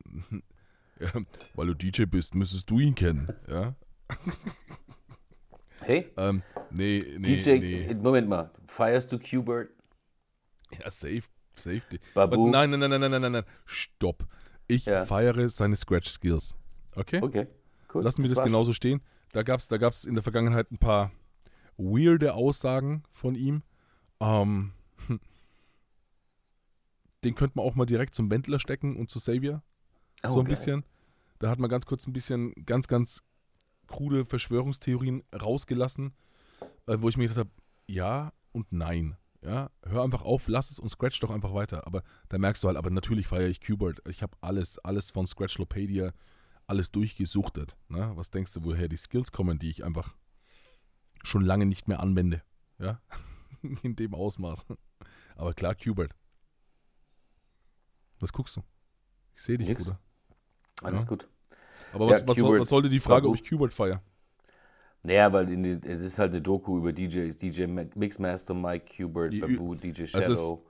Ja, 0.99 1.11
weil 1.55 1.67
du 1.67 1.73
DJ 1.75 2.03
bist, 2.05 2.35
müsstest 2.35 2.69
du 2.69 2.79
ihn 2.79 2.95
kennen. 2.95 3.33
Ja? 3.47 3.75
Hey, 5.81 6.11
Ähm, 6.17 6.43
nee, 6.69 7.03
nee, 7.17 7.41
DJ, 7.41 7.59
nee. 7.59 7.95
Moment 7.95 8.27
mal, 8.27 8.51
feierst 8.67 9.11
du 9.11 9.19
Q-Bert? 9.19 9.69
Ja, 10.79 10.89
safe, 10.91 11.23
safe. 11.55 11.81
Babu? 12.13 12.49
Nein, 12.51 12.69
nein, 12.71 12.79
nein, 12.79 12.89
nein, 12.89 13.11
nein, 13.11 13.21
nein, 13.21 13.31
nein. 13.31 13.43
Stopp. 13.65 14.25
Ich 14.67 14.85
Ja. 14.85 15.05
feiere 15.05 15.49
seine 15.49 15.75
Scratch-Skills. 15.75 16.55
Okay? 16.95 17.19
Okay, 17.23 17.47
cool. 17.93 18.03
Lassen 18.03 18.23
wir 18.23 18.29
das 18.29 18.37
war's. 18.37 18.47
genauso 18.47 18.73
stehen. 18.73 19.01
Da 19.31 19.43
gab 19.43 19.59
es 19.59 19.67
da 19.67 19.77
gab's 19.77 20.03
in 20.05 20.15
der 20.15 20.23
Vergangenheit 20.23 20.71
ein 20.71 20.77
paar 20.77 21.11
weirde 21.77 22.33
Aussagen 22.33 23.03
von 23.11 23.35
ihm. 23.35 23.63
Ähm, 24.19 24.73
den 27.23 27.35
könnte 27.35 27.57
man 27.57 27.65
auch 27.65 27.75
mal 27.75 27.85
direkt 27.85 28.15
zum 28.15 28.29
Wendler 28.31 28.59
stecken 28.59 28.95
und 28.95 29.09
zu 29.09 29.19
Xavier. 29.19 29.61
Oh, 30.23 30.29
so 30.29 30.39
ein 30.39 30.45
geil. 30.45 30.55
bisschen. 30.55 30.83
Da 31.39 31.49
hat 31.49 31.59
man 31.59 31.69
ganz 31.69 31.85
kurz 31.85 32.05
ein 32.05 32.13
bisschen 32.13 32.53
ganz, 32.65 32.87
ganz 32.87 33.23
krude 33.87 34.25
Verschwörungstheorien 34.25 35.23
rausgelassen, 35.33 36.13
äh, 36.87 36.97
wo 36.99 37.09
ich 37.09 37.17
mir 37.17 37.27
gedacht 37.27 37.39
habe, 37.39 37.51
ja 37.87 38.33
und 38.51 38.71
nein. 38.71 39.17
Ja, 39.41 39.69
hör 39.85 40.03
einfach 40.03 40.21
auf, 40.23 40.49
lass 40.49 40.69
es 40.69 40.79
und 40.79 40.89
scratch 40.89 41.17
doch 41.21 41.29
einfach 41.29 41.53
weiter. 41.53 41.87
Aber 41.87 42.03
da 42.27 42.37
merkst 42.37 42.61
du 42.61 42.67
halt, 42.67 42.77
aber 42.77 42.89
natürlich 42.89 43.25
feiere 43.27 43.47
ich 43.47 43.61
Qbert. 43.61 44.01
Ich 44.09 44.21
habe 44.21 44.35
alles, 44.41 44.79
alles 44.79 45.11
von 45.11 45.25
Scratchlopedia, 45.25 46.11
alles 46.69 46.91
durchgesuchtet. 46.91 47.77
Ne? 47.89 48.11
Was 48.15 48.31
denkst 48.31 48.53
du, 48.53 48.63
woher 48.63 48.87
die 48.87 48.95
Skills 48.97 49.31
kommen, 49.31 49.59
die 49.59 49.69
ich 49.69 49.83
einfach 49.83 50.15
schon 51.23 51.43
lange 51.43 51.65
nicht 51.65 51.87
mehr 51.87 51.99
anwende? 51.99 52.41
Ja, 52.77 53.01
in 53.83 53.95
dem 53.95 54.13
Ausmaß. 54.13 54.67
Aber 55.35 55.53
klar, 55.53 55.75
Qbert. 55.75 56.15
Was 58.19 58.33
guckst 58.33 58.57
du? 58.57 58.61
Ich 59.35 59.41
sehe 59.41 59.57
dich, 59.57 59.67
Nix. 59.67 59.83
Bruder. 59.85 59.99
Alles 60.83 61.01
Ja. 61.03 61.07
gut. 61.07 61.27
Aber 61.93 62.05
Ja, 62.05 62.11
was, 62.27 62.27
was, 62.37 62.37
was 62.59 62.69
sollte 62.69 62.89
die 62.89 62.99
Frage, 62.99 63.27
ob 63.27 63.35
ich 63.35 63.43
Qbert 63.43 63.73
feiere? 63.73 64.01
Naja, 65.03 65.31
weil 65.31 65.45
die, 65.45 65.87
es 65.87 66.01
ist 66.01 66.19
halt 66.19 66.31
eine 66.31 66.41
Doku 66.41 66.77
über 66.77 66.91
DJs. 66.91 67.37
DJ 67.37 67.67
Ma- 67.67 67.85
Mixmaster, 67.95 68.53
Mike 68.53 68.85
Qbert, 68.85 69.31
Die- 69.33 69.39
Babu, 69.39 69.73
DJ 69.75 70.05
Shadow, 70.05 70.65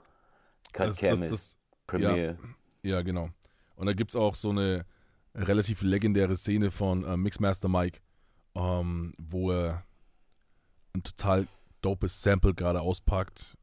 Cut 0.72 0.96
Chemist, 0.96 1.32
das- 1.32 1.58
Premiere. 1.86 2.38
Ja, 2.82 3.02
genau. 3.02 3.28
Und 3.74 3.86
da 3.86 3.92
gibt 3.92 4.12
es 4.12 4.16
auch 4.16 4.36
so 4.36 4.50
eine 4.50 4.86
relativ 5.34 5.82
legendäre 5.82 6.36
Szene 6.36 6.70
von 6.70 7.04
äh, 7.04 7.16
Mixmaster 7.16 7.68
Mike, 7.68 8.00
ähm, 8.54 9.12
wo 9.18 9.52
er 9.52 9.84
ein 10.94 11.02
total 11.02 11.46
dopes 11.82 12.22
Sample 12.22 12.54
gerade 12.54 12.80
auspackt. 12.80 13.56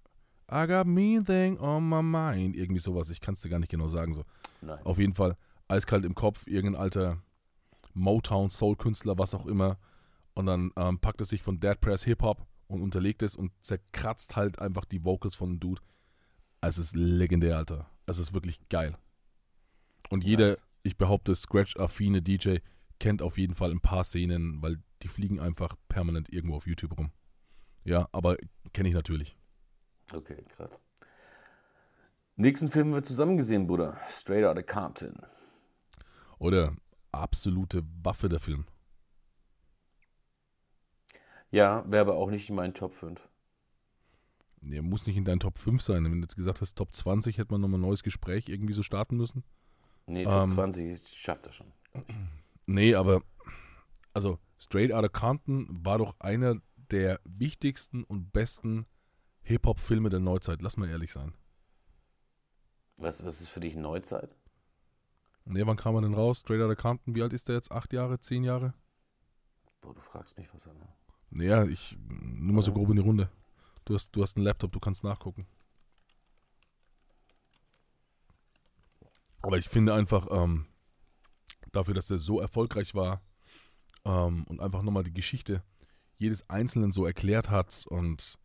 I 0.50 0.66
got 0.66 0.88
mean 0.88 1.26
thing 1.26 1.60
on 1.60 1.88
my 1.88 2.02
mind. 2.02 2.56
Irgendwie 2.56 2.80
sowas. 2.80 3.10
Ich 3.10 3.20
kann 3.20 3.34
es 3.34 3.42
dir 3.42 3.50
gar 3.50 3.60
nicht 3.60 3.72
genau 3.72 3.88
sagen. 3.88 4.14
So. 4.14 4.24
Nice. 4.62 4.86
Auf 4.86 4.98
jeden 4.98 5.14
Fall 5.14 5.36
eiskalt 5.68 6.06
im 6.06 6.16
Kopf, 6.16 6.48
irgendein 6.48 6.82
alter 6.82 7.22
Motown, 7.94 8.50
Soul-Künstler, 8.50 9.18
was 9.18 9.34
auch 9.34 9.46
immer. 9.46 9.78
Und 10.34 10.46
dann 10.46 10.72
ähm, 10.78 11.00
packt 11.00 11.22
er 11.22 11.26
sich 11.26 11.42
von 11.42 11.60
Dead 11.60 11.80
Press 11.82 12.04
Hip-Hop 12.06 12.46
und 12.68 12.82
unterlegt 12.82 13.24
es 13.24 13.36
und 13.36 13.52
zerkratzt 13.62 14.36
halt 14.36 14.60
einfach 14.60 14.86
die 14.86 15.04
Vocals 15.04 15.36
von 15.36 15.54
dem 15.54 15.60
Dude. 15.60 15.82
Es 16.62 16.78
ist 16.78 16.96
legendär, 16.96 17.58
Alter. 17.58 17.90
Es 18.06 18.18
ist 18.18 18.34
wirklich 18.34 18.60
geil. 18.70 18.98
Und 20.10 20.24
jeder, 20.24 20.50
Nice. 20.50 20.67
Ich 20.88 20.98
behaupte, 20.98 21.36
Scratch-affine 21.36 22.22
DJ 22.22 22.58
kennt 23.00 23.22
auf 23.22 23.38
jeden 23.38 23.56
Fall 23.56 23.72
ein 23.72 23.82
paar 23.82 24.04
Szenen, 24.04 24.62
weil 24.62 24.82
die 25.04 25.08
fliegen 25.08 25.40
einfach 25.40 25.76
permanent 25.90 26.32
irgendwo 26.32 26.56
auf 26.56 26.66
YouTube 26.66 26.98
rum. 26.98 27.12
Ja, 27.84 28.10
aber 28.12 28.38
kenne 28.74 28.90
ich 28.90 28.96
natürlich. 28.96 29.38
Okay, 30.14 30.44
krass. 30.50 30.72
Nächsten 32.36 32.68
Film 32.68 32.88
haben 32.88 32.96
wir 32.96 33.04
zusammen 33.04 33.38
gesehen, 33.38 33.68
Bruder. 33.68 33.98
Straight 34.10 34.46
Outta 34.46 34.62
Compton. 34.62 35.16
Oder 36.40 36.76
absolute 37.12 37.84
Waffe 38.04 38.30
der 38.30 38.40
Film. 38.40 38.66
Ja, 41.50 41.84
wäre 41.88 42.02
aber 42.02 42.16
auch 42.16 42.30
nicht 42.30 42.50
in 42.50 42.56
meinen 42.56 42.74
Top 42.74 42.94
5. 42.94 43.28
Nee, 44.62 44.82
muss 44.82 45.08
nicht 45.08 45.18
in 45.18 45.26
deinen 45.26 45.40
Top 45.40 45.58
5 45.58 45.82
sein. 45.82 46.04
Wenn 46.04 46.12
du 46.14 46.20
jetzt 46.20 46.36
gesagt 46.36 46.62
hast, 46.62 46.76
Top 46.76 46.94
20, 46.94 47.38
hätte 47.38 47.52
man 47.54 47.62
nochmal 47.62 47.80
ein 47.80 47.84
neues 47.84 48.04
Gespräch 48.04 48.50
irgendwie 48.50 48.74
so 48.74 48.84
starten 48.84 49.18
müssen. 49.18 49.44
Nee, 50.08 50.24
Top 50.24 50.34
Ähm, 50.34 50.50
20 50.50 50.92
ich 50.92 51.20
schaff 51.20 51.42
das 51.42 51.56
schon. 51.56 51.72
Nee, 52.66 52.96
aber 52.96 53.22
also 54.14 54.40
Straight 54.58 54.92
Outta 54.92 55.10
Compton 55.10 55.68
war 55.70 56.00
doch 56.00 56.20
einer 56.20 56.62
der 56.92 57.20
wichtigsten 57.26 58.04
und 58.04 58.32
besten 58.32 58.86
Hip-Hop-Filme 59.44 60.10
der 60.10 60.20
Neuzeit. 60.20 60.62
Lass 60.62 60.78
mal 60.78 60.90
ehrlich 60.90 61.12
sein. 61.12 61.34
Was, 62.98 63.24
was 63.24 63.42
ist 63.42 63.50
für 63.50 63.60
dich 63.60 63.76
Neuzeit? 63.76 64.36
Nee, 65.46 65.66
wann 65.66 65.78
kam 65.78 65.96
er 65.96 66.02
denn 66.02 66.14
raus? 66.14 66.40
Straight 66.40 66.62
Outta 66.62 66.76
Compton, 66.76 67.16
wie 67.16 67.22
alt 67.22 67.34
ist 67.34 67.48
der 67.48 67.56
jetzt? 67.56 67.72
Acht 67.72 67.94
Jahre? 67.94 68.20
Zehn 68.20 68.44
Jahre? 68.44 68.74
Boah, 69.82 69.94
du 69.94 70.02
fragst 70.02 70.38
mich 70.38 70.54
was 70.54 70.68
an. 70.68 70.76
Naja, 71.30 71.66
ich 71.66 71.98
nur 72.10 72.56
mal 72.56 72.62
so 72.62 72.74
grob 72.74 72.90
in 72.90 72.96
die 72.96 73.02
Runde. 73.02 73.30
Du 73.86 73.94
hast, 73.94 74.16
du 74.16 74.22
hast 74.22 74.36
einen 74.36 74.46
Laptop, 74.46 74.72
du 74.72 74.80
kannst 74.80 75.04
nachgucken. 75.04 75.46
Aber 79.42 79.58
ich 79.58 79.70
finde 79.70 79.94
einfach, 79.94 80.28
ähm, 80.32 80.68
dafür, 81.72 81.94
dass 81.94 82.12
er 82.12 82.20
so 82.20 82.40
erfolgreich 82.40 82.96
war 82.96 83.22
ähm, 84.06 84.44
und 84.46 84.60
einfach 84.60 84.82
nochmal 84.82 85.04
die 85.04 85.14
Geschichte 85.14 85.64
jedes 86.18 86.50
Einzelnen 86.50 86.92
so 86.92 87.06
erklärt 87.06 87.50
hat 87.50 87.86
und 87.88 88.40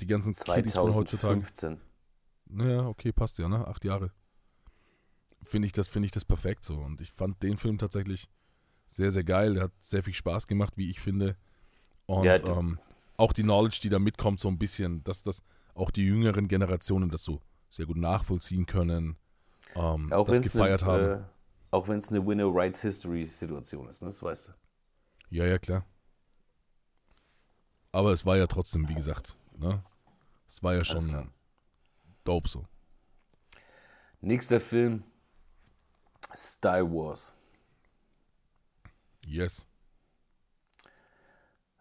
die 0.00 0.06
ganzen 0.06 0.34
Kiddies 0.34 0.74
von 0.74 0.94
heutzutage. 0.94 1.42
2015. 1.42 1.80
Naja, 2.46 2.86
okay, 2.86 3.12
passt 3.12 3.38
ja, 3.38 3.48
ne? 3.48 3.66
Acht 3.66 3.84
Jahre. 3.84 4.10
Finde 5.42 5.66
ich 5.66 5.72
das, 5.72 5.88
finde 5.88 6.06
ich 6.06 6.12
das 6.12 6.24
perfekt 6.24 6.64
so. 6.64 6.76
Und 6.76 7.00
ich 7.00 7.12
fand 7.12 7.42
den 7.42 7.56
Film 7.56 7.78
tatsächlich 7.78 8.28
sehr, 8.86 9.10
sehr 9.10 9.24
geil. 9.24 9.54
Der 9.54 9.64
hat 9.64 9.72
sehr 9.80 10.02
viel 10.02 10.14
Spaß 10.14 10.46
gemacht, 10.46 10.74
wie 10.76 10.90
ich 10.90 11.00
finde. 11.00 11.36
Und 12.06 12.24
Ja, 12.24 12.36
ähm, 12.36 12.78
auch 13.16 13.32
die 13.32 13.42
Knowledge, 13.42 13.80
die 13.82 13.88
da 13.88 13.98
mitkommt, 13.98 14.40
so 14.40 14.48
ein 14.48 14.58
bisschen, 14.58 15.04
dass 15.04 15.22
das 15.22 15.42
auch 15.74 15.90
die 15.90 16.04
jüngeren 16.04 16.48
Generationen 16.48 17.10
das 17.10 17.24
so 17.24 17.40
sehr 17.70 17.86
gut 17.86 17.96
nachvollziehen 17.96 18.66
können, 18.66 19.16
ähm, 19.74 20.12
Auch 20.12 20.26
das 20.26 20.36
wenn 20.36 20.44
es 20.44 20.52
gefeiert 20.52 20.82
eine, 20.82 20.92
haben. 20.92 21.22
äh, 21.22 21.24
auch 21.70 21.88
wenn 21.88 21.98
es 21.98 22.10
eine 22.10 22.26
Winner 22.26 22.46
Rights 22.46 22.82
History 22.82 23.24
Situation 23.26 23.88
ist, 23.88 24.02
ne? 24.02 24.08
das 24.08 24.22
weißt 24.22 24.48
du. 24.48 24.52
Ja, 25.30 25.44
ja, 25.46 25.58
klar. 25.58 25.84
Aber 27.92 28.12
es 28.12 28.24
war 28.26 28.36
ja 28.36 28.46
trotzdem, 28.46 28.88
wie 28.88 28.94
gesagt, 28.94 29.36
ne? 29.56 29.82
Es 30.46 30.62
war 30.62 30.74
ja 30.74 30.84
schon 30.84 31.30
dope 32.24 32.48
so. 32.48 32.64
Nächster 34.20 34.60
Film, 34.60 35.04
Star 36.34 36.82
Wars. 36.90 37.34
Yes. 39.26 39.66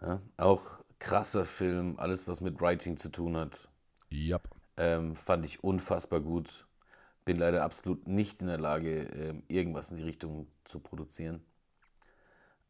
Ja? 0.02 0.22
Auch 0.38 0.84
krasser 1.00 1.46
Film, 1.46 1.98
alles 2.00 2.28
was 2.28 2.42
mit 2.42 2.60
Writing 2.62 2.98
zu 2.98 3.10
tun 3.10 3.38
hat. 3.38 3.70
Yep. 4.12 4.50
Ähm, 4.78 5.16
fand 5.16 5.46
ich 5.46 5.64
unfassbar 5.64 6.20
gut. 6.22 6.68
Bin 7.26 7.38
leider 7.38 7.64
absolut 7.64 8.08
nicht 8.08 8.42
in 8.42 8.48
der 8.48 8.60
Lage, 8.60 9.04
ähm, 9.04 9.44
irgendwas 9.48 9.92
in 9.92 9.98
die 9.98 10.04
Richtung 10.04 10.48
zu 10.66 10.80
produzieren. 10.80 11.42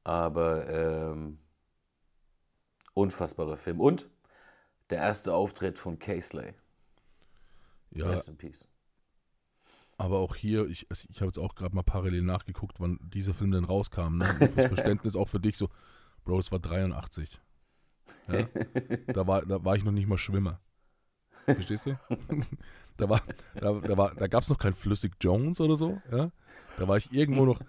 Aber 0.04 0.70
ähm, 0.70 1.39
unfassbarer 2.93 3.58
Film. 3.58 3.80
Und 3.80 4.10
der 4.89 4.99
erste 4.99 5.34
Auftritt 5.34 5.80
von 5.80 5.97
K-Slay. 5.97 6.54
Ja, 7.91 8.10
Rest 8.10 8.28
in 8.28 8.38
Peace. 8.38 8.68
Aber 9.97 10.20
auch 10.20 10.36
hier, 10.36 10.68
ich, 10.68 10.88
also 10.89 11.06
ich 11.10 11.18
habe 11.18 11.28
jetzt 11.28 11.38
auch 11.38 11.56
gerade 11.56 11.76
mal 11.76 11.84
parallel 11.84 12.24
nachgeguckt, 12.24 12.80
wann 12.80 12.99
dieser 13.01 13.34
Film 13.34 13.51
denn 13.51 13.64
rauskam. 13.64 14.18
Ne? 14.18 14.38
Und 14.39 14.51
Fürs 14.51 14.68
Verständnis 14.74 15.16
auch 15.16 15.30
für 15.30 15.39
dich 15.39 15.58
so, 15.58 15.70
Bro, 16.24 16.39
es 16.39 16.51
war 16.51 16.60
83. 16.60 17.39
Ja? 18.28 18.43
da, 19.08 19.28
war, 19.28 19.45
da 19.45 19.64
war 19.64 19.76
ich 19.76 19.84
noch 19.84 19.91
nicht 19.91 20.08
mal 20.08 20.18
Schwimmer. 20.18 20.60
Verstehst 21.46 21.86
du? 21.86 21.98
da 22.98 23.10
war, 23.10 23.22
da, 23.56 23.74
da, 23.74 23.98
war, 23.98 24.16
da 24.16 24.28
gab 24.28 24.44
es 24.44 24.50
noch 24.50 24.58
kein 24.58 24.74
Flüssig 24.74 25.14
Jones 25.22 25.60
oder 25.62 25.76
so. 25.76 26.02
Ja? 26.12 26.32
Da 26.78 26.88
war 26.88 26.98
ich 26.98 27.12
irgendwo 27.12 27.46
noch 27.46 27.62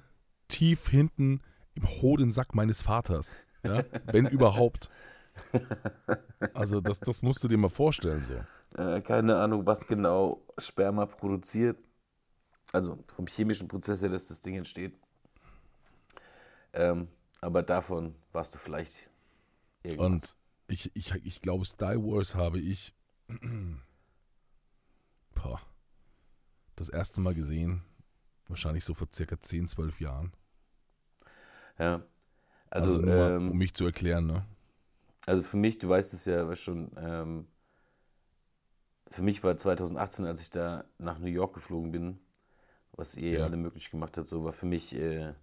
tief 0.49 0.89
hinten 0.89 1.41
im 1.75 1.89
Hodensack 1.89 2.55
meines 2.55 2.83
Vaters. 2.83 3.35
Ja? 3.63 3.85
Wenn 4.07 4.27
überhaupt. 4.27 4.91
Also 6.53 6.81
das, 6.81 7.01
das 7.01 7.23
musst 7.23 7.43
du 7.43 7.49
dir 7.49 7.57
mal 7.57 7.71
vorstellen 7.71 8.23
so. 8.23 8.35
Äh, 8.77 9.01
keine 9.01 9.37
Ahnung, 9.37 9.67
was 9.67 9.87
genau 9.87 10.43
Sperma 10.59 11.07
produziert. 11.07 11.83
Also 12.73 12.99
vom 13.09 13.27
chemischen 13.27 13.69
Prozess 13.69 14.03
her, 14.03 14.09
dass 14.09 14.29
das 14.29 14.41
Ding 14.41 14.57
entsteht. 14.57 14.95
Ähm, 16.73 17.09
aber 17.41 17.63
davon 17.63 18.15
warst 18.33 18.55
du 18.55 18.59
vielleicht 18.59 19.09
irgendwas. 19.83 20.07
Und 20.07 20.37
ich, 20.67 20.91
ich, 20.95 21.15
ich 21.25 21.41
glaube, 21.41 21.65
Star 21.65 21.97
Wars 21.97 22.35
habe 22.35 22.59
ich 22.59 22.95
boah, 25.35 25.61
das 26.77 26.89
erste 26.89 27.21
Mal 27.21 27.35
gesehen. 27.35 27.83
Wahrscheinlich 28.49 28.85
so 28.85 28.95
vor 28.95 29.09
circa 29.13 29.41
10, 29.41 29.69
12 29.69 30.01
Jahren. 30.01 30.33
Ja. 31.79 32.03
Also, 32.71 32.97
Also, 32.97 33.03
nur 33.03 33.31
ähm, 33.31 33.51
um 33.53 33.59
mich 33.59 33.75
zu 33.75 33.85
erklären, 33.87 34.27
ne? 34.27 34.47
Also 35.27 35.43
für 35.43 35.57
mich, 35.57 35.79
du 35.79 35.89
weißt 35.89 36.13
es 36.15 36.25
ja 36.27 36.55
schon, 36.55 36.91
ähm, 36.99 37.47
für 39.09 39.23
mich 39.23 39.43
war 39.45 39.57
2018, 39.57 40.27
als 40.27 40.41
ich 40.43 40.51
da 40.51 40.85
nach 40.99 41.19
New 41.19 41.27
York 41.29 41.55
geflogen 41.55 41.93
bin, 41.93 42.21
was 42.93 43.17
ihr 43.17 43.41
Ja. 43.41 43.45
alle 43.45 43.57
möglich 43.57 43.91
gemacht 43.91 44.19
habt, 44.19 44.29
so 44.29 44.45
war 44.45 44.53
für 44.53 44.67
mich 44.67 44.95
äh, 44.95 45.35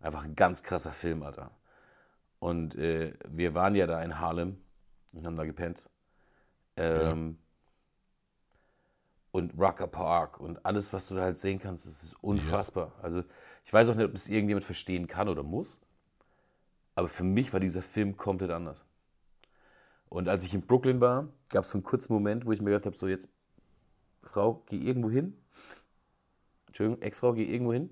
einfach 0.00 0.24
ein 0.24 0.34
ganz 0.36 0.62
krasser 0.62 0.92
Film, 0.92 1.22
Alter. 1.22 1.50
Und 2.38 2.74
äh, 2.76 3.14
wir 3.28 3.54
waren 3.54 3.74
ja 3.74 3.86
da 3.86 4.02
in 4.02 4.18
Harlem 4.20 4.58
und 5.14 5.26
haben 5.26 5.36
da 5.36 5.44
gepennt. 5.44 5.88
Ähm, 6.76 7.38
Und 9.32 9.52
Rucker 9.58 9.88
Park 9.88 10.38
und 10.38 10.64
alles, 10.64 10.92
was 10.92 11.08
du 11.08 11.16
da 11.16 11.22
halt 11.22 11.36
sehen 11.36 11.58
kannst, 11.58 11.86
das 11.86 12.04
ist 12.04 12.22
unfassbar. 12.22 12.92
Also 13.02 13.24
ich 13.64 13.72
weiß 13.72 13.90
auch 13.90 13.96
nicht, 13.96 14.06
ob 14.06 14.12
das 14.12 14.28
irgendjemand 14.28 14.64
verstehen 14.64 15.08
kann 15.08 15.28
oder 15.28 15.42
muss. 15.42 15.80
Aber 16.94 17.08
für 17.08 17.24
mich 17.24 17.52
war 17.52 17.58
dieser 17.58 17.82
Film 17.82 18.16
komplett 18.16 18.50
anders. 18.52 18.84
Und 20.08 20.28
als 20.28 20.44
ich 20.44 20.54
in 20.54 20.62
Brooklyn 20.62 21.00
war, 21.00 21.28
gab 21.48 21.64
es 21.64 21.70
so 21.70 21.78
einen 21.78 21.82
kurzen 21.82 22.12
Moment, 22.12 22.46
wo 22.46 22.52
ich 22.52 22.60
mir 22.60 22.70
gedacht 22.70 22.86
habe, 22.86 22.96
so 22.96 23.08
jetzt, 23.08 23.28
Frau, 24.22 24.62
geh 24.68 24.78
irgendwo 24.78 25.10
hin. 25.10 25.36
Entschuldigung, 26.68 27.02
Ex-Frau, 27.02 27.32
geh 27.32 27.44
irgendwo 27.44 27.72
hin. 27.72 27.90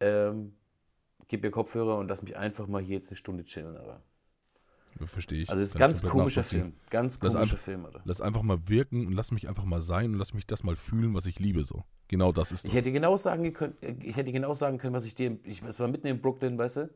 Ähm, 0.00 0.54
gib 1.28 1.42
mir 1.42 1.50
Kopfhörer 1.50 1.98
und 1.98 2.08
lass 2.08 2.22
mich 2.22 2.36
einfach 2.36 2.66
mal 2.66 2.80
hier 2.80 2.96
jetzt 2.96 3.10
eine 3.10 3.16
Stunde 3.16 3.44
chillen. 3.44 3.76
Aber. 3.76 4.00
Verstehe 5.04 5.42
ich. 5.42 5.50
Also 5.50 5.62
es 5.62 5.68
ist 5.68 5.76
ein 5.76 5.78
ganz 5.80 6.02
komischer. 6.02 6.44
Film. 6.44 6.74
Ganz 6.90 7.18
komischer 7.18 7.40
einfach- 7.40 7.58
Film, 7.58 7.86
Alter. 7.86 8.02
Lass 8.04 8.20
einfach 8.20 8.42
mal 8.42 8.68
wirken 8.68 9.06
und 9.06 9.12
lass 9.12 9.32
mich 9.32 9.48
einfach 9.48 9.64
mal 9.64 9.80
sein 9.80 10.12
und 10.12 10.18
lass 10.18 10.34
mich 10.34 10.46
das 10.46 10.62
mal 10.62 10.76
fühlen, 10.76 11.14
was 11.14 11.26
ich 11.26 11.38
liebe. 11.40 11.64
So. 11.64 11.84
Genau 12.08 12.30
das 12.30 12.52
ist 12.52 12.64
das. 12.64 12.70
Ich 12.70 12.76
hätte 12.76 12.92
genau 12.92 13.16
sagen 13.16 13.52
können, 13.52 13.74
ich 14.02 14.16
hätte 14.16 14.32
genau 14.32 14.52
sagen 14.52 14.78
können, 14.78 14.94
was 14.94 15.04
ich 15.04 15.14
dir, 15.14 15.38
ich, 15.44 15.62
es 15.62 15.80
war 15.80 15.88
mitten 15.88 16.06
in 16.06 16.20
Brooklyn, 16.20 16.58
weißt 16.58 16.76
du? 16.76 16.90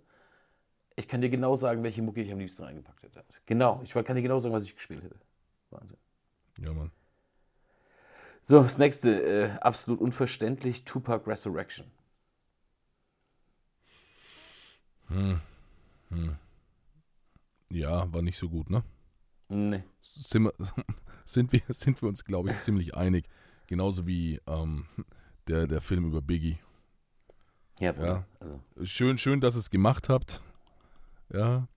Ich 0.95 1.09
kann 1.09 1.21
dir 1.21 1.29
genau 1.31 1.55
sagen, 1.55 1.83
welche 1.83 2.03
Mucke 2.03 2.23
ich 2.23 2.31
am 2.33 2.39
liebsten 2.39 2.63
reingepackt 2.65 3.03
hätte. 3.03 3.25
Genau, 3.47 3.81
ich 3.83 3.93
kann 3.93 4.17
dir 4.17 4.23
genau 4.23 4.39
sagen, 4.39 4.55
was 4.55 4.65
ich 4.65 4.75
gespielt 4.75 5.03
hätte. 5.03 5.17
Wahnsinn. 5.71 5.99
ja, 6.61 6.73
Mann. 6.73 6.91
So, 8.43 8.63
das 8.63 8.79
nächste, 8.79 9.11
äh, 9.23 9.51
absolut 9.61 10.01
unverständlich, 10.01 10.85
Tupac 10.85 11.27
Resurrection. 11.29 11.91
Ja, 17.71 18.13
war 18.13 18.23
nicht 18.23 18.39
so 18.39 18.49
gut, 18.49 18.71
ne? 18.71 18.85
Nee. 19.49 19.83
Sind 20.03 20.45
wir, 20.45 20.53
sind 21.25 21.53
wir, 21.53 21.63
sind 21.69 22.01
wir 22.03 22.09
uns, 22.09 22.25
glaube 22.25 22.51
ich, 22.51 22.59
ziemlich 22.59 22.95
einig. 22.97 23.29
Genauso 23.67 24.07
wie 24.07 24.41
ähm, 24.47 24.87
der, 25.49 25.67
der 25.67 25.81
Film 25.81 26.07
über 26.07 26.23
Biggie. 26.23 26.59
Ja. 27.81 27.93
Ja. 27.95 28.27
Also, 28.41 28.61
Schön, 28.85 29.19
schön, 29.19 29.41
dass 29.41 29.55
ihr 29.57 29.61
es 29.61 29.71
gemacht 29.71 30.09
habt. 30.09 30.43
Ja. 31.33 31.69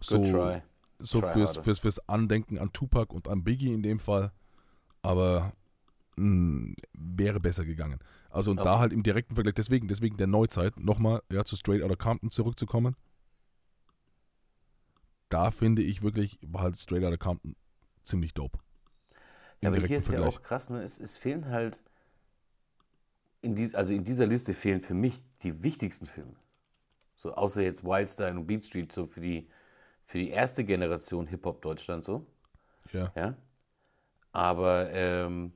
So, 0.00 0.20
good 0.20 0.30
try. 0.30 0.62
so 0.98 1.20
Try 1.20 1.32
fürs, 1.32 1.56
fürs, 1.58 1.78
fürs 1.78 2.08
Andenken 2.08 2.58
an 2.58 2.72
Tupac 2.72 3.14
und 3.14 3.28
an 3.28 3.44
Biggie 3.44 3.72
in 3.72 3.82
dem 3.82 3.98
Fall. 3.98 4.32
Aber 5.02 5.52
mh, 6.16 6.74
wäre 6.92 7.40
besser 7.40 7.64
gegangen. 7.64 8.00
Also 8.30 8.50
und 8.50 8.58
Auf- 8.58 8.64
da 8.64 8.78
halt 8.80 8.92
im 8.92 9.02
direkten 9.02 9.34
Vergleich, 9.36 9.54
deswegen, 9.54 9.88
deswegen 9.88 10.16
der 10.16 10.26
Neuzeit, 10.26 10.78
nochmal 10.78 11.22
ja, 11.30 11.44
zu 11.44 11.56
Straight 11.56 11.82
Outta 11.82 11.96
Compton 11.96 12.30
zurückzukommen. 12.30 12.96
Da 15.28 15.50
finde 15.50 15.82
ich 15.82 16.02
wirklich, 16.02 16.38
war 16.42 16.62
halt 16.62 16.76
Straight 16.76 17.04
Outta 17.04 17.16
Compton 17.16 17.56
ziemlich 18.02 18.34
dope. 18.34 18.58
Ja, 19.60 19.70
aber 19.70 19.78
hier 19.78 19.96
ist 19.96 20.06
ja 20.06 20.18
Vergleich. 20.18 20.36
auch 20.36 20.42
krass, 20.42 20.70
ne? 20.70 20.82
es, 20.82 21.00
es 21.00 21.16
fehlen 21.16 21.48
halt, 21.48 21.80
in 23.42 23.54
dies, 23.54 23.74
also 23.74 23.92
in 23.92 24.04
dieser 24.04 24.26
Liste 24.26 24.54
fehlen 24.54 24.80
für 24.80 24.94
mich 24.94 25.22
die 25.42 25.62
wichtigsten 25.62 26.06
Filme. 26.06 26.36
So, 27.16 27.32
außer 27.32 27.62
jetzt 27.62 27.84
Wildstyle 27.84 28.38
und 28.38 28.46
Beat 28.46 28.64
Street, 28.64 28.92
so 28.92 29.06
für 29.06 29.20
die, 29.20 29.48
für 30.04 30.18
die 30.18 30.30
erste 30.30 30.64
Generation 30.64 31.26
Hip-Hop 31.26 31.62
Deutschland 31.62 32.04
so. 32.04 32.26
Ja. 32.92 33.12
Ja. 33.16 33.36
Aber, 34.32 34.90
ähm, 34.92 35.52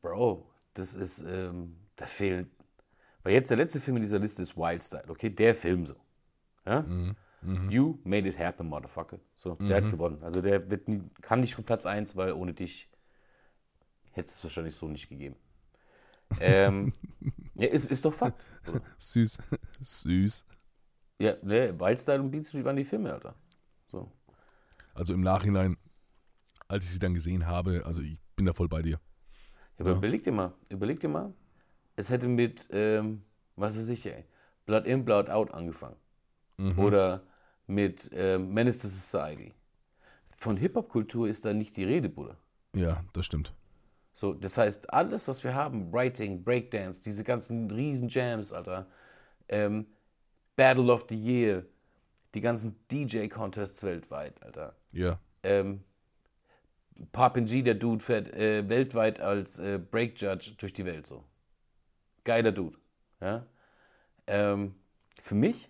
Bro, 0.00 0.48
das 0.74 0.94
ist, 0.94 1.20
ähm, 1.20 1.76
da 1.96 2.06
fehlen. 2.06 2.50
Weil 3.22 3.34
jetzt 3.34 3.50
der 3.50 3.56
letzte 3.56 3.80
Film 3.80 3.96
in 3.98 4.02
dieser 4.02 4.18
Liste 4.18 4.42
ist 4.42 4.56
Wildstyle, 4.56 5.08
okay? 5.08 5.30
Der 5.30 5.54
Film 5.54 5.84
so. 5.84 5.96
Ja? 6.66 6.84
You 7.68 7.98
made 8.04 8.28
it 8.28 8.38
happen, 8.38 8.68
Motherfucker. 8.68 9.18
So, 9.36 9.56
der 9.56 9.78
hat 9.78 9.90
gewonnen. 9.90 10.22
Also 10.22 10.40
der 10.40 10.70
wird 10.70 10.88
nie, 10.88 11.02
kann 11.20 11.40
nicht 11.40 11.54
von 11.54 11.64
Platz 11.64 11.86
1, 11.86 12.16
weil 12.16 12.32
ohne 12.32 12.54
dich 12.54 12.88
hätte 14.12 14.28
es 14.28 14.42
wahrscheinlich 14.44 14.76
so 14.76 14.88
nicht 14.88 15.08
gegeben. 15.08 15.36
Ähm, 16.40 16.92
ja, 17.54 17.68
ist, 17.68 17.90
ist 17.90 18.04
doch 18.04 18.14
Fakt. 18.14 18.40
Süß. 18.98 19.38
Süß. 19.80 20.44
Ja, 21.18 21.36
ne, 21.42 21.78
Wildstyle 21.78 22.20
und 22.20 22.30
Beat 22.30 22.46
Street 22.46 22.64
waren 22.64 22.76
die 22.76 22.84
Filme, 22.84 23.12
Alter. 23.12 23.34
So. 23.90 24.10
Also 24.94 25.14
im 25.14 25.20
Nachhinein, 25.22 25.76
als 26.68 26.84
ich 26.84 26.92
sie 26.92 26.98
dann 26.98 27.14
gesehen 27.14 27.46
habe, 27.46 27.82
also 27.84 28.02
ich 28.02 28.18
bin 28.36 28.46
da 28.46 28.52
voll 28.52 28.68
bei 28.68 28.82
dir. 28.82 28.92
Ja, 28.92 29.80
aber 29.80 29.90
Ja. 29.90 29.96
überleg 29.96 30.22
dir 30.22 30.32
mal, 30.32 30.52
überleg 30.68 31.00
dir 31.00 31.08
mal, 31.08 31.32
es 31.96 32.10
hätte 32.10 32.28
mit, 32.28 32.68
ähm, 32.72 33.24
was 33.56 33.76
weiß 33.76 33.88
ich, 33.90 34.06
ey, 34.06 34.24
Blood 34.66 34.86
In, 34.86 35.04
Blood 35.04 35.28
Out 35.28 35.52
angefangen. 35.52 35.96
Oder 36.76 37.22
mit 37.66 38.10
ähm, 38.12 38.52
Menace 38.52 38.80
to 38.80 38.88
Society. 38.88 39.54
Von 40.36 40.56
Hip-Hop-Kultur 40.56 41.28
ist 41.28 41.44
da 41.44 41.52
nicht 41.52 41.76
die 41.76 41.84
Rede, 41.84 42.08
Bruder. 42.08 42.36
Ja, 42.74 43.04
das 43.12 43.26
stimmt. 43.26 43.52
So, 44.12 44.34
das 44.34 44.58
heißt, 44.58 44.92
alles, 44.92 45.28
was 45.28 45.42
wir 45.42 45.54
haben, 45.54 45.92
Writing, 45.92 46.44
Breakdance, 46.44 47.02
diese 47.02 47.24
ganzen 47.24 47.70
riesen 47.70 48.08
Jams, 48.08 48.52
Alter, 48.52 48.86
ähm, 49.48 49.86
Battle 50.56 50.92
of 50.92 51.06
the 51.08 51.16
Year, 51.16 51.64
die 52.34 52.40
ganzen 52.40 52.76
DJ-Contests 52.90 53.82
weltweit, 53.84 54.42
Alter. 54.42 54.76
Ja. 54.92 55.18
Ähm, 55.42 55.82
Papin 57.12 57.46
G, 57.46 57.62
der 57.62 57.74
Dude, 57.74 58.04
fährt 58.04 58.32
äh, 58.34 58.68
weltweit 58.68 59.20
als 59.20 59.58
äh, 59.58 59.78
Break 59.78 60.20
Judge 60.20 60.52
durch 60.58 60.72
die 60.72 60.84
Welt 60.84 61.06
so. 61.06 61.24
Geiler 62.24 62.52
Dude. 62.52 62.78
Ja? 63.20 63.46
Ähm, 64.26 64.74
für 65.18 65.34
mich, 65.34 65.68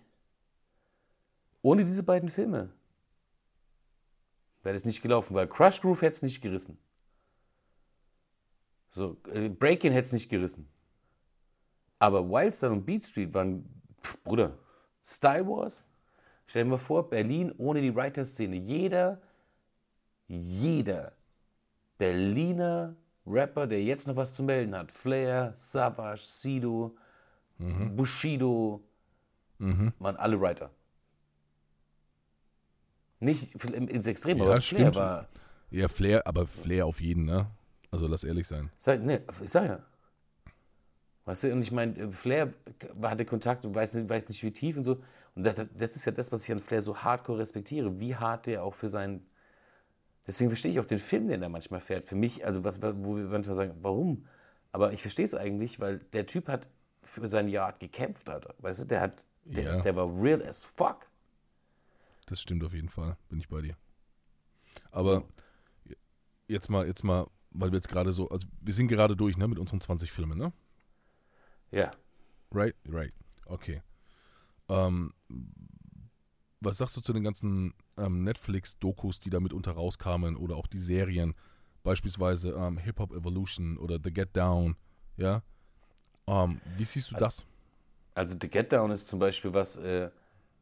ohne 1.63 1.85
diese 1.85 2.03
beiden 2.03 2.29
Filme, 2.29 2.69
wäre 4.61 4.73
das 4.75 4.85
nicht 4.85 5.01
gelaufen, 5.01 5.33
weil 5.33 5.47
Crush 5.47 5.81
Groove 5.81 6.03
hätte 6.03 6.17
es 6.17 6.21
nicht 6.21 6.41
gerissen. 6.41 6.77
So, 8.91 9.17
äh, 9.31 9.49
Breaking 9.49 9.91
hätte 9.91 10.05
es 10.05 10.13
nicht 10.13 10.29
gerissen. 10.29 10.69
Aber 11.97 12.29
Wildstyle 12.29 12.73
und 12.73 12.85
Beat 12.85 13.03
Street 13.03 13.33
waren, 13.33 13.65
pff, 14.03 14.21
Bruder, 14.23 14.57
Style 15.03 15.47
Wars. 15.47 15.83
Stell 16.45 16.65
dir 16.65 16.71
mal 16.71 16.77
vor, 16.77 17.09
Berlin 17.09 17.51
ohne 17.57 17.81
die 17.81 17.95
Writer-Szene. 17.95 18.57
Jeder, 18.57 19.21
jeder 20.27 21.13
Berliner 21.97 22.95
Rapper, 23.25 23.67
der 23.67 23.81
jetzt 23.81 24.07
noch 24.07 24.17
was 24.17 24.33
zu 24.35 24.43
melden 24.43 24.75
hat, 24.75 24.91
Flair, 24.91 25.53
Savage, 25.55 26.21
Sido, 26.21 26.95
Bushido, 27.95 28.83
waren 29.99 30.17
alle 30.17 30.39
Writer. 30.39 30.69
Nicht 33.23 33.55
ins 33.65 34.07
Extrem, 34.07 34.37
Ja, 34.37 34.43
aber 34.43 34.53
Flair 34.61 34.61
stimmt. 34.61 34.95
war. 34.95 35.27
Ja, 35.71 35.87
Flair, 35.87 36.27
aber 36.27 36.45
Flair 36.47 36.85
auf 36.85 37.01
jeden, 37.01 37.25
ne? 37.25 37.47
Also 37.91 38.07
lass 38.07 38.23
ehrlich 38.23 38.47
sein. 38.47 38.69
Sag, 38.77 39.01
ne, 39.03 39.21
ich 39.41 39.49
sag 39.49 39.65
ja. 39.67 39.79
Weißt 41.25 41.45
du, 41.45 41.53
und 41.53 41.61
ich 41.61 41.71
meine, 41.71 42.11
Flair 42.11 42.53
hatte 43.01 43.23
Kontakt 43.25 43.65
und 43.65 43.73
weiß 43.73 43.93
nicht, 43.93 44.09
weiß 44.09 44.27
nicht 44.27 44.43
wie 44.43 44.51
tief 44.51 44.75
und 44.77 44.83
so. 44.83 45.01
Und 45.35 45.45
das, 45.45 45.55
das 45.73 45.95
ist 45.95 46.05
ja 46.05 46.11
das, 46.11 46.31
was 46.31 46.43
ich 46.43 46.51
an 46.51 46.59
Flair 46.59 46.81
so 46.81 46.97
hardcore 46.97 47.39
respektiere, 47.39 47.99
wie 47.99 48.15
hart 48.15 48.45
der 48.47 48.63
auch 48.63 48.73
für 48.75 48.87
seinen. 48.89 49.25
Deswegen 50.27 50.49
verstehe 50.49 50.71
ich 50.71 50.79
auch 50.79 50.85
den 50.85 50.99
Film, 50.99 51.27
den 51.27 51.41
er 51.41 51.49
manchmal 51.49 51.79
fährt. 51.79 52.03
Für 52.05 52.15
mich, 52.15 52.45
also 52.45 52.63
was, 52.63 52.81
wo 52.81 53.15
wir 53.17 53.25
manchmal 53.25 53.55
sagen, 53.55 53.73
warum? 53.81 54.25
Aber 54.71 54.91
ich 54.93 55.01
verstehe 55.01 55.25
es 55.25 55.33
eigentlich, 55.35 55.79
weil 55.79 55.99
der 56.13 56.25
Typ 56.25 56.47
hat 56.49 56.67
für 57.03 57.27
sein 57.27 57.47
Yard 57.47 57.79
gekämpft, 57.79 58.29
Alter. 58.29 58.53
Weißt 58.59 58.81
du, 58.83 58.85
der 58.85 59.01
hat, 59.01 59.25
der, 59.45 59.63
Ja. 59.63 59.81
der 59.81 59.95
war 59.95 60.07
real 60.21 60.41
as 60.43 60.63
fuck. 60.65 61.07
Das 62.25 62.41
stimmt 62.41 62.63
auf 62.63 62.73
jeden 62.73 62.89
Fall, 62.89 63.17
bin 63.29 63.39
ich 63.39 63.47
bei 63.49 63.61
dir. 63.61 63.75
Aber 64.91 65.23
jetzt 66.47 66.69
mal, 66.69 66.85
jetzt 66.87 67.03
mal, 67.03 67.27
weil 67.51 67.71
wir 67.71 67.77
jetzt 67.77 67.89
gerade 67.89 68.11
so, 68.13 68.29
also 68.29 68.47
wir 68.61 68.73
sind 68.73 68.87
gerade 68.87 69.15
durch, 69.15 69.37
ne, 69.37 69.47
mit 69.47 69.59
unseren 69.59 69.81
20 69.81 70.11
Filmen, 70.11 70.37
ne? 70.37 70.53
Ja. 71.71 71.91
Right, 72.51 72.75
right. 72.87 73.13
Okay. 73.45 73.81
Ähm, 74.69 75.13
was 76.61 76.77
sagst 76.77 76.95
du 76.95 77.01
zu 77.01 77.11
den 77.13 77.23
ganzen 77.23 77.73
ähm, 77.97 78.23
Netflix-Dokus, 78.23 79.19
die 79.19 79.29
da 79.29 79.39
mitunter 79.39 79.71
rauskamen 79.73 80.35
oder 80.37 80.55
auch 80.55 80.67
die 80.67 80.79
Serien, 80.79 81.33
beispielsweise 81.83 82.51
ähm, 82.51 82.77
Hip 82.77 82.99
Hop 82.99 83.11
Evolution 83.11 83.77
oder 83.77 83.99
The 84.01 84.13
Get 84.13 84.35
Down, 84.35 84.77
ja? 85.17 85.43
Ähm, 86.27 86.61
wie 86.77 86.85
siehst 86.85 87.11
du 87.11 87.15
Also- 87.15 87.25
das? 87.25 87.45
Also 88.15 88.35
The 88.39 88.47
Get 88.47 88.71
Down 88.71 88.91
ist 88.91 89.07
zum 89.07 89.19
Beispiel 89.19 89.51
was, 89.53 89.75
äh, 89.77 90.09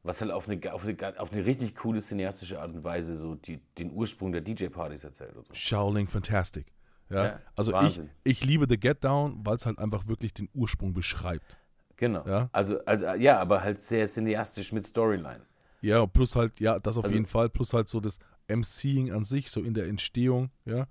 was 0.03 0.21
halt 0.21 0.31
auf 0.31 0.47
eine, 0.49 0.73
auf, 0.73 0.85
eine, 0.85 1.19
auf 1.19 1.31
eine 1.31 1.45
richtig 1.45 1.75
coole 1.75 1.99
cineastische 2.01 2.59
Art 2.59 2.73
und 2.73 2.83
Weise 2.83 3.17
so 3.17 3.35
die, 3.35 3.59
den 3.77 3.91
Ursprung 3.91 4.31
der 4.31 4.41
DJ-Partys 4.41 5.03
erzählt 5.03 5.35
und 5.35 5.45
so. 5.45 5.53
Shaolin 5.53 6.07
Fantastic. 6.07 6.65
Ja, 7.09 7.25
Ja, 7.25 7.39
also 7.55 7.79
ich, 7.81 8.01
ich 8.23 8.45
liebe 8.45 8.65
The 8.69 8.79
Get 8.79 9.03
Down, 9.03 9.41
weil 9.45 9.55
es 9.57 9.65
halt 9.65 9.77
einfach 9.79 10.07
wirklich 10.07 10.33
den 10.33 10.49
Ursprung 10.53 10.93
beschreibt. 10.93 11.57
Genau. 11.97 12.25
Ja. 12.25 12.49
Also, 12.51 12.83
also, 12.85 13.05
ja, 13.13 13.37
aber 13.39 13.61
halt 13.61 13.77
sehr 13.79 14.07
cineastisch 14.07 14.71
mit 14.71 14.85
Storyline. 14.85 15.41
Ja, 15.81 16.05
plus 16.07 16.35
halt, 16.35 16.59
ja, 16.59 16.79
das 16.79 16.97
auf 16.97 17.03
Also- 17.05 17.13
jeden 17.13 17.25
Fall, 17.27 17.49
plus 17.49 17.73
halt 17.73 17.87
so 17.87 17.99
das 17.99 18.17
MCing 18.47 19.11
an 19.11 19.23
sich, 19.23 19.51
so 19.51 19.61
in 19.61 19.73
der 19.73 19.87
Entstehung, 19.87 20.49
ja. 20.65 20.87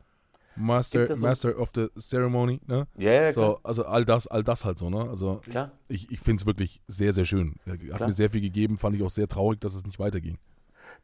Master, 0.61 1.15
so- 1.15 1.27
Master 1.27 1.59
of 1.59 1.71
the 1.75 1.89
Ceremony, 1.99 2.61
ne? 2.67 2.87
Ja, 2.97 3.13
ja, 3.13 3.33
klar. 3.33 3.53
So, 3.53 3.61
also 3.63 3.85
all 3.85 4.05
das, 4.05 4.27
all 4.27 4.45
das 4.45 4.65
halt 4.65 4.79
so, 4.79 4.91
ne? 4.91 5.09
Also 5.09 5.37
klar. 5.37 5.73
ich, 5.89 6.11
ich 6.11 6.21
finde 6.21 6.41
es 6.41 6.47
wirklich 6.47 6.81
sehr, 6.89 7.13
sehr 7.13 7.25
schön. 7.25 7.57
Hat 7.67 7.81
Klar. 7.81 8.07
mir 8.07 8.13
sehr 8.13 8.31
viel 8.31 8.41
gegeben, 8.41 8.79
fand 8.79 8.97
ich 8.97 9.03
auch 9.03 9.11
sehr 9.11 9.29
traurig, 9.29 9.61
dass 9.61 9.75
es 9.75 9.85
nicht 9.87 9.99
weiterging. 9.99 10.39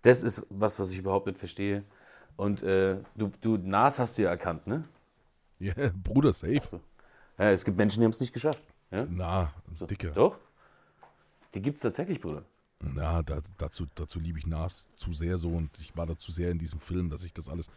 Das 0.02 0.22
ist 0.22 0.42
was, 0.50 0.78
was 0.78 0.90
ich 0.92 0.98
überhaupt 0.98 1.26
nicht 1.26 1.38
verstehe. 1.38 1.84
Und 2.36 2.62
äh, 2.62 2.98
du, 3.16 3.30
du, 3.40 3.56
Nas 3.56 3.98
hast 3.98 4.18
du 4.18 4.22
ja 4.22 4.30
erkannt, 4.30 4.66
ne? 4.66 4.84
Ja, 5.58 5.72
Bruder, 6.04 6.32
safe. 6.32 6.80
Ja, 7.38 7.50
es 7.50 7.64
gibt 7.64 7.76
Menschen, 7.76 8.00
die 8.00 8.04
haben 8.04 8.12
es 8.12 8.20
nicht 8.20 8.32
geschafft. 8.32 8.62
Ja? 8.90 9.06
Na, 9.10 9.52
Dicke. 9.88 10.12
Doch? 10.12 10.38
Die 11.54 11.62
gibt 11.62 11.76
es 11.76 11.82
tatsächlich, 11.82 12.20
Bruder. 12.20 12.44
Na, 12.80 13.22
da, 13.22 13.40
dazu, 13.56 13.86
dazu 13.94 14.20
liebe 14.20 14.38
ich 14.38 14.46
Nas 14.46 14.92
zu 14.92 15.12
sehr 15.12 15.38
so 15.38 15.48
und 15.48 15.70
ich 15.78 15.96
war 15.96 16.04
da 16.06 16.16
zu 16.18 16.30
sehr 16.30 16.50
in 16.50 16.58
diesem 16.58 16.78
Film, 16.78 17.08
dass 17.08 17.24
ich 17.24 17.32
das 17.32 17.48
alles. 17.48 17.70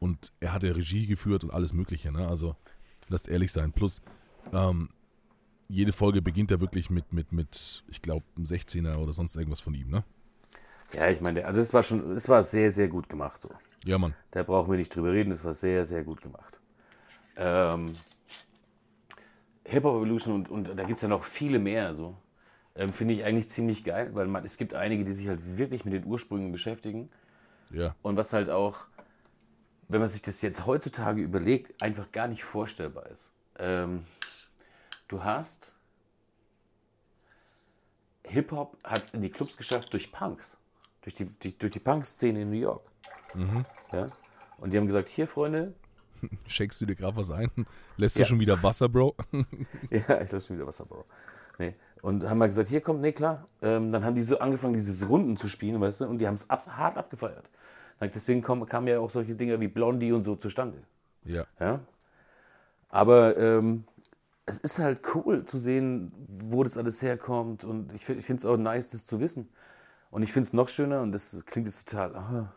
Und 0.00 0.32
er 0.40 0.52
hat 0.52 0.62
ja 0.62 0.72
Regie 0.72 1.06
geführt 1.06 1.44
und 1.44 1.50
alles 1.50 1.72
Mögliche, 1.72 2.12
ne? 2.12 2.28
Also, 2.28 2.56
lasst 3.08 3.28
ehrlich 3.28 3.52
sein. 3.52 3.72
Plus, 3.72 4.00
ähm, 4.52 4.90
jede 5.68 5.92
Folge 5.92 6.22
beginnt 6.22 6.50
ja 6.50 6.60
wirklich 6.60 6.90
mit, 6.90 7.12
mit, 7.12 7.32
mit 7.32 7.84
ich 7.88 8.00
glaube, 8.00 8.24
einem 8.36 8.44
16er 8.44 8.96
oder 8.96 9.12
sonst 9.12 9.36
irgendwas 9.36 9.60
von 9.60 9.74
ihm, 9.74 9.90
ne? 9.90 10.04
Ja, 10.94 11.08
ich 11.10 11.20
meine, 11.20 11.44
also 11.44 11.60
es 11.60 11.74
war 11.74 11.82
schon, 11.82 12.12
es 12.12 12.28
war 12.28 12.42
sehr, 12.42 12.70
sehr 12.70 12.88
gut 12.88 13.08
gemacht 13.08 13.42
so. 13.42 13.50
Ja, 13.84 13.98
Mann. 13.98 14.14
Da 14.30 14.42
brauchen 14.42 14.70
wir 14.70 14.78
nicht 14.78 14.94
drüber 14.94 15.12
reden, 15.12 15.30
es 15.30 15.44
war 15.44 15.52
sehr, 15.52 15.84
sehr 15.84 16.02
gut 16.02 16.22
gemacht. 16.22 16.60
Ähm, 17.36 17.96
Hip-Hop 19.66 19.96
Evolution 19.96 20.34
und, 20.34 20.48
und 20.48 20.76
da 20.76 20.84
gibt 20.84 20.96
es 20.96 21.02
ja 21.02 21.08
noch 21.08 21.24
viele 21.24 21.58
mehr 21.58 21.92
so. 21.92 22.16
Ähm, 22.74 22.92
Finde 22.92 23.14
ich 23.14 23.24
eigentlich 23.24 23.48
ziemlich 23.48 23.84
geil, 23.84 24.10
weil 24.14 24.26
man, 24.26 24.44
es 24.44 24.56
gibt 24.56 24.72
einige, 24.72 25.04
die 25.04 25.12
sich 25.12 25.28
halt 25.28 25.58
wirklich 25.58 25.84
mit 25.84 25.94
den 25.94 26.04
Ursprüngen 26.06 26.52
beschäftigen. 26.52 27.10
Ja. 27.70 27.94
Und 28.02 28.16
was 28.16 28.32
halt 28.32 28.50
auch, 28.50 28.86
wenn 29.88 30.00
man 30.00 30.08
sich 30.08 30.22
das 30.22 30.42
jetzt 30.42 30.66
heutzutage 30.66 31.22
überlegt, 31.22 31.80
einfach 31.82 32.12
gar 32.12 32.28
nicht 32.28 32.44
vorstellbar 32.44 33.06
ist. 33.06 33.30
Ähm, 33.58 34.04
du 35.08 35.24
hast, 35.24 35.74
Hip-Hop 38.24 38.76
hat 38.84 39.04
es 39.04 39.14
in 39.14 39.22
die 39.22 39.30
Clubs 39.30 39.56
geschafft 39.56 39.92
durch 39.92 40.12
Punks. 40.12 40.56
Durch 41.02 41.14
die, 41.14 41.24
die, 41.26 41.56
durch 41.56 41.72
die 41.72 41.78
Punk-Szene 41.80 42.42
in 42.42 42.50
New 42.50 42.56
York. 42.58 42.82
Ja? 43.92 44.08
Und 44.58 44.72
die 44.72 44.76
haben 44.76 44.86
gesagt, 44.86 45.08
hier 45.08 45.26
Freunde, 45.26 45.74
Shakest 46.48 46.80
du 46.80 46.86
dir 46.86 46.96
gerade 46.96 47.16
was 47.16 47.30
ein? 47.30 47.48
Lässt 47.96 48.16
Ja. 48.18 48.24
du 48.24 48.30
schon 48.30 48.40
wieder 48.40 48.60
Wasser, 48.62 48.88
Bro? 48.88 49.14
Ja, 49.90 50.20
ich 50.20 50.32
lasse 50.32 50.48
schon 50.48 50.56
wieder 50.56 50.66
Wasser, 50.66 50.84
Bro. 50.84 51.04
Nee. 51.58 51.74
Und 52.02 52.28
haben 52.28 52.38
mal 52.38 52.46
gesagt, 52.46 52.68
hier 52.68 52.80
kommt, 52.80 53.00
nee, 53.00 53.12
klar. 53.12 53.46
Ähm, 53.62 53.92
dann 53.92 54.04
haben 54.04 54.14
die 54.16 54.22
so 54.22 54.38
angefangen, 54.38 54.74
diese 54.74 55.06
Runden 55.06 55.36
zu 55.36 55.48
spielen, 55.48 55.80
weißt 55.80 56.00
du, 56.02 56.06
und 56.06 56.18
die 56.18 56.26
haben 56.26 56.34
es 56.34 56.48
ab, 56.50 56.66
hart 56.68 56.96
abgefeiert. 56.96 57.48
Deswegen 58.00 58.42
kamen 58.42 58.86
ja 58.86 59.00
auch 59.00 59.10
solche 59.10 59.34
Dinge 59.34 59.60
wie 59.60 59.68
Blondie 59.68 60.12
und 60.12 60.22
so 60.22 60.36
zustande. 60.36 60.78
ja. 61.24 61.46
Ja? 61.58 61.80
Aber 62.90 63.36
ähm, 63.36 63.84
es 64.46 64.60
ist 64.60 64.78
halt 64.78 65.02
cool 65.14 65.44
zu 65.44 65.58
sehen, 65.58 66.10
wo 66.26 66.62
das 66.62 66.78
alles 66.78 67.02
herkommt. 67.02 67.64
Und 67.64 67.92
ich, 67.92 68.08
ich 68.08 68.24
finde 68.24 68.40
es 68.40 68.46
auch 68.46 68.56
nice, 68.56 68.90
das 68.90 69.04
zu 69.04 69.20
wissen. 69.20 69.48
Und 70.10 70.22
ich 70.22 70.32
finde 70.32 70.46
es 70.46 70.52
noch 70.54 70.68
schöner, 70.68 71.02
und 71.02 71.12
das 71.12 71.44
klingt 71.44 71.66
jetzt 71.66 71.88
total. 71.88 72.16
ah, 72.16 72.54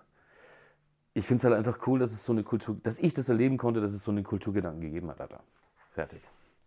ich 1.13 1.25
finde 1.25 1.39
es 1.39 1.43
halt 1.43 1.55
einfach 1.55 1.85
cool, 1.87 1.99
dass 1.99 2.11
es 2.11 2.23
so 2.23 2.31
eine 2.31 2.43
Kultur, 2.43 2.77
dass 2.81 2.97
ich 2.97 3.13
das 3.13 3.27
erleben 3.27 3.57
konnte, 3.57 3.81
dass 3.81 3.91
es 3.91 4.03
so 4.05 4.11
einen 4.11 4.23
Kulturgedanken 4.23 4.79
gegeben 4.79 5.09
hat, 5.09 5.19
Alter. 5.19 5.43
Fertig. 5.89 6.21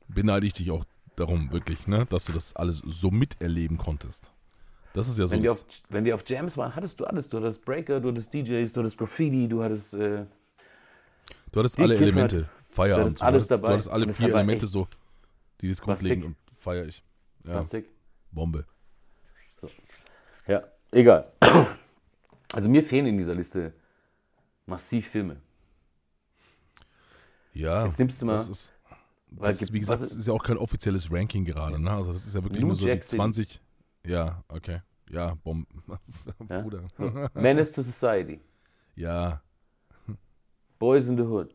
Beneide 0.09 0.47
ich 0.47 0.53
dich 0.53 0.71
auch 0.71 0.85
darum, 1.17 1.51
wirklich, 1.51 1.87
ne? 1.87 2.05
Dass 2.07 2.27
du 2.27 2.33
das 2.33 2.55
alles 2.55 2.83
so 2.85 3.11
miterleben 3.11 3.79
konntest. 3.79 4.34
Das 4.95 5.09
ist 5.09 5.19
ja 5.19 5.27
so. 5.27 5.33
Wenn 5.33 5.43
wir, 5.43 5.51
auf, 5.51 5.65
wenn 5.91 6.05
wir 6.05 6.15
auf 6.15 6.23
Jams 6.27 6.57
waren, 6.57 6.75
hattest 6.75 7.01
du 7.01 7.05
alles. 7.05 7.29
Du 7.29 7.39
hattest 7.39 7.65
Breaker, 7.65 8.01
du 8.01 8.11
hattest 8.11 8.33
DJs, 8.33 8.73
du 8.73 8.81
hattest 8.81 8.97
Graffiti, 8.97 9.49
du 9.49 9.63
hattest. 9.63 9.93
Äh, 9.95 10.25
du 11.51 11.59
hattest 11.59 11.81
alle 11.81 11.95
Kiffen 11.97 12.09
Elemente. 12.13 12.49
Feierabend. 12.69 13.05
hattest 13.05 13.19
so. 13.19 13.25
alles 13.25 13.49
du, 13.49 13.51
hattest, 13.51 13.51
dabei. 13.51 13.69
du 13.69 13.73
hattest 13.75 13.91
alle 13.91 14.07
es 14.07 14.17
vier 14.17 14.33
war 14.33 14.41
Elemente 14.41 14.67
so, 14.69 14.87
die 15.61 15.69
das 15.69 15.83
grundlegend 15.83 16.25
und 16.27 16.37
feiere 16.57 16.87
ich. 16.87 17.03
Ja, 17.45 17.53
Plastik. 17.55 17.91
Bombe. 18.31 18.65
Ja, 20.47 20.63
egal. 20.91 21.31
Also 22.53 22.69
mir 22.69 22.85
fehlen 22.85 23.07
in 23.07 23.17
dieser 23.17 23.35
Liste 23.35 23.73
massiv 24.67 25.09
Filme. 25.09 25.41
Ja, 27.53 27.85
Jetzt 27.85 27.99
nimmst 27.99 28.23
du 28.23 28.27
mal- 28.27 28.35
das 28.35 28.49
ist, 28.49 28.73
das 29.33 29.61
ist, 29.61 29.73
wie 29.73 29.81
gesagt, 29.81 30.01
das 30.01 30.15
ist 30.15 30.29
ja 30.29 30.33
auch 30.33 30.43
kein 30.45 30.57
offizielles 30.57 31.11
Ranking 31.11 31.45
gerade, 31.45 31.81
ne? 31.81 31.91
Also 31.91 32.13
das 32.13 32.25
ist 32.25 32.33
ja 32.33 32.45
wirklich 32.45 32.61
New 32.63 32.69
nur 32.69 32.77
so 32.77 32.87
Jack 32.87 33.01
die 33.01 33.07
City. 33.09 33.17
20. 33.17 33.61
Ja, 34.07 34.43
okay. 34.49 34.81
Ja, 35.11 35.35
Bomben. 35.35 35.67
Ja? 36.49 36.61
Bruder. 36.61 36.85
So. 36.97 37.29
Menace 37.35 37.73
to 37.73 37.83
Society. 37.83 38.41
Ja, 38.97 39.43
Boys 40.79 41.09
in 41.09 41.17
the 41.17 41.23
Hood. 41.25 41.55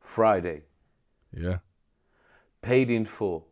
Friday. 0.00 0.62
ja. 1.32 1.60
Paid 2.62 2.90
in 2.90 3.06
Full. 3.06 3.42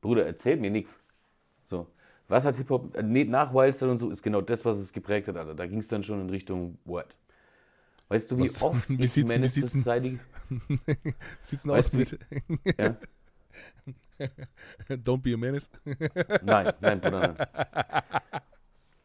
Bruder, 0.00 0.26
erzähl 0.26 0.56
mir 0.56 0.70
nichts. 0.70 1.00
So. 1.64 1.86
Was 2.28 2.44
hat 2.44 2.56
Hip-Hop, 2.56 2.94
äh, 2.96 3.02
nach 3.24 3.54
Wildstyle 3.54 3.90
und 3.90 3.98
so, 3.98 4.10
ist 4.10 4.22
genau 4.22 4.42
das, 4.42 4.64
was 4.64 4.76
es 4.76 4.92
geprägt 4.92 5.28
hat, 5.28 5.36
Alter. 5.36 5.54
Da 5.54 5.66
ging 5.66 5.78
es 5.78 5.88
dann 5.88 6.02
schon 6.02 6.20
in 6.20 6.28
Richtung 6.30 6.78
What? 6.84 7.16
Weißt 8.08 8.30
du, 8.30 8.36
wie 8.38 8.42
Was- 8.42 8.62
oft 8.62 8.88
wie 8.90 9.02
ich 9.04 9.16
wie 9.16 9.24
Menace 9.24 9.54
to 9.54 9.66
Society... 9.66 10.18
Sieht's 11.42 11.62
denn 11.62 11.72
Weißt 11.72 11.94
aus 11.94 11.94
mit 11.94 12.18
Ja? 12.78 12.96
Don't 14.88 15.22
be 15.22 15.32
a 15.34 15.36
menace? 15.36 15.70
Nein, 16.42 16.72
nein, 16.80 17.00
Bruder, 17.00 17.34
nein. 17.36 17.46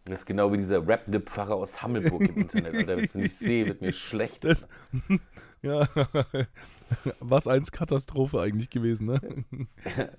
Das 0.05 0.19
ist 0.19 0.25
genau 0.25 0.51
wie 0.51 0.57
dieser 0.57 0.85
rappende 0.87 1.19
Pfarrer 1.21 1.55
aus 1.55 1.81
Hammelburg 1.81 2.23
im 2.23 2.35
Internet, 2.37 2.75
Alter. 2.75 2.97
Wenn 2.97 3.23
ich 3.23 3.35
sehe, 3.35 3.67
wird 3.67 3.81
mir 3.81 3.93
schlecht. 3.93 4.43
Das- 4.43 4.67
Ja. 5.61 5.87
Was 7.21 7.47
eins 7.47 7.71
Katastrophe 7.71 8.41
eigentlich 8.41 8.69
gewesen, 8.69 9.05
ne? 9.07 9.21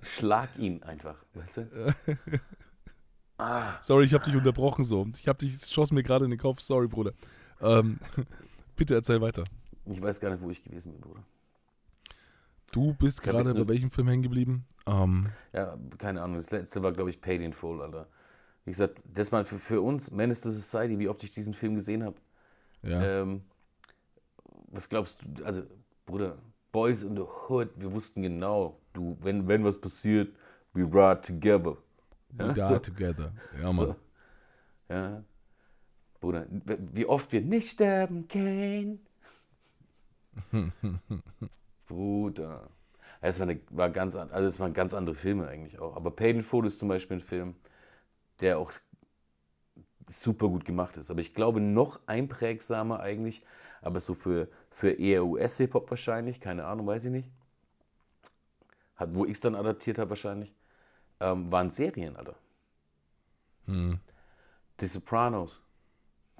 Schlag 0.01 0.49
ihn 0.57 0.81
einfach, 0.81 1.23
weißt 1.35 1.57
du? 1.57 1.95
Ah, 3.37 3.73
Sorry, 3.81 4.05
ich 4.05 4.13
habe 4.15 4.23
dich 4.23 4.35
unterbrochen 4.35 4.83
so. 4.83 5.05
Ich 5.17 5.27
habe 5.27 5.37
dich, 5.37 5.55
schoss 5.65 5.91
mir 5.91 6.01
gerade 6.01 6.25
in 6.25 6.31
den 6.31 6.39
Kopf. 6.39 6.61
Sorry, 6.61 6.87
Bruder. 6.87 7.11
Ähm, 7.61 7.99
bitte 8.75 8.95
erzähl 8.95 9.21
weiter. 9.21 9.43
ich 9.85 10.01
weiß 10.01 10.19
gar 10.19 10.31
nicht, 10.31 10.41
wo 10.41 10.49
ich 10.49 10.63
gewesen 10.63 10.93
bin, 10.93 11.01
Bruder. 11.01 11.23
Du 12.75 12.93
bist 12.93 13.23
gerade 13.23 13.53
bei 13.53 13.67
welchem 13.69 13.89
Film 13.89 14.09
hängen 14.09 14.23
geblieben? 14.23 14.65
Ähm, 14.85 15.29
Ja, 15.53 15.77
keine 15.97 16.21
Ahnung. 16.21 16.35
Das 16.35 16.51
letzte 16.51 16.83
war, 16.83 16.91
glaube 16.91 17.09
ich, 17.09 17.21
Paid 17.21 17.39
in 17.41 17.53
Full, 17.53 17.81
Alter. 17.81 18.09
Wie 18.65 18.71
gesagt, 18.71 19.01
das 19.05 19.31
mal 19.31 19.45
für, 19.45 19.59
für 19.59 19.79
uns, 19.79 20.11
Menace 20.11 20.41
to 20.41 20.51
Society, 20.51 20.99
wie 20.99 21.07
oft 21.07 21.23
ich 21.23 21.31
diesen 21.31 21.53
Film 21.53 21.75
gesehen 21.75 22.03
habe. 22.03 22.17
ja. 22.83 23.21
Ähm, 23.21 23.43
was 24.67 24.89
glaubst 24.89 25.21
du, 25.23 25.45
also, 25.45 25.63
Bruder, 26.05 26.37
Boys 26.73 27.03
in 27.03 27.15
the 27.15 27.23
Hood, 27.47 27.69
wir 27.77 27.93
wussten 27.93 28.21
genau, 28.21 28.77
du, 28.91 29.17
wenn, 29.21 29.47
wenn 29.47 29.63
was 29.63 29.79
passiert, 29.79 30.35
we 30.73 30.81
ride 30.81 31.21
together. 31.21 31.77
We 32.31 32.47
ja, 32.47 32.51
die 32.51 32.59
so. 32.59 32.79
together. 32.79 33.31
Ja, 33.57 33.71
Mann. 33.71 33.87
So. 33.87 33.95
Ja. 34.89 35.23
Bruder, 36.19 36.45
wie 36.91 37.05
oft 37.05 37.31
wir 37.31 37.39
nicht 37.39 37.69
sterben 37.69 38.27
können. 38.27 38.99
Bruder. 41.87 42.69
Es 43.21 43.39
war, 43.39 43.47
eine, 43.49 43.59
war 43.71 43.89
ganz, 43.89 44.15
an- 44.15 44.31
also 44.31 44.47
es 44.47 44.59
waren 44.59 44.73
ganz 44.73 44.93
andere 44.93 45.15
Filme 45.15 45.47
eigentlich 45.47 45.79
auch. 45.79 45.95
Aber 45.95 46.11
Paid 46.11 46.35
in 46.37 46.41
Full 46.43 46.65
ist 46.67 46.79
zum 46.79 46.89
Beispiel 46.89 47.17
ein 47.17 47.21
Film, 47.21 47.55
der 48.41 48.59
auch 48.59 48.71
super 50.07 50.47
gut 50.49 50.65
gemacht 50.65 50.97
ist. 50.97 51.09
Aber 51.11 51.19
ich 51.21 51.33
glaube, 51.33 51.59
noch 51.61 51.99
einprägsamer 52.07 52.99
eigentlich, 52.99 53.41
aber 53.81 53.99
so 53.99 54.13
für, 54.13 54.47
für 54.69 54.91
eher 54.91 55.25
US-Hip-Hop 55.25 55.89
wahrscheinlich, 55.89 56.39
keine 56.39 56.65
Ahnung, 56.65 56.87
weiß 56.87 57.05
ich 57.05 57.11
nicht. 57.11 57.29
Hat, 58.97 59.13
wo 59.15 59.25
ich 59.25 59.33
es 59.33 59.39
dann 59.41 59.55
adaptiert 59.55 59.97
habe 59.99 60.09
wahrscheinlich, 60.11 60.53
ähm, 61.21 61.51
waren 61.51 61.69
Serien, 61.69 62.15
Alter. 62.17 62.35
Hm. 63.67 63.95
The 64.77 64.87
Sopranos, 64.87 65.59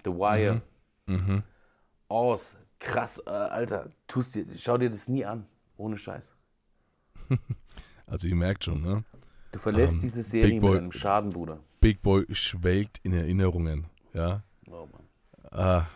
The 0.04 0.12
Wire, 0.12 0.62
Mhm. 1.08 1.44
Oz, 2.10 2.56
krass, 2.80 3.22
äh, 3.26 3.30
Alter, 3.30 3.90
tust 4.08 4.36
dir, 4.36 4.46
schau 4.58 4.78
dir 4.78 4.90
das 4.90 5.08
nie 5.10 5.26
an, 5.26 5.46
ohne 5.78 5.98
Scheiß. 5.98 6.34
Also 8.08 8.28
ihr 8.28 8.36
merkt 8.36 8.64
schon, 8.64 8.84
ne? 8.84 9.04
Du 9.52 9.58
verlässt 9.58 9.96
Ähm, 9.96 10.00
diese 10.02 10.22
Serie 10.22 10.52
Big 10.52 10.62
Boy- 10.62 10.72
mit 10.74 10.82
einem 10.82 10.92
Schaden, 10.92 11.32
Bruder. 11.32 11.60
Big 11.82 12.04
Boy 12.04 12.24
schwelgt 12.36 13.00
in 13.00 13.14
Erinnerungen, 13.14 13.86
ja. 14.14 14.44
Oh, 14.68 14.88
Mann. 14.92 15.02
Ah, 15.52 15.88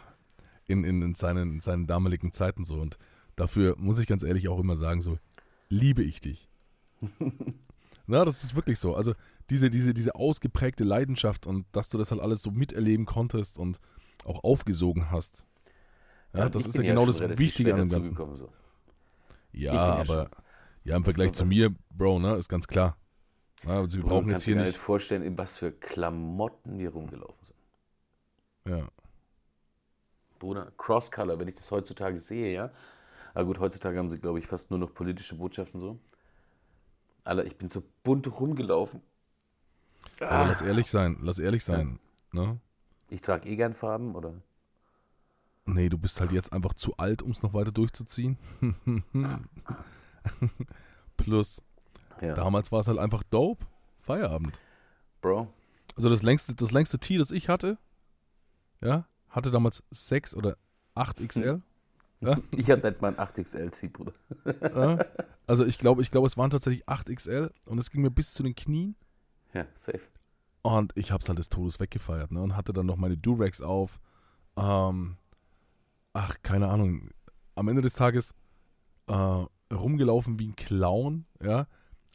in, 0.65 0.84
in, 0.84 1.03
in, 1.03 1.13
seinen, 1.13 1.53
in 1.53 1.61
seinen 1.61 1.86
damaligen 1.86 2.32
Zeiten 2.32 2.63
so. 2.63 2.80
Und 2.82 2.97
dafür 3.36 3.75
muss 3.77 3.99
ich 3.99 4.07
ganz 4.07 4.23
ehrlich 4.23 4.47
auch 4.49 4.59
immer 4.59 4.75
sagen, 4.75 5.01
so, 5.01 5.19
liebe 5.69 6.01
ich 6.01 6.19
dich. 6.19 6.49
Na, 8.07 8.25
das 8.25 8.43
ist 8.43 8.55
wirklich 8.55 8.80
so. 8.80 8.95
Also 8.95 9.13
diese, 9.51 9.69
diese, 9.69 9.93
diese 9.93 10.15
ausgeprägte 10.15 10.84
Leidenschaft 10.84 11.45
und 11.45 11.67
dass 11.73 11.89
du 11.89 11.99
das 11.99 12.09
halt 12.09 12.21
alles 12.21 12.41
so 12.41 12.49
miterleben 12.49 13.05
konntest 13.05 13.59
und 13.59 13.80
auch 14.25 14.43
aufgesogen 14.43 15.11
hast. 15.11 15.45
Ja, 16.34 16.49
das 16.49 16.63
ich 16.63 16.69
ist 16.69 16.77
ja 16.77 16.84
genau 16.84 17.05
das 17.05 17.21
Wichtige 17.38 17.73
an 17.73 17.80
dem 17.80 17.89
Ganzen. 17.89 18.19
So. 18.36 18.51
Ja, 19.51 19.73
ja 19.73 19.95
aber 19.95 20.30
ja, 20.84 20.95
im 20.95 21.03
Vergleich 21.03 21.34
zu 21.34 21.45
mir, 21.45 21.75
Bro, 21.91 22.19
ne, 22.19 22.36
ist 22.36 22.49
ganz 22.49 22.67
klar. 22.67 22.97
Ja, 23.65 23.80
also 23.82 23.97
wir 23.97 24.03
Bruder, 24.03 24.05
brauchen 24.05 24.30
jetzt 24.30 24.43
hier 24.43 24.53
dir 24.53 24.55
gar 24.55 24.63
nicht. 24.63 24.73
nicht 24.73 24.77
vorstellen, 24.77 25.21
in 25.23 25.38
was 25.38 25.57
für 25.57 25.71
Klamotten 25.71 26.77
wir 26.80 26.89
rumgelaufen 26.91 27.43
sind. 27.45 27.55
Ja, 28.65 28.89
Bruder, 30.39 30.71
Cross-Color, 30.77 31.39
wenn 31.39 31.47
ich 31.47 31.55
das 31.55 31.71
heutzutage 31.71 32.19
sehe, 32.19 32.53
ja. 32.53 32.71
Aber 33.34 33.45
gut, 33.45 33.59
heutzutage 33.59 33.97
haben 33.99 34.09
sie, 34.09 34.19
glaube 34.19 34.39
ich, 34.39 34.47
fast 34.47 34.69
nur 34.71 34.80
noch 34.80 34.93
politische 34.93 35.36
Botschaften 35.36 35.80
so. 35.82 35.99
Alter, 37.23 37.45
ich 37.45 37.57
bin 37.57 37.69
so 37.69 37.82
bunt 38.03 38.27
rumgelaufen. 38.27 39.01
aber 40.19 40.30
Ah, 40.30 40.43
lass 40.45 40.61
ehrlich 40.61 40.89
sein, 40.91 41.17
lass 41.21 41.39
ehrlich 41.39 41.63
sein. 41.63 41.99
Ne? 42.32 42.59
ich 43.09 43.21
trage 43.21 43.47
eh 43.49 43.55
gern 43.55 43.73
Farben, 43.73 44.15
oder? 44.15 44.34
Nee, 45.74 45.89
du 45.89 45.97
bist 45.97 46.20
halt 46.20 46.32
jetzt 46.32 46.51
einfach 46.53 46.74
zu 46.74 46.97
alt, 46.97 47.22
um 47.22 47.32
es 47.32 47.41
noch 47.43 47.53
weiter 47.53 47.72
durchzuziehen. 47.72 48.38
Plus, 51.17 51.61
Ja. 52.22 52.34
damals 52.34 52.72
war 52.72 52.80
es 52.80 52.88
halt 52.88 52.97
einfach 52.99 53.24
dope. 53.24 53.65
Feierabend. 54.01 54.59
Bro, 55.22 55.47
Also 55.95 56.09
das 56.09 56.24
längste, 56.24 56.55
das 56.55 56.72
längste 56.72 56.97
Tee, 56.99 57.17
das 57.17 57.32
ich 57.32 57.49
hatte, 57.49 57.78
ja, 58.82 59.05
hatte 59.30 59.51
damals 59.51 59.84
6 59.91 60.36
oder 60.36 60.57
8 60.95 61.17
XL. 61.28 61.61
ich 62.55 62.70
hatte 62.72 62.89
nicht 62.89 63.01
mal 63.01 63.09
ein 63.15 63.28
8XL-T, 63.28 63.88
Bruder. 63.89 64.13
ja. 64.45 65.05
Also 65.47 65.65
ich 65.65 65.78
glaube, 65.78 66.01
ich 66.01 66.11
glaube, 66.11 66.28
es 66.28 66.38
waren 66.38 66.49
tatsächlich 66.49 66.88
8 66.88 67.13
XL 67.15 67.51
und 67.65 67.78
es 67.78 67.91
ging 67.91 68.01
mir 68.01 68.11
bis 68.11 68.34
zu 68.34 68.41
den 68.43 68.55
Knien. 68.55 68.95
Ja, 69.53 69.65
safe. 69.76 70.01
Und 70.61 70.91
ich 70.95 71.11
hab's 71.11 71.28
halt 71.30 71.39
des 71.39 71.49
Todes 71.49 71.80
weggefeiert, 71.80 72.32
ne? 72.32 72.41
Und 72.41 72.55
hatte 72.55 72.74
dann 72.74 72.86
noch 72.86 72.97
meine 72.97 73.17
Durex 73.17 73.61
auf. 73.61 73.99
Ähm, 74.57 75.17
ach, 76.14 76.36
keine 76.43 76.68
Ahnung. 76.68 77.10
Am 77.55 77.68
Ende 77.68 77.82
des 77.82 77.93
Tages 77.93 78.34
äh, 79.07 79.45
rumgelaufen 79.74 80.39
wie 80.39 80.47
ein 80.47 80.55
Clown, 80.55 81.26
ja. 81.41 81.68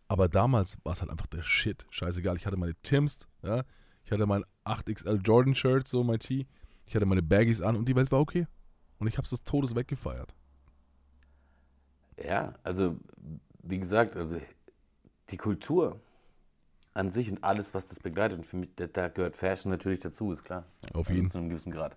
Aber 0.08 0.28
damals 0.28 0.76
war 0.84 0.92
es 0.92 1.00
halt 1.00 1.10
einfach 1.10 1.26
der 1.26 1.42
Shit. 1.42 1.86
Scheißegal. 1.90 2.36
Ich 2.36 2.46
hatte 2.46 2.56
meine 2.56 2.74
Tims, 2.82 3.28
ja. 3.42 3.64
Ich 4.04 4.12
hatte 4.12 4.26
mein 4.26 4.44
8XL 4.64 5.20
Jordan 5.22 5.54
Shirt, 5.54 5.88
so 5.88 6.04
mein 6.04 6.18
Tee. 6.18 6.46
Ich 6.86 6.94
hatte 6.94 7.06
meine 7.06 7.22
Baggies 7.22 7.62
an 7.62 7.76
und 7.76 7.88
die 7.88 7.96
Welt 7.96 8.12
war 8.12 8.20
okay. 8.20 8.46
Und 8.98 9.06
ich 9.06 9.18
hab's 9.18 9.30
des 9.30 9.44
Todes 9.44 9.74
weggefeiert. 9.74 10.34
Ja, 12.22 12.54
also, 12.62 12.96
wie 13.62 13.78
gesagt, 13.78 14.16
also 14.16 14.40
die 15.30 15.36
Kultur 15.36 16.00
an 16.92 17.10
sich 17.10 17.30
und 17.30 17.42
alles, 17.42 17.74
was 17.74 17.88
das 17.88 17.98
begleitet, 17.98 18.38
und 18.38 18.44
für 18.44 18.56
mich, 18.56 18.70
da, 18.76 19.08
gehört 19.08 19.34
Fashion 19.36 19.70
natürlich 19.70 19.98
dazu, 19.98 20.30
ist 20.30 20.44
klar. 20.44 20.64
Auf 20.92 21.08
Also 21.08 21.12
jeden. 21.14 21.30
Zu 21.30 21.38
einem 21.38 21.48
gewissen 21.48 21.72
Grad. 21.72 21.96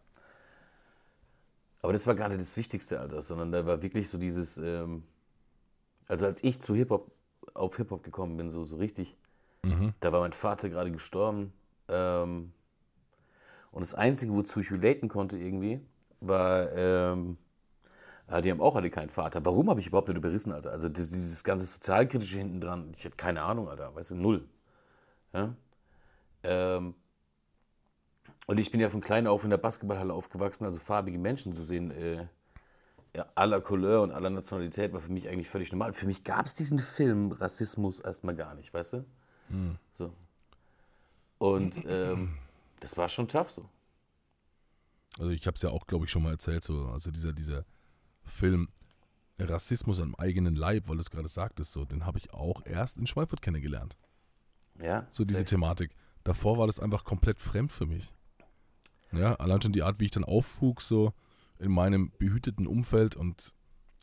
Aber 1.87 1.93
das 1.93 2.05
war 2.05 2.15
gar 2.15 2.27
nicht 2.27 2.41
das 2.41 2.57
Wichtigste, 2.57 2.99
Alter, 2.99 3.21
sondern 3.21 3.53
da 3.53 3.65
war 3.65 3.81
wirklich 3.81 4.09
so 4.09 4.17
dieses, 4.17 4.57
ähm, 4.57 5.03
also 6.05 6.25
als 6.25 6.43
ich 6.43 6.59
zu 6.59 6.75
Hip-Hop, 6.75 7.09
auf 7.53 7.77
Hip-Hop 7.77 8.03
gekommen 8.03 8.35
bin, 8.35 8.49
so, 8.49 8.65
so 8.65 8.75
richtig, 8.75 9.15
Mhm. 9.63 9.93
da 10.01 10.11
war 10.11 10.19
mein 10.19 10.33
Vater 10.33 10.67
gerade 10.67 10.91
gestorben. 10.91 11.53
Ähm, 11.87 12.51
und 13.71 13.79
das 13.79 13.93
Einzige, 13.93 14.33
wozu 14.33 14.59
ich 14.59 14.69
relaten 14.69 15.07
konnte 15.07 15.37
irgendwie, 15.37 15.79
war, 16.19 16.73
ähm, 16.73 17.37
ja, 18.29 18.41
die 18.41 18.51
haben 18.51 18.59
auch 18.59 18.75
alle 18.75 18.89
keinen 18.89 19.09
Vater. 19.09 19.45
Warum 19.45 19.69
habe 19.69 19.79
ich 19.79 19.87
überhaupt 19.87 20.09
nicht 20.09 20.17
überrissen, 20.17 20.51
Alter? 20.51 20.71
Also 20.71 20.89
das, 20.89 21.07
dieses 21.07 21.45
ganze 21.45 21.63
Sozialkritische 21.63 22.37
hinten 22.39 22.59
dran, 22.59 22.91
ich 22.97 23.05
hatte 23.05 23.15
keine 23.15 23.43
Ahnung, 23.43 23.69
Alter, 23.69 23.95
weißt 23.95 24.11
du, 24.11 24.15
null. 24.15 24.45
Ja? 25.31 25.55
Ähm, 26.43 26.95
und 28.47 28.57
ich 28.57 28.71
bin 28.71 28.79
ja 28.79 28.89
von 28.89 29.01
klein 29.01 29.27
auf 29.27 29.43
in 29.43 29.49
der 29.49 29.57
Basketballhalle 29.57 30.13
aufgewachsen, 30.13 30.65
also 30.65 30.79
farbige 30.79 31.19
Menschen 31.19 31.53
zu 31.53 31.63
sehen, 31.63 31.91
äh, 31.91 32.27
ja, 33.15 33.25
aller 33.35 33.61
Couleur 33.61 34.01
und 34.01 34.11
aller 34.11 34.29
Nationalität 34.29 34.93
war 34.93 34.99
für 34.99 35.11
mich 35.11 35.29
eigentlich 35.29 35.49
völlig 35.49 35.71
normal. 35.71 35.93
Für 35.93 36.05
mich 36.05 36.23
gab 36.23 36.45
es 36.45 36.53
diesen 36.53 36.79
Film 36.79 37.31
Rassismus 37.31 37.99
erstmal 37.99 38.35
gar 38.35 38.55
nicht, 38.55 38.73
weißt 38.73 38.93
du? 38.93 39.05
So. 39.93 40.13
Und 41.39 41.83
ähm, 41.87 42.37
das 42.79 42.97
war 42.97 43.09
schon 43.09 43.27
tough 43.27 43.51
so. 43.51 43.69
Also 45.19 45.31
ich 45.31 45.45
habe 45.47 45.55
es 45.55 45.61
ja 45.61 45.69
auch, 45.69 45.87
glaube 45.87 46.05
ich, 46.05 46.11
schon 46.11 46.23
mal 46.23 46.31
erzählt, 46.31 46.63
so, 46.63 46.85
also 46.87 47.11
dieser, 47.11 47.33
dieser 47.33 47.65
Film 48.23 48.69
Rassismus 49.39 49.99
am 49.99 50.15
eigenen 50.15 50.55
Leib, 50.55 50.87
weil 50.87 50.95
du 50.95 51.01
es 51.01 51.09
gerade 51.09 51.27
sagtest, 51.27 51.71
so, 51.73 51.85
den 51.85 52.05
habe 52.05 52.17
ich 52.17 52.33
auch 52.33 52.65
erst 52.65 52.97
in 52.97 53.07
Schweinfurt 53.07 53.41
kennengelernt. 53.41 53.97
Ja, 54.81 55.07
So 55.09 55.23
diese. 55.23 55.43
Thematik. 55.43 55.91
Davor 56.23 56.57
war 56.57 56.67
das 56.67 56.79
einfach 56.79 57.03
komplett 57.03 57.39
fremd 57.39 57.71
für 57.71 57.85
mich. 57.85 58.13
Ja, 59.11 59.35
allein 59.35 59.61
schon 59.61 59.71
die 59.71 59.83
Art, 59.83 59.99
wie 59.99 60.05
ich 60.05 60.11
dann 60.11 60.23
aufwuchs, 60.23 60.87
so 60.87 61.13
in 61.59 61.71
meinem 61.71 62.11
behüteten 62.17 62.67
Umfeld 62.67 63.15
und 63.15 63.53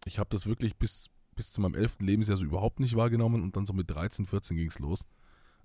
ich 0.05 0.18
habe 0.18 0.28
das 0.30 0.46
wirklich 0.46 0.76
bis, 0.76 1.11
bis 1.34 1.52
zu 1.52 1.61
meinem 1.61 1.74
elften 1.74 2.05
Lebensjahr 2.05 2.36
so 2.36 2.44
überhaupt 2.44 2.80
nicht 2.80 2.96
wahrgenommen 2.96 3.42
und 3.42 3.57
dann 3.57 3.66
so 3.66 3.72
mit 3.72 3.90
13, 3.90 4.26
14 4.26 4.57
ging 4.57 4.68
es 4.68 4.78
los. 4.78 5.05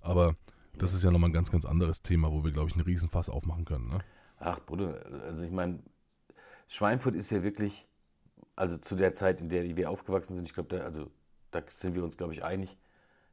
Aber 0.00 0.36
das 0.78 0.94
ist 0.94 1.04
ja 1.04 1.10
nochmal 1.10 1.30
ein 1.30 1.34
ganz, 1.34 1.50
ganz 1.50 1.64
anderes 1.64 2.02
Thema, 2.02 2.30
wo 2.32 2.44
wir, 2.44 2.52
glaube 2.52 2.68
ich, 2.68 2.74
einen 2.74 2.84
Riesenfass 2.84 3.28
aufmachen 3.28 3.64
können. 3.64 3.88
Ne? 3.88 3.98
Ach, 4.38 4.60
Bruder, 4.60 5.04
also 5.24 5.42
ich 5.42 5.50
meine, 5.50 5.80
Schweinfurt 6.68 7.14
ist 7.14 7.30
ja 7.30 7.42
wirklich, 7.42 7.86
also 8.56 8.78
zu 8.78 8.94
der 8.94 9.12
Zeit, 9.12 9.40
in 9.40 9.48
der 9.48 9.76
wir 9.76 9.90
aufgewachsen 9.90 10.34
sind, 10.34 10.46
ich 10.46 10.54
glaube, 10.54 10.76
da, 10.76 10.84
also, 10.84 11.10
da 11.50 11.62
sind 11.68 11.94
wir 11.94 12.04
uns, 12.04 12.16
glaube 12.16 12.32
ich, 12.32 12.44
einig. 12.44 12.78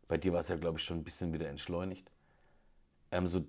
Bei 0.07 0.17
dir 0.17 0.33
war 0.33 0.39
es 0.39 0.47
ja, 0.47 0.55
glaube 0.55 0.79
ich, 0.79 0.83
schon 0.83 0.97
ein 0.97 1.03
bisschen 1.03 1.33
wieder 1.33 1.47
entschleunigt. 1.47 2.11
Ähm, 3.11 3.27
so 3.27 3.45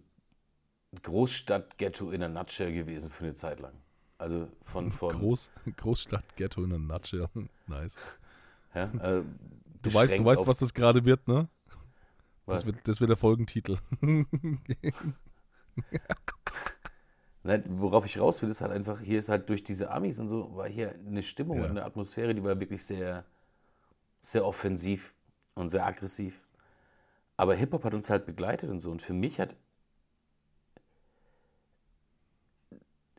Großstadt-Ghetto 1.02 2.10
in 2.10 2.22
a 2.22 2.28
nutshell 2.28 2.72
gewesen 2.72 3.10
für 3.10 3.24
eine 3.24 3.34
Zeit 3.34 3.60
lang. 3.60 3.74
Also 4.18 4.48
von, 4.62 4.90
von 4.90 5.16
Groß, 5.18 5.50
Großstadt, 5.76 6.36
Ghetto 6.36 6.64
in 6.64 6.72
a 6.72 6.78
nutshell. 6.78 7.28
nice. 7.66 7.96
ja, 8.74 8.84
äh, 8.84 9.22
Du 9.80 9.94
weißt, 9.94 10.18
du 10.18 10.24
weißt, 10.24 10.44
was 10.48 10.58
das 10.58 10.74
gerade 10.74 11.04
wird, 11.04 11.28
ne? 11.28 11.48
Das 12.46 12.66
wird, 12.66 12.76
das 12.88 13.00
wird 13.00 13.10
der 13.10 13.16
Folgentitel. 13.16 13.78
Nein, 17.44 17.62
worauf 17.68 18.04
ich 18.04 18.18
raus 18.18 18.42
will, 18.42 18.48
ist 18.48 18.60
halt 18.60 18.72
einfach, 18.72 19.00
hier 19.00 19.20
ist 19.20 19.28
halt 19.28 19.48
durch 19.48 19.62
diese 19.62 19.90
Amis 19.92 20.18
und 20.18 20.28
so, 20.28 20.56
war 20.56 20.68
hier 20.68 20.96
eine 21.06 21.22
Stimmung 21.22 21.58
Ja. 21.58 21.64
und 21.64 21.70
eine 21.70 21.84
Atmosphäre, 21.84 22.34
die 22.34 22.42
war 22.42 22.58
wirklich 22.58 22.84
sehr, 22.84 23.24
sehr 24.20 24.44
offensiv 24.44 25.14
und 25.54 25.68
sehr 25.68 25.86
aggressiv. 25.86 26.42
Aber 27.36 27.54
Hip-Hop 27.54 27.84
hat 27.84 27.94
uns 27.94 28.10
halt 28.10 28.26
begleitet 28.26 28.68
und 28.68 28.80
so. 28.80 28.90
Und 28.90 29.00
für 29.00 29.14
mich 29.14 29.38
hat 29.38 29.54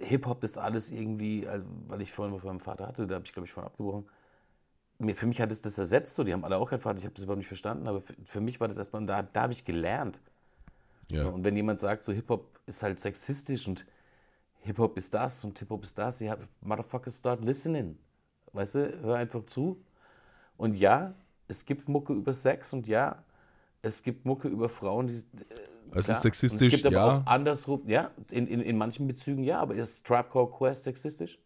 Hip-Hop 0.10 0.42
das 0.42 0.58
alles 0.58 0.92
irgendwie, 0.92 1.48
also, 1.48 1.66
weil 1.88 2.02
ich 2.02 2.12
vorhin 2.12 2.34
mit 2.34 2.44
meinem 2.44 2.60
Vater 2.60 2.88
hatte, 2.88 3.08
da 3.08 3.16
habe 3.16 3.26
ich, 3.26 3.34
glaube 3.34 3.46
ich, 3.46 3.54
vorhin 3.54 3.68
abgebrochen. 3.68 4.10
Mir, 4.98 5.16
für 5.16 5.28
mich 5.28 5.40
hat 5.40 5.52
es 5.52 5.62
das 5.62 5.78
ersetzt, 5.78 6.16
so, 6.16 6.24
die 6.24 6.34
haben 6.34 6.44
alle 6.44 6.58
auch 6.58 6.70
keinen 6.70 6.80
Vater, 6.80 6.98
ich 6.98 7.06
habe 7.06 7.14
das 7.14 7.24
überhaupt 7.24 7.38
nicht 7.38 7.48
verstanden, 7.48 7.88
aber 7.88 8.02
für, 8.02 8.16
für 8.26 8.42
mich 8.42 8.60
war 8.60 8.68
das 8.68 8.78
erstmal, 8.78 9.06
da, 9.06 9.24
da 9.24 9.44
habe 9.44 9.54
ich 9.54 9.64
gelernt. 9.64 10.20
Ja. 11.10 11.24
So, 11.24 11.30
und 11.30 11.44
wenn 11.44 11.56
jemand 11.56 11.80
sagt, 11.80 12.04
so 12.04 12.12
Hip-Hop 12.12 12.60
ist 12.66 12.84
halt 12.84 13.00
sexistisch 13.00 13.68
und 13.68 13.86
Hip-Hop 14.62 14.98
ist 14.98 15.14
das 15.14 15.44
und 15.46 15.58
Hip-Hop 15.58 15.84
ist 15.84 15.98
das, 15.98 16.20
ja, 16.20 16.38
motherfucker, 16.62 17.10
start 17.10 17.42
listening. 17.42 17.98
Weißt 18.52 18.76
du, 18.76 19.00
hör 19.02 19.16
einfach 19.16 19.46
zu. 19.46 19.82
Und 20.58 20.76
ja, 20.76 21.14
es 21.48 21.66
gibt 21.66 21.88
Mucke 21.88 22.14
über 22.14 22.34
Sex 22.34 22.74
und 22.74 22.88
ja, 22.88 23.24
es 23.82 24.04
gibt 24.04 24.26
Mucke 24.26 24.48
über 24.48 24.70
Frauen, 24.70 25.08
die. 25.08 25.24
Es 25.92 26.06
klar. 26.06 26.18
ist 26.18 26.24
sexistisch, 26.24 26.74
und 26.74 26.78
es 26.78 26.84
gibt 26.84 26.94
ja. 26.94 27.04
aber 27.04 27.14
auch 27.22 27.26
andersrum, 27.26 27.82
ja, 27.88 28.12
in, 28.30 28.48
in, 28.48 28.62
in 28.62 28.78
manchen 28.78 29.08
Bezügen 29.08 29.44
ja, 29.44 29.60
aber 29.60 29.76
ist 29.76 30.06
Trapcore 30.06 30.50
Quest 30.52 30.84
sexistisch? 30.84 31.40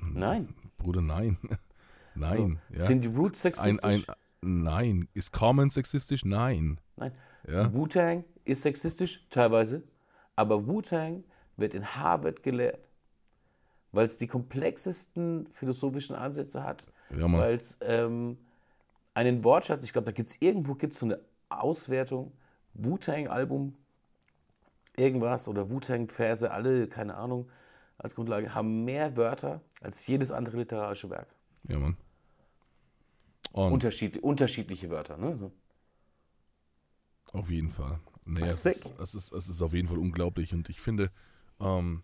Nein. 0.00 0.54
Bruder, 0.78 1.00
nein. 1.00 1.38
Nein. 2.16 2.60
So, 2.70 2.76
ja. 2.76 2.84
Sind 2.84 3.02
die 3.02 3.08
Roots 3.08 3.44
ein, 3.44 3.54
sexistisch? 3.54 4.08
ein, 4.08 4.62
nein. 4.62 5.08
Ist 5.14 5.32
Common 5.32 5.70
sexistisch? 5.70 6.24
Nein. 6.24 6.78
Nein. 6.94 7.10
Ja. 7.48 7.72
Wu-Tang 7.72 8.24
ist 8.44 8.62
sexistisch, 8.62 9.26
teilweise, 9.30 9.82
aber 10.36 10.66
Wu-Tang 10.66 11.24
wird 11.56 11.74
in 11.74 11.84
Harvard 11.96 12.42
gelehrt, 12.42 12.88
weil 13.92 14.06
es 14.06 14.16
die 14.16 14.26
komplexesten 14.26 15.48
philosophischen 15.48 16.14
Ansätze 16.14 16.62
hat, 16.62 16.86
Ja, 17.10 17.30
weil 17.32 17.56
es 17.56 17.76
ähm, 17.80 18.38
einen 19.12 19.44
Wortschatz, 19.44 19.84
ich 19.84 19.92
glaube, 19.92 20.06
da 20.06 20.12
gibt 20.12 20.28
es 20.28 20.40
irgendwo 20.40 20.74
gibt's 20.74 20.98
so 20.98 21.06
eine 21.06 21.20
Auswertung, 21.62 22.32
Wu-Tang-Album 22.74 23.76
irgendwas 24.96 25.48
oder 25.48 25.70
Wu-Tang-Verse, 25.70 26.50
alle, 26.50 26.88
keine 26.88 27.14
Ahnung, 27.16 27.50
als 27.98 28.14
Grundlage, 28.14 28.54
haben 28.54 28.84
mehr 28.84 29.16
Wörter 29.16 29.60
als 29.80 30.06
jedes 30.06 30.30
andere 30.32 30.58
literarische 30.58 31.10
Werk. 31.10 31.28
Ja, 31.68 31.78
Mann. 31.78 31.96
Und 33.52 33.72
Unterschied, 33.72 34.18
unterschiedliche 34.18 34.90
Wörter, 34.90 35.16
ne? 35.16 35.36
So. 35.38 35.52
auf 37.32 37.50
jeden 37.50 37.70
Fall. 37.70 38.00
Nee, 38.26 38.42
es, 38.42 38.64
ist, 38.64 38.92
es, 38.98 39.14
ist, 39.14 39.32
es 39.32 39.48
ist 39.48 39.62
auf 39.62 39.74
jeden 39.74 39.86
Fall 39.86 39.98
unglaublich 39.98 40.52
und 40.54 40.68
ich 40.68 40.80
finde, 40.80 41.10
ähm, 41.60 42.02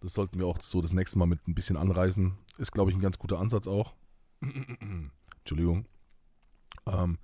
das 0.00 0.14
sollten 0.14 0.38
wir 0.38 0.46
auch 0.46 0.60
so 0.60 0.80
das 0.80 0.92
nächste 0.92 1.18
Mal 1.18 1.26
mit 1.26 1.46
ein 1.46 1.54
bisschen 1.54 1.76
anreißen. 1.76 2.36
Ist, 2.58 2.72
glaube 2.72 2.90
ich, 2.90 2.96
ein 2.96 3.02
ganz 3.02 3.18
guter 3.18 3.38
Ansatz 3.38 3.68
auch. 3.68 3.94
Entschuldigung. 5.38 5.86
Ähm, 6.86 7.18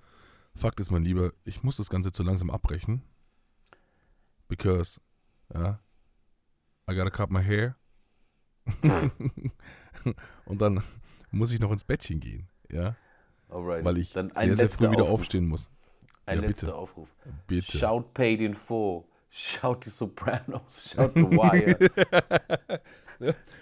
Fakt 0.57 0.81
ist, 0.81 0.91
mein 0.91 1.05
Lieber, 1.05 1.33
ich 1.45 1.63
muss 1.63 1.77
das 1.77 1.91
Ganze 1.91 2.13
zu 2.13 2.23
langsam 2.23 2.51
abbrechen. 2.51 3.03
Because, 4.49 5.01
ja, 5.53 5.81
I 6.91 6.95
gotta 6.95 7.11
cut 7.11 7.31
my 7.31 7.43
hair. 7.43 7.77
und 10.47 10.61
dann 10.61 10.83
muss 11.31 11.51
ich 11.51 11.61
noch 11.61 11.71
ins 11.73 11.85
Bettchen 11.85 12.21
gehen, 12.21 12.49
ja, 12.71 12.97
Alright. 13.49 13.85
weil 13.85 13.99
ich 13.99 14.13
Dann 14.13 14.33
sehr, 14.35 14.55
sehr 14.57 14.69
früh 14.71 14.91
wieder 14.91 15.03
Aufruf. 15.05 15.21
aufstehen 15.21 15.47
muss. 15.47 15.71
Ein 16.27 16.41
Ja, 16.43 16.47
letzter 16.49 16.67
bitte. 16.69 16.79
Aufruf. 16.79 17.09
Bitte. 17.47 17.79
Schaut 17.79 18.13
Paid 18.15 18.41
in 18.41 18.55
Full. 18.55 19.05
Schaut 19.31 19.85
die 19.85 19.91
Sopranos. 19.91 20.95
Schaut 20.97 21.15
The 21.15 21.21
Wire. 21.31 22.81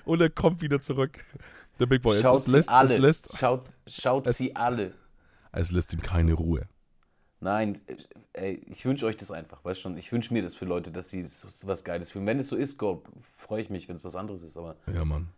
Und 0.05 0.20
er 0.20 0.30
kommt 0.30 0.62
wieder 0.62 0.80
zurück. 0.80 1.22
Der 1.78 1.86
Big 1.86 2.01
Boy, 2.03 2.16
es, 2.16 2.22
Schaut 2.22 2.38
es, 2.38 2.47
lässt, 2.47 2.68
sie 2.68 2.74
alle. 2.74 2.95
es, 2.95 2.99
lässt, 3.01 3.36
Schaut, 3.38 3.68
schaut 3.86 4.26
es- 4.28 4.38
sie 4.38 4.55
alle. 4.57 4.95
es 5.53 5.72
lässt 5.72 5.92
ihm 5.92 6.01
keine 6.01 6.32
Ruhe. 6.34 6.68
Nein, 7.41 7.80
ey, 8.32 8.62
ich 8.70 8.85
wünsche 8.85 9.05
euch 9.07 9.16
das 9.16 9.30
einfach, 9.30 9.64
weißt 9.64 9.80
schon. 9.80 9.99
Ich 9.99 10.11
wünsche 10.12 10.32
mir 10.32 10.43
das 10.43 10.55
für 10.55 10.64
Leute, 10.64 10.91
dass 10.91 11.11
sie 11.11 11.24
was 11.62 11.85
Geiles 11.85 12.11
fühlen. 12.11 12.26
Wenn 12.26 12.39
es 12.39 12.49
so 12.49 12.57
ist, 12.57 12.78
go, 12.78 13.03
freue 13.20 13.61
ich 13.61 13.70
mich, 13.70 13.89
wenn 13.89 13.97
es 13.97 14.05
was 14.05 14.16
anderes 14.16 14.43
ist. 14.43 14.57
Aber 14.57 14.76
Ja, 14.93 15.05
Mann. 15.05 15.28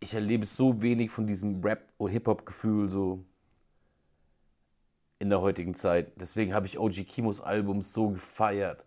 ich 0.00 0.14
erlebe 0.14 0.46
so 0.46 0.80
wenig 0.80 1.10
von 1.10 1.26
diesem 1.26 1.62
Rap- 1.62 1.92
oder 1.98 2.12
Hip-Hop-Gefühl 2.12 2.88
so 2.88 3.24
in 5.18 5.30
der 5.30 5.40
heutigen 5.40 5.74
Zeit. 5.74 6.12
Deswegen 6.16 6.54
habe 6.54 6.66
ich 6.66 6.78
OG 6.78 7.04
Kimos 7.06 7.40
Album 7.40 7.82
so 7.82 8.10
gefeiert. 8.10 8.84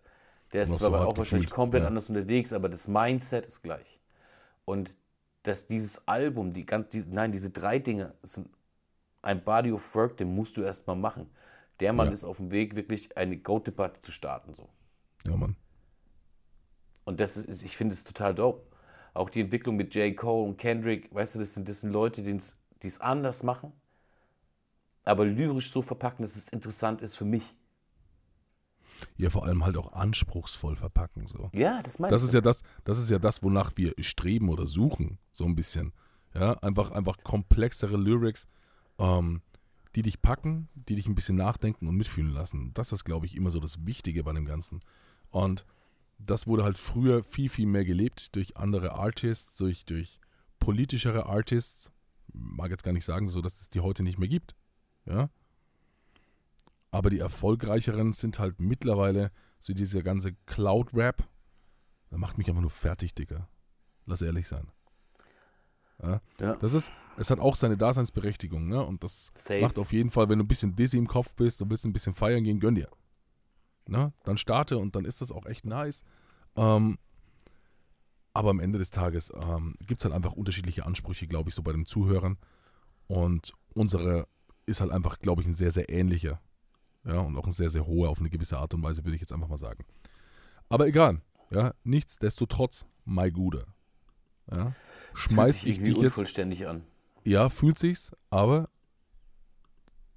Der 0.52 0.62
ist 0.62 0.74
zwar 0.74 0.90
so 0.90 0.96
auch 0.96 1.16
wahrscheinlich 1.16 1.46
gefühlt, 1.46 1.50
komplett 1.50 1.82
ja. 1.82 1.88
anders 1.88 2.08
unterwegs, 2.08 2.52
aber 2.52 2.68
das 2.68 2.88
Mindset 2.88 3.46
ist 3.46 3.62
gleich. 3.62 3.98
Und 4.64 4.96
dass 5.42 5.66
dieses 5.66 6.06
Album, 6.06 6.52
die 6.52 6.64
ganz, 6.64 6.88
die, 6.90 7.04
nein, 7.10 7.32
diese 7.32 7.50
drei 7.50 7.78
Dinge 7.78 8.14
sind 8.22 8.48
ein 9.22 9.42
Body 9.44 9.72
of 9.72 9.94
Work, 9.94 10.16
den 10.18 10.34
musst 10.34 10.56
du 10.56 10.62
erstmal 10.62 10.96
machen. 10.96 11.30
Der 11.80 11.92
Mann 11.92 12.08
Ja. 12.08 12.12
ist 12.12 12.24
auf 12.24 12.36
dem 12.36 12.50
Weg, 12.50 12.76
wirklich 12.76 13.16
eine 13.16 13.36
Goat-Debatte 13.38 14.02
zu 14.02 14.12
starten. 14.12 14.54
So. 14.54 14.68
Ja, 15.24 15.36
Mann. 15.36 15.56
Und 17.04 17.18
das 17.20 17.36
ist, 17.36 17.62
ich 17.62 17.76
finde 17.76 17.94
es 17.94 18.04
total 18.04 18.34
dope. 18.34 18.62
Auch 19.14 19.28
die 19.30 19.40
Entwicklung 19.40 19.76
mit 19.76 19.94
J. 19.94 20.16
Cole 20.16 20.48
und 20.48 20.56
Kendrick, 20.58 21.12
weißt 21.14 21.34
du, 21.34 21.38
das 21.40 21.54
sind, 21.54 21.68
das 21.68 21.80
sind 21.80 21.90
Leute, 21.90 22.22
die 22.22 22.36
es 22.86 23.00
anders 23.00 23.42
machen, 23.42 23.72
aber 25.04 25.24
lyrisch 25.24 25.70
so 25.70 25.82
verpacken, 25.82 26.22
dass 26.22 26.36
es 26.36 26.48
interessant 26.48 27.00
ist 27.02 27.16
für 27.16 27.24
mich. 27.24 27.54
Ja, 29.16 29.30
vor 29.30 29.44
allem 29.44 29.64
halt 29.64 29.76
auch 29.76 29.92
anspruchsvoll 29.92 30.76
verpacken. 30.76 31.26
So. 31.26 31.50
Ja, 31.54 31.82
das 31.82 31.98
meine 31.98 32.10
Das 32.12 32.22
ich. 32.22 32.28
ist 32.28 32.34
ja 32.34 32.40
das, 32.40 32.62
das 32.84 32.98
ist 32.98 33.10
ja 33.10 33.18
das, 33.18 33.42
wonach 33.42 33.72
wir 33.76 33.92
streben 33.98 34.48
oder 34.48 34.66
suchen, 34.66 35.18
so 35.32 35.44
ein 35.44 35.56
bisschen. 35.56 35.92
Ja, 36.34 36.52
einfach, 36.62 36.92
einfach 36.92 37.18
komplexere 37.24 37.96
Lyrics, 37.96 38.46
ähm, 39.02 39.42
die 39.94 40.02
dich 40.02 40.22
packen, 40.22 40.68
die 40.74 40.94
dich 40.94 41.06
ein 41.06 41.14
bisschen 41.14 41.36
nachdenken 41.36 41.86
und 41.86 41.96
mitfühlen 41.96 42.32
lassen. 42.32 42.72
Das 42.72 42.92
ist, 42.92 43.04
glaube 43.04 43.26
ich, 43.26 43.36
immer 43.36 43.50
so 43.50 43.60
das 43.60 43.84
Wichtige 43.84 44.24
bei 44.24 44.32
dem 44.32 44.46
Ganzen. 44.46 44.80
Und 45.28 45.66
das 46.18 46.46
wurde 46.46 46.64
halt 46.64 46.78
früher 46.78 47.24
viel, 47.24 47.48
viel 47.48 47.66
mehr 47.66 47.84
gelebt 47.84 48.34
durch 48.36 48.56
andere 48.56 48.92
Artists, 48.92 49.56
durch, 49.56 49.84
durch 49.84 50.20
politischere 50.60 51.26
Artists. 51.26 51.90
Mag 52.32 52.70
jetzt 52.70 52.84
gar 52.84 52.92
nicht 52.92 53.04
sagen, 53.04 53.28
so 53.28 53.42
dass 53.42 53.60
es 53.60 53.68
die 53.68 53.80
heute 53.80 54.02
nicht 54.02 54.18
mehr 54.18 54.28
gibt. 54.28 54.54
Ja. 55.04 55.28
Aber 56.90 57.10
die 57.10 57.18
erfolgreicheren 57.18 58.12
sind 58.12 58.38
halt 58.38 58.60
mittlerweile 58.60 59.32
so 59.58 59.74
dieser 59.74 60.02
ganze 60.02 60.32
Cloud-Rap. 60.46 61.28
Der 62.10 62.18
macht 62.18 62.38
mich 62.38 62.48
einfach 62.48 62.62
nur 62.62 62.70
fertig, 62.70 63.14
Dicker. 63.14 63.48
Lass 64.06 64.22
ehrlich 64.22 64.46
sein. 64.46 64.68
Ja, 66.02 66.20
Ja. 66.40 66.56
das 66.56 66.72
ist, 66.74 66.90
es 67.16 67.30
hat 67.30 67.38
auch 67.38 67.56
seine 67.56 67.76
Daseinsberechtigung, 67.76 68.66
ne? 68.68 68.84
Und 68.84 69.04
das 69.04 69.30
Safe. 69.38 69.60
macht 69.60 69.78
auf 69.78 69.92
jeden 69.92 70.10
Fall, 70.10 70.28
wenn 70.28 70.38
du 70.38 70.44
ein 70.44 70.48
bisschen 70.48 70.74
dizzy 70.74 70.98
im 70.98 71.06
Kopf 71.06 71.32
bist 71.34 71.62
und 71.62 71.70
willst 71.70 71.84
ein 71.84 71.92
bisschen 71.92 72.14
feiern 72.14 72.42
gehen, 72.44 72.58
gönn 72.60 72.74
dir. 72.74 72.88
Ne? 73.86 74.12
Dann 74.24 74.36
starte 74.36 74.78
und 74.78 74.94
dann 74.96 75.04
ist 75.04 75.20
das 75.20 75.32
auch 75.32 75.46
echt 75.46 75.64
nice. 75.64 76.04
Ähm, 76.56 76.98
aber 78.34 78.50
am 78.50 78.60
Ende 78.60 78.78
des 78.78 78.90
Tages 78.90 79.32
ähm, 79.34 79.74
gibt 79.80 80.00
es 80.00 80.04
halt 80.04 80.14
einfach 80.14 80.32
unterschiedliche 80.32 80.86
Ansprüche, 80.86 81.26
glaube 81.26 81.50
ich, 81.50 81.54
so 81.54 81.62
bei 81.62 81.72
den 81.72 81.84
Zuhörern. 81.84 82.38
Und 83.08 83.52
unsere 83.74 84.26
ist 84.66 84.80
halt 84.80 84.90
einfach, 84.90 85.18
glaube 85.18 85.42
ich, 85.42 85.48
ein 85.48 85.54
sehr, 85.54 85.70
sehr 85.70 85.88
ähnlicher. 85.90 86.40
Ja, 87.04 87.18
und 87.18 87.36
auch 87.36 87.44
ein 87.46 87.50
sehr, 87.52 87.68
sehr 87.68 87.86
hoher 87.86 88.08
auf 88.10 88.20
eine 88.20 88.30
gewisse 88.30 88.58
Art 88.58 88.72
und 88.74 88.82
Weise, 88.82 89.04
würde 89.04 89.16
ich 89.16 89.20
jetzt 89.20 89.32
einfach 89.32 89.48
mal 89.48 89.56
sagen. 89.56 89.84
Aber 90.68 90.86
egal, 90.86 91.20
ja, 91.50 91.74
nichtsdestotrotz, 91.84 92.86
my 93.04 93.30
Gude. 93.30 93.66
Ja, 94.52 94.72
schmeiß 95.14 95.60
sich 95.60 95.68
ich 95.68 95.76
irgendwie 95.76 95.92
dich 95.94 96.02
jetzt 96.02 96.10
unvollständig 96.12 96.66
an. 96.66 96.82
ja, 97.24 97.48
fühlt 97.48 97.78
sich's, 97.78 98.12
aber 98.30 98.68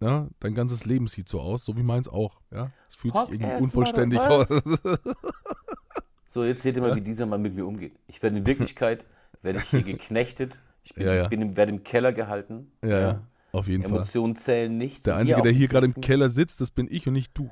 ja, 0.01 0.27
dein 0.39 0.53
ganzes 0.55 0.85
Leben 0.85 1.07
sieht 1.07 1.27
so 1.27 1.39
aus, 1.39 1.63
so 1.65 1.77
wie 1.77 1.83
meins 1.83 2.07
auch. 2.09 2.41
Ja, 2.51 2.69
es 2.89 2.95
fühlt 2.95 3.13
sich 3.15 3.23
Hock 3.23 3.29
irgendwie 3.31 3.47
erst 3.49 3.61
mal, 3.61 3.65
unvollständig 3.65 4.19
aus. 4.19 4.49
So, 6.27 6.43
jetzt 6.43 6.63
seht 6.63 6.75
ihr 6.75 6.81
mal, 6.81 6.93
wie 6.95 7.01
dieser 7.01 7.25
Mann 7.25 7.41
mit 7.41 7.55
mir 7.55 7.65
umgeht. 7.65 7.93
Ich 8.07 8.21
werde 8.21 8.35
in 8.35 8.45
Wirklichkeit, 8.45 9.05
werde 9.41 9.59
ich 9.59 9.69
hier 9.69 9.83
geknechtet. 9.83 10.59
Ich 10.83 10.93
bin, 10.93 11.07
Ja, 11.07 11.13
ja. 11.13 11.27
bin 11.29 11.41
im, 11.41 11.55
werde 11.55 11.71
im 11.71 11.83
Keller 11.83 12.11
gehalten. 12.11 12.73
ja, 12.83 12.99
ja, 12.99 13.27
auf 13.53 13.69
jeden 13.69 13.83
Fall. 13.83 13.93
Emotionen 13.93 14.35
zählen 14.35 14.77
nichts. 14.77 15.03
Der 15.03 15.15
Einzige, 15.15 15.41
der 15.41 15.53
hier 15.53 15.61
nicht, 15.61 15.69
gerade 15.71 15.87
im. 15.87 16.01
Keller 16.01 16.27
sitzt, 16.27 16.59
das 16.59 16.71
bin 16.71 16.87
ich 16.91 17.07
und 17.07 17.13
nicht 17.13 17.31
du. 17.37 17.51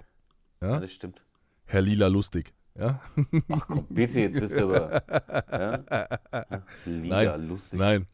Ja, 0.62 0.72
Ja, 0.72 0.80
das 0.82 0.92
stimmt. 0.92 1.22
Herr 1.66 1.80
Lila 1.82 2.08
Lustig. 2.08 2.54
Ja, 2.76 3.02
Ach 3.50 3.68
komm, 3.68 3.86
bitte, 3.90 4.22
jetzt 4.22 4.40
bist 4.40 4.56
du 4.58 4.64
aber. 4.64 5.04
Ja? 5.52 6.64
Lila, 6.86 7.36
lustig. 7.36 7.80
nein. 7.80 8.08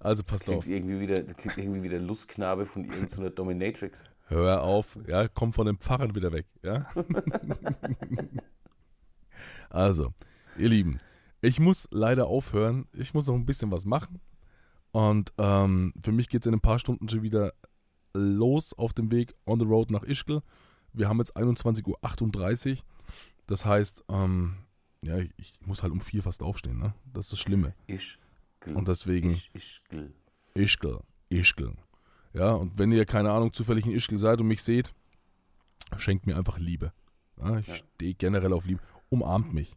Also 0.00 0.22
Das 0.22 0.32
passt 0.32 0.44
klingt 0.44 0.58
auf. 0.58 0.66
irgendwie 0.66 1.00
wieder, 1.00 1.22
das 1.22 1.36
klingt 1.36 1.58
irgendwie 1.58 1.82
wie 1.84 1.88
der 1.88 2.00
Lustknabe 2.00 2.66
von 2.66 2.84
irgendeiner 2.84 3.30
Dominatrix. 3.30 4.04
Hör 4.26 4.62
auf, 4.62 4.98
ja, 5.06 5.28
komm 5.28 5.52
von 5.52 5.66
den 5.66 5.78
Pfarrern 5.78 6.14
wieder 6.14 6.32
weg, 6.32 6.46
ja. 6.62 6.86
also, 9.70 10.12
ihr 10.58 10.68
Lieben, 10.68 11.00
ich 11.40 11.60
muss 11.60 11.88
leider 11.90 12.26
aufhören. 12.26 12.86
Ich 12.92 13.14
muss 13.14 13.26
noch 13.28 13.34
ein 13.34 13.46
bisschen 13.46 13.70
was 13.70 13.84
machen. 13.84 14.20
Und 14.92 15.32
ähm, 15.38 15.92
für 16.02 16.12
mich 16.12 16.28
geht 16.28 16.42
es 16.42 16.46
in 16.46 16.54
ein 16.54 16.60
paar 16.60 16.78
Stunden 16.78 17.08
schon 17.08 17.22
wieder 17.22 17.52
los 18.14 18.72
auf 18.78 18.92
dem 18.92 19.10
Weg 19.10 19.34
on 19.44 19.58
the 19.60 19.66
road 19.66 19.90
nach 19.90 20.04
Ischgl. 20.04 20.40
Wir 20.92 21.08
haben 21.08 21.18
jetzt 21.18 21.36
21.38 21.36 22.70
Uhr. 22.70 22.76
Das 23.46 23.64
heißt, 23.64 24.04
ähm, 24.08 24.56
ja, 25.02 25.18
ich, 25.18 25.30
ich 25.36 25.52
muss 25.60 25.82
halt 25.82 25.92
um 25.92 26.00
vier 26.00 26.22
fast 26.22 26.42
aufstehen, 26.42 26.78
ne? 26.78 26.94
Das 27.12 27.26
ist 27.26 27.32
das 27.32 27.38
Schlimme. 27.40 27.74
Ich. 27.86 28.18
Und 28.66 28.88
deswegen 28.88 29.30
Ich, 29.30 29.50
ich, 29.52 29.82
gl. 29.88 30.12
Ischgl, 30.54 31.00
Ischgl. 31.28 31.74
Ja, 32.32 32.52
und 32.52 32.78
wenn 32.78 32.90
ihr, 32.90 33.04
keine 33.04 33.30
Ahnung, 33.32 33.52
zufällig 33.52 33.84
in 33.86 33.92
Ischgl 33.92 34.18
seid 34.18 34.40
und 34.40 34.46
mich 34.48 34.62
seht, 34.62 34.94
schenkt 35.98 36.26
mir 36.26 36.36
einfach 36.36 36.58
Liebe. 36.58 36.92
Ja, 37.36 37.58
ich 37.58 37.66
Ja. 37.66 37.74
stehe 37.74 38.14
generell 38.14 38.52
auf 38.54 38.64
Liebe. 38.64 38.80
Umarmt 39.10 39.52
mich. 39.52 39.72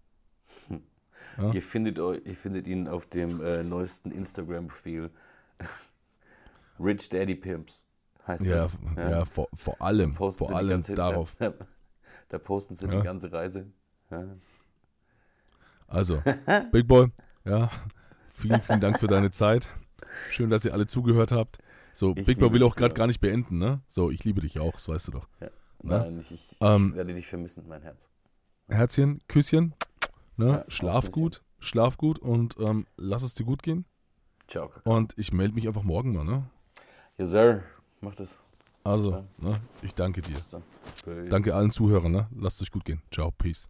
Ja. 1.38 1.51
Ihr, 1.51 1.61
findet, 1.61 1.97
ihr 1.97 2.36
findet 2.36 2.65
ihn 2.68 2.88
auf 2.88 3.05
dem 3.07 3.41
äh, 3.41 3.63
neuesten 3.63 4.11
Instagram-Profil. 4.11 5.11
Rich 6.80 7.09
Daddy 7.09 7.36
Pimps 7.36 7.86
heißt 8.26 8.45
Ja, 8.45 8.68
das. 8.68 8.72
ja. 8.95 9.26
vor, 9.26 9.47
vor 9.53 9.82
allem, 9.82 10.15
vor 10.15 10.55
allem 10.55 10.82
darauf. 10.95 11.36
Da, 12.30 12.38
posten 12.39 12.75
sie 12.75 12.88
Ja. 12.88 12.97
die 12.97 13.03
ganze 13.03 13.32
Reise. 13.32 13.67
Ja. 14.11 14.25
Also, 15.88 16.21
Big 16.71 16.88
Boy, 16.88 17.07
ja, 17.45 17.69
vielen, 18.34 18.61
vielen 18.61 18.82
Dank 18.82 18.99
für 18.99 19.07
deine 19.07 19.32
Zeit. 19.32 19.69
Schön, 20.30 20.49
dass 20.49 20.65
ihr 20.65 20.73
alle 20.73 20.88
zugehört 20.88 21.32
habt. 21.32 21.59
So, 21.93 22.13
Ich 22.15 22.25
Big 22.25 22.39
Boy 22.39 22.51
will 22.51 22.63
auch 22.63 22.75
gerade 22.75 22.93
gar 22.93 23.07
nicht 23.07 23.21
beenden, 23.21 23.57
ne? 23.57 23.82
So, 23.88 24.11
ich 24.11 24.23
liebe 24.23 24.41
dich 24.41 24.59
auch, 24.59 24.73
das 24.73 24.88
weißt 24.89 25.07
du 25.07 25.11
doch. 25.13 25.28
Ja. 25.39 25.49
Nein, 25.84 26.19
ich, 26.19 26.32
ich, 26.32 26.55
Ähm, 26.59 26.93
werde 26.95 27.13
dich 27.13 27.28
vermissen, 27.28 27.65
mein 27.67 27.82
Herz. 27.82 28.09
Herzchen, 28.67 29.21
Küsschen, 29.28 29.73
ne? 30.36 30.65
Schlaf 30.67 31.11
gut, 31.11 31.41
schlaf 31.59 31.97
gut 31.97 32.19
und 32.19 32.57
ähm, 32.59 32.86
lass 32.97 33.23
es 33.23 33.34
dir 33.36 33.45
gut 33.45 33.63
gehen. 33.63 33.86
Ciao. 34.47 34.67
Kakao. 34.69 34.95
Und 34.97 35.13
ich 35.17 35.32
melde 35.32 35.53
mich 35.55 35.67
einfach 35.67 35.84
morgen 35.84 36.13
mal, 36.13 36.25
ne? 36.25 36.49
Yes, 37.17 37.30
sir. 37.30 37.63
Mach 38.01 38.15
das. 38.15 38.41
Also, 38.88 39.25
ne? 39.39 39.59
ich 39.81 39.93
danke 39.93 40.21
dir. 40.21 40.38
Danke 41.29 41.53
allen 41.53 41.71
Zuhörern, 41.71 42.11
ne? 42.11 42.27
Lasst 42.35 42.61
es 42.61 42.67
euch 42.67 42.71
gut 42.71 42.85
gehen. 42.85 43.01
Ciao, 43.11 43.31
peace. 43.31 43.69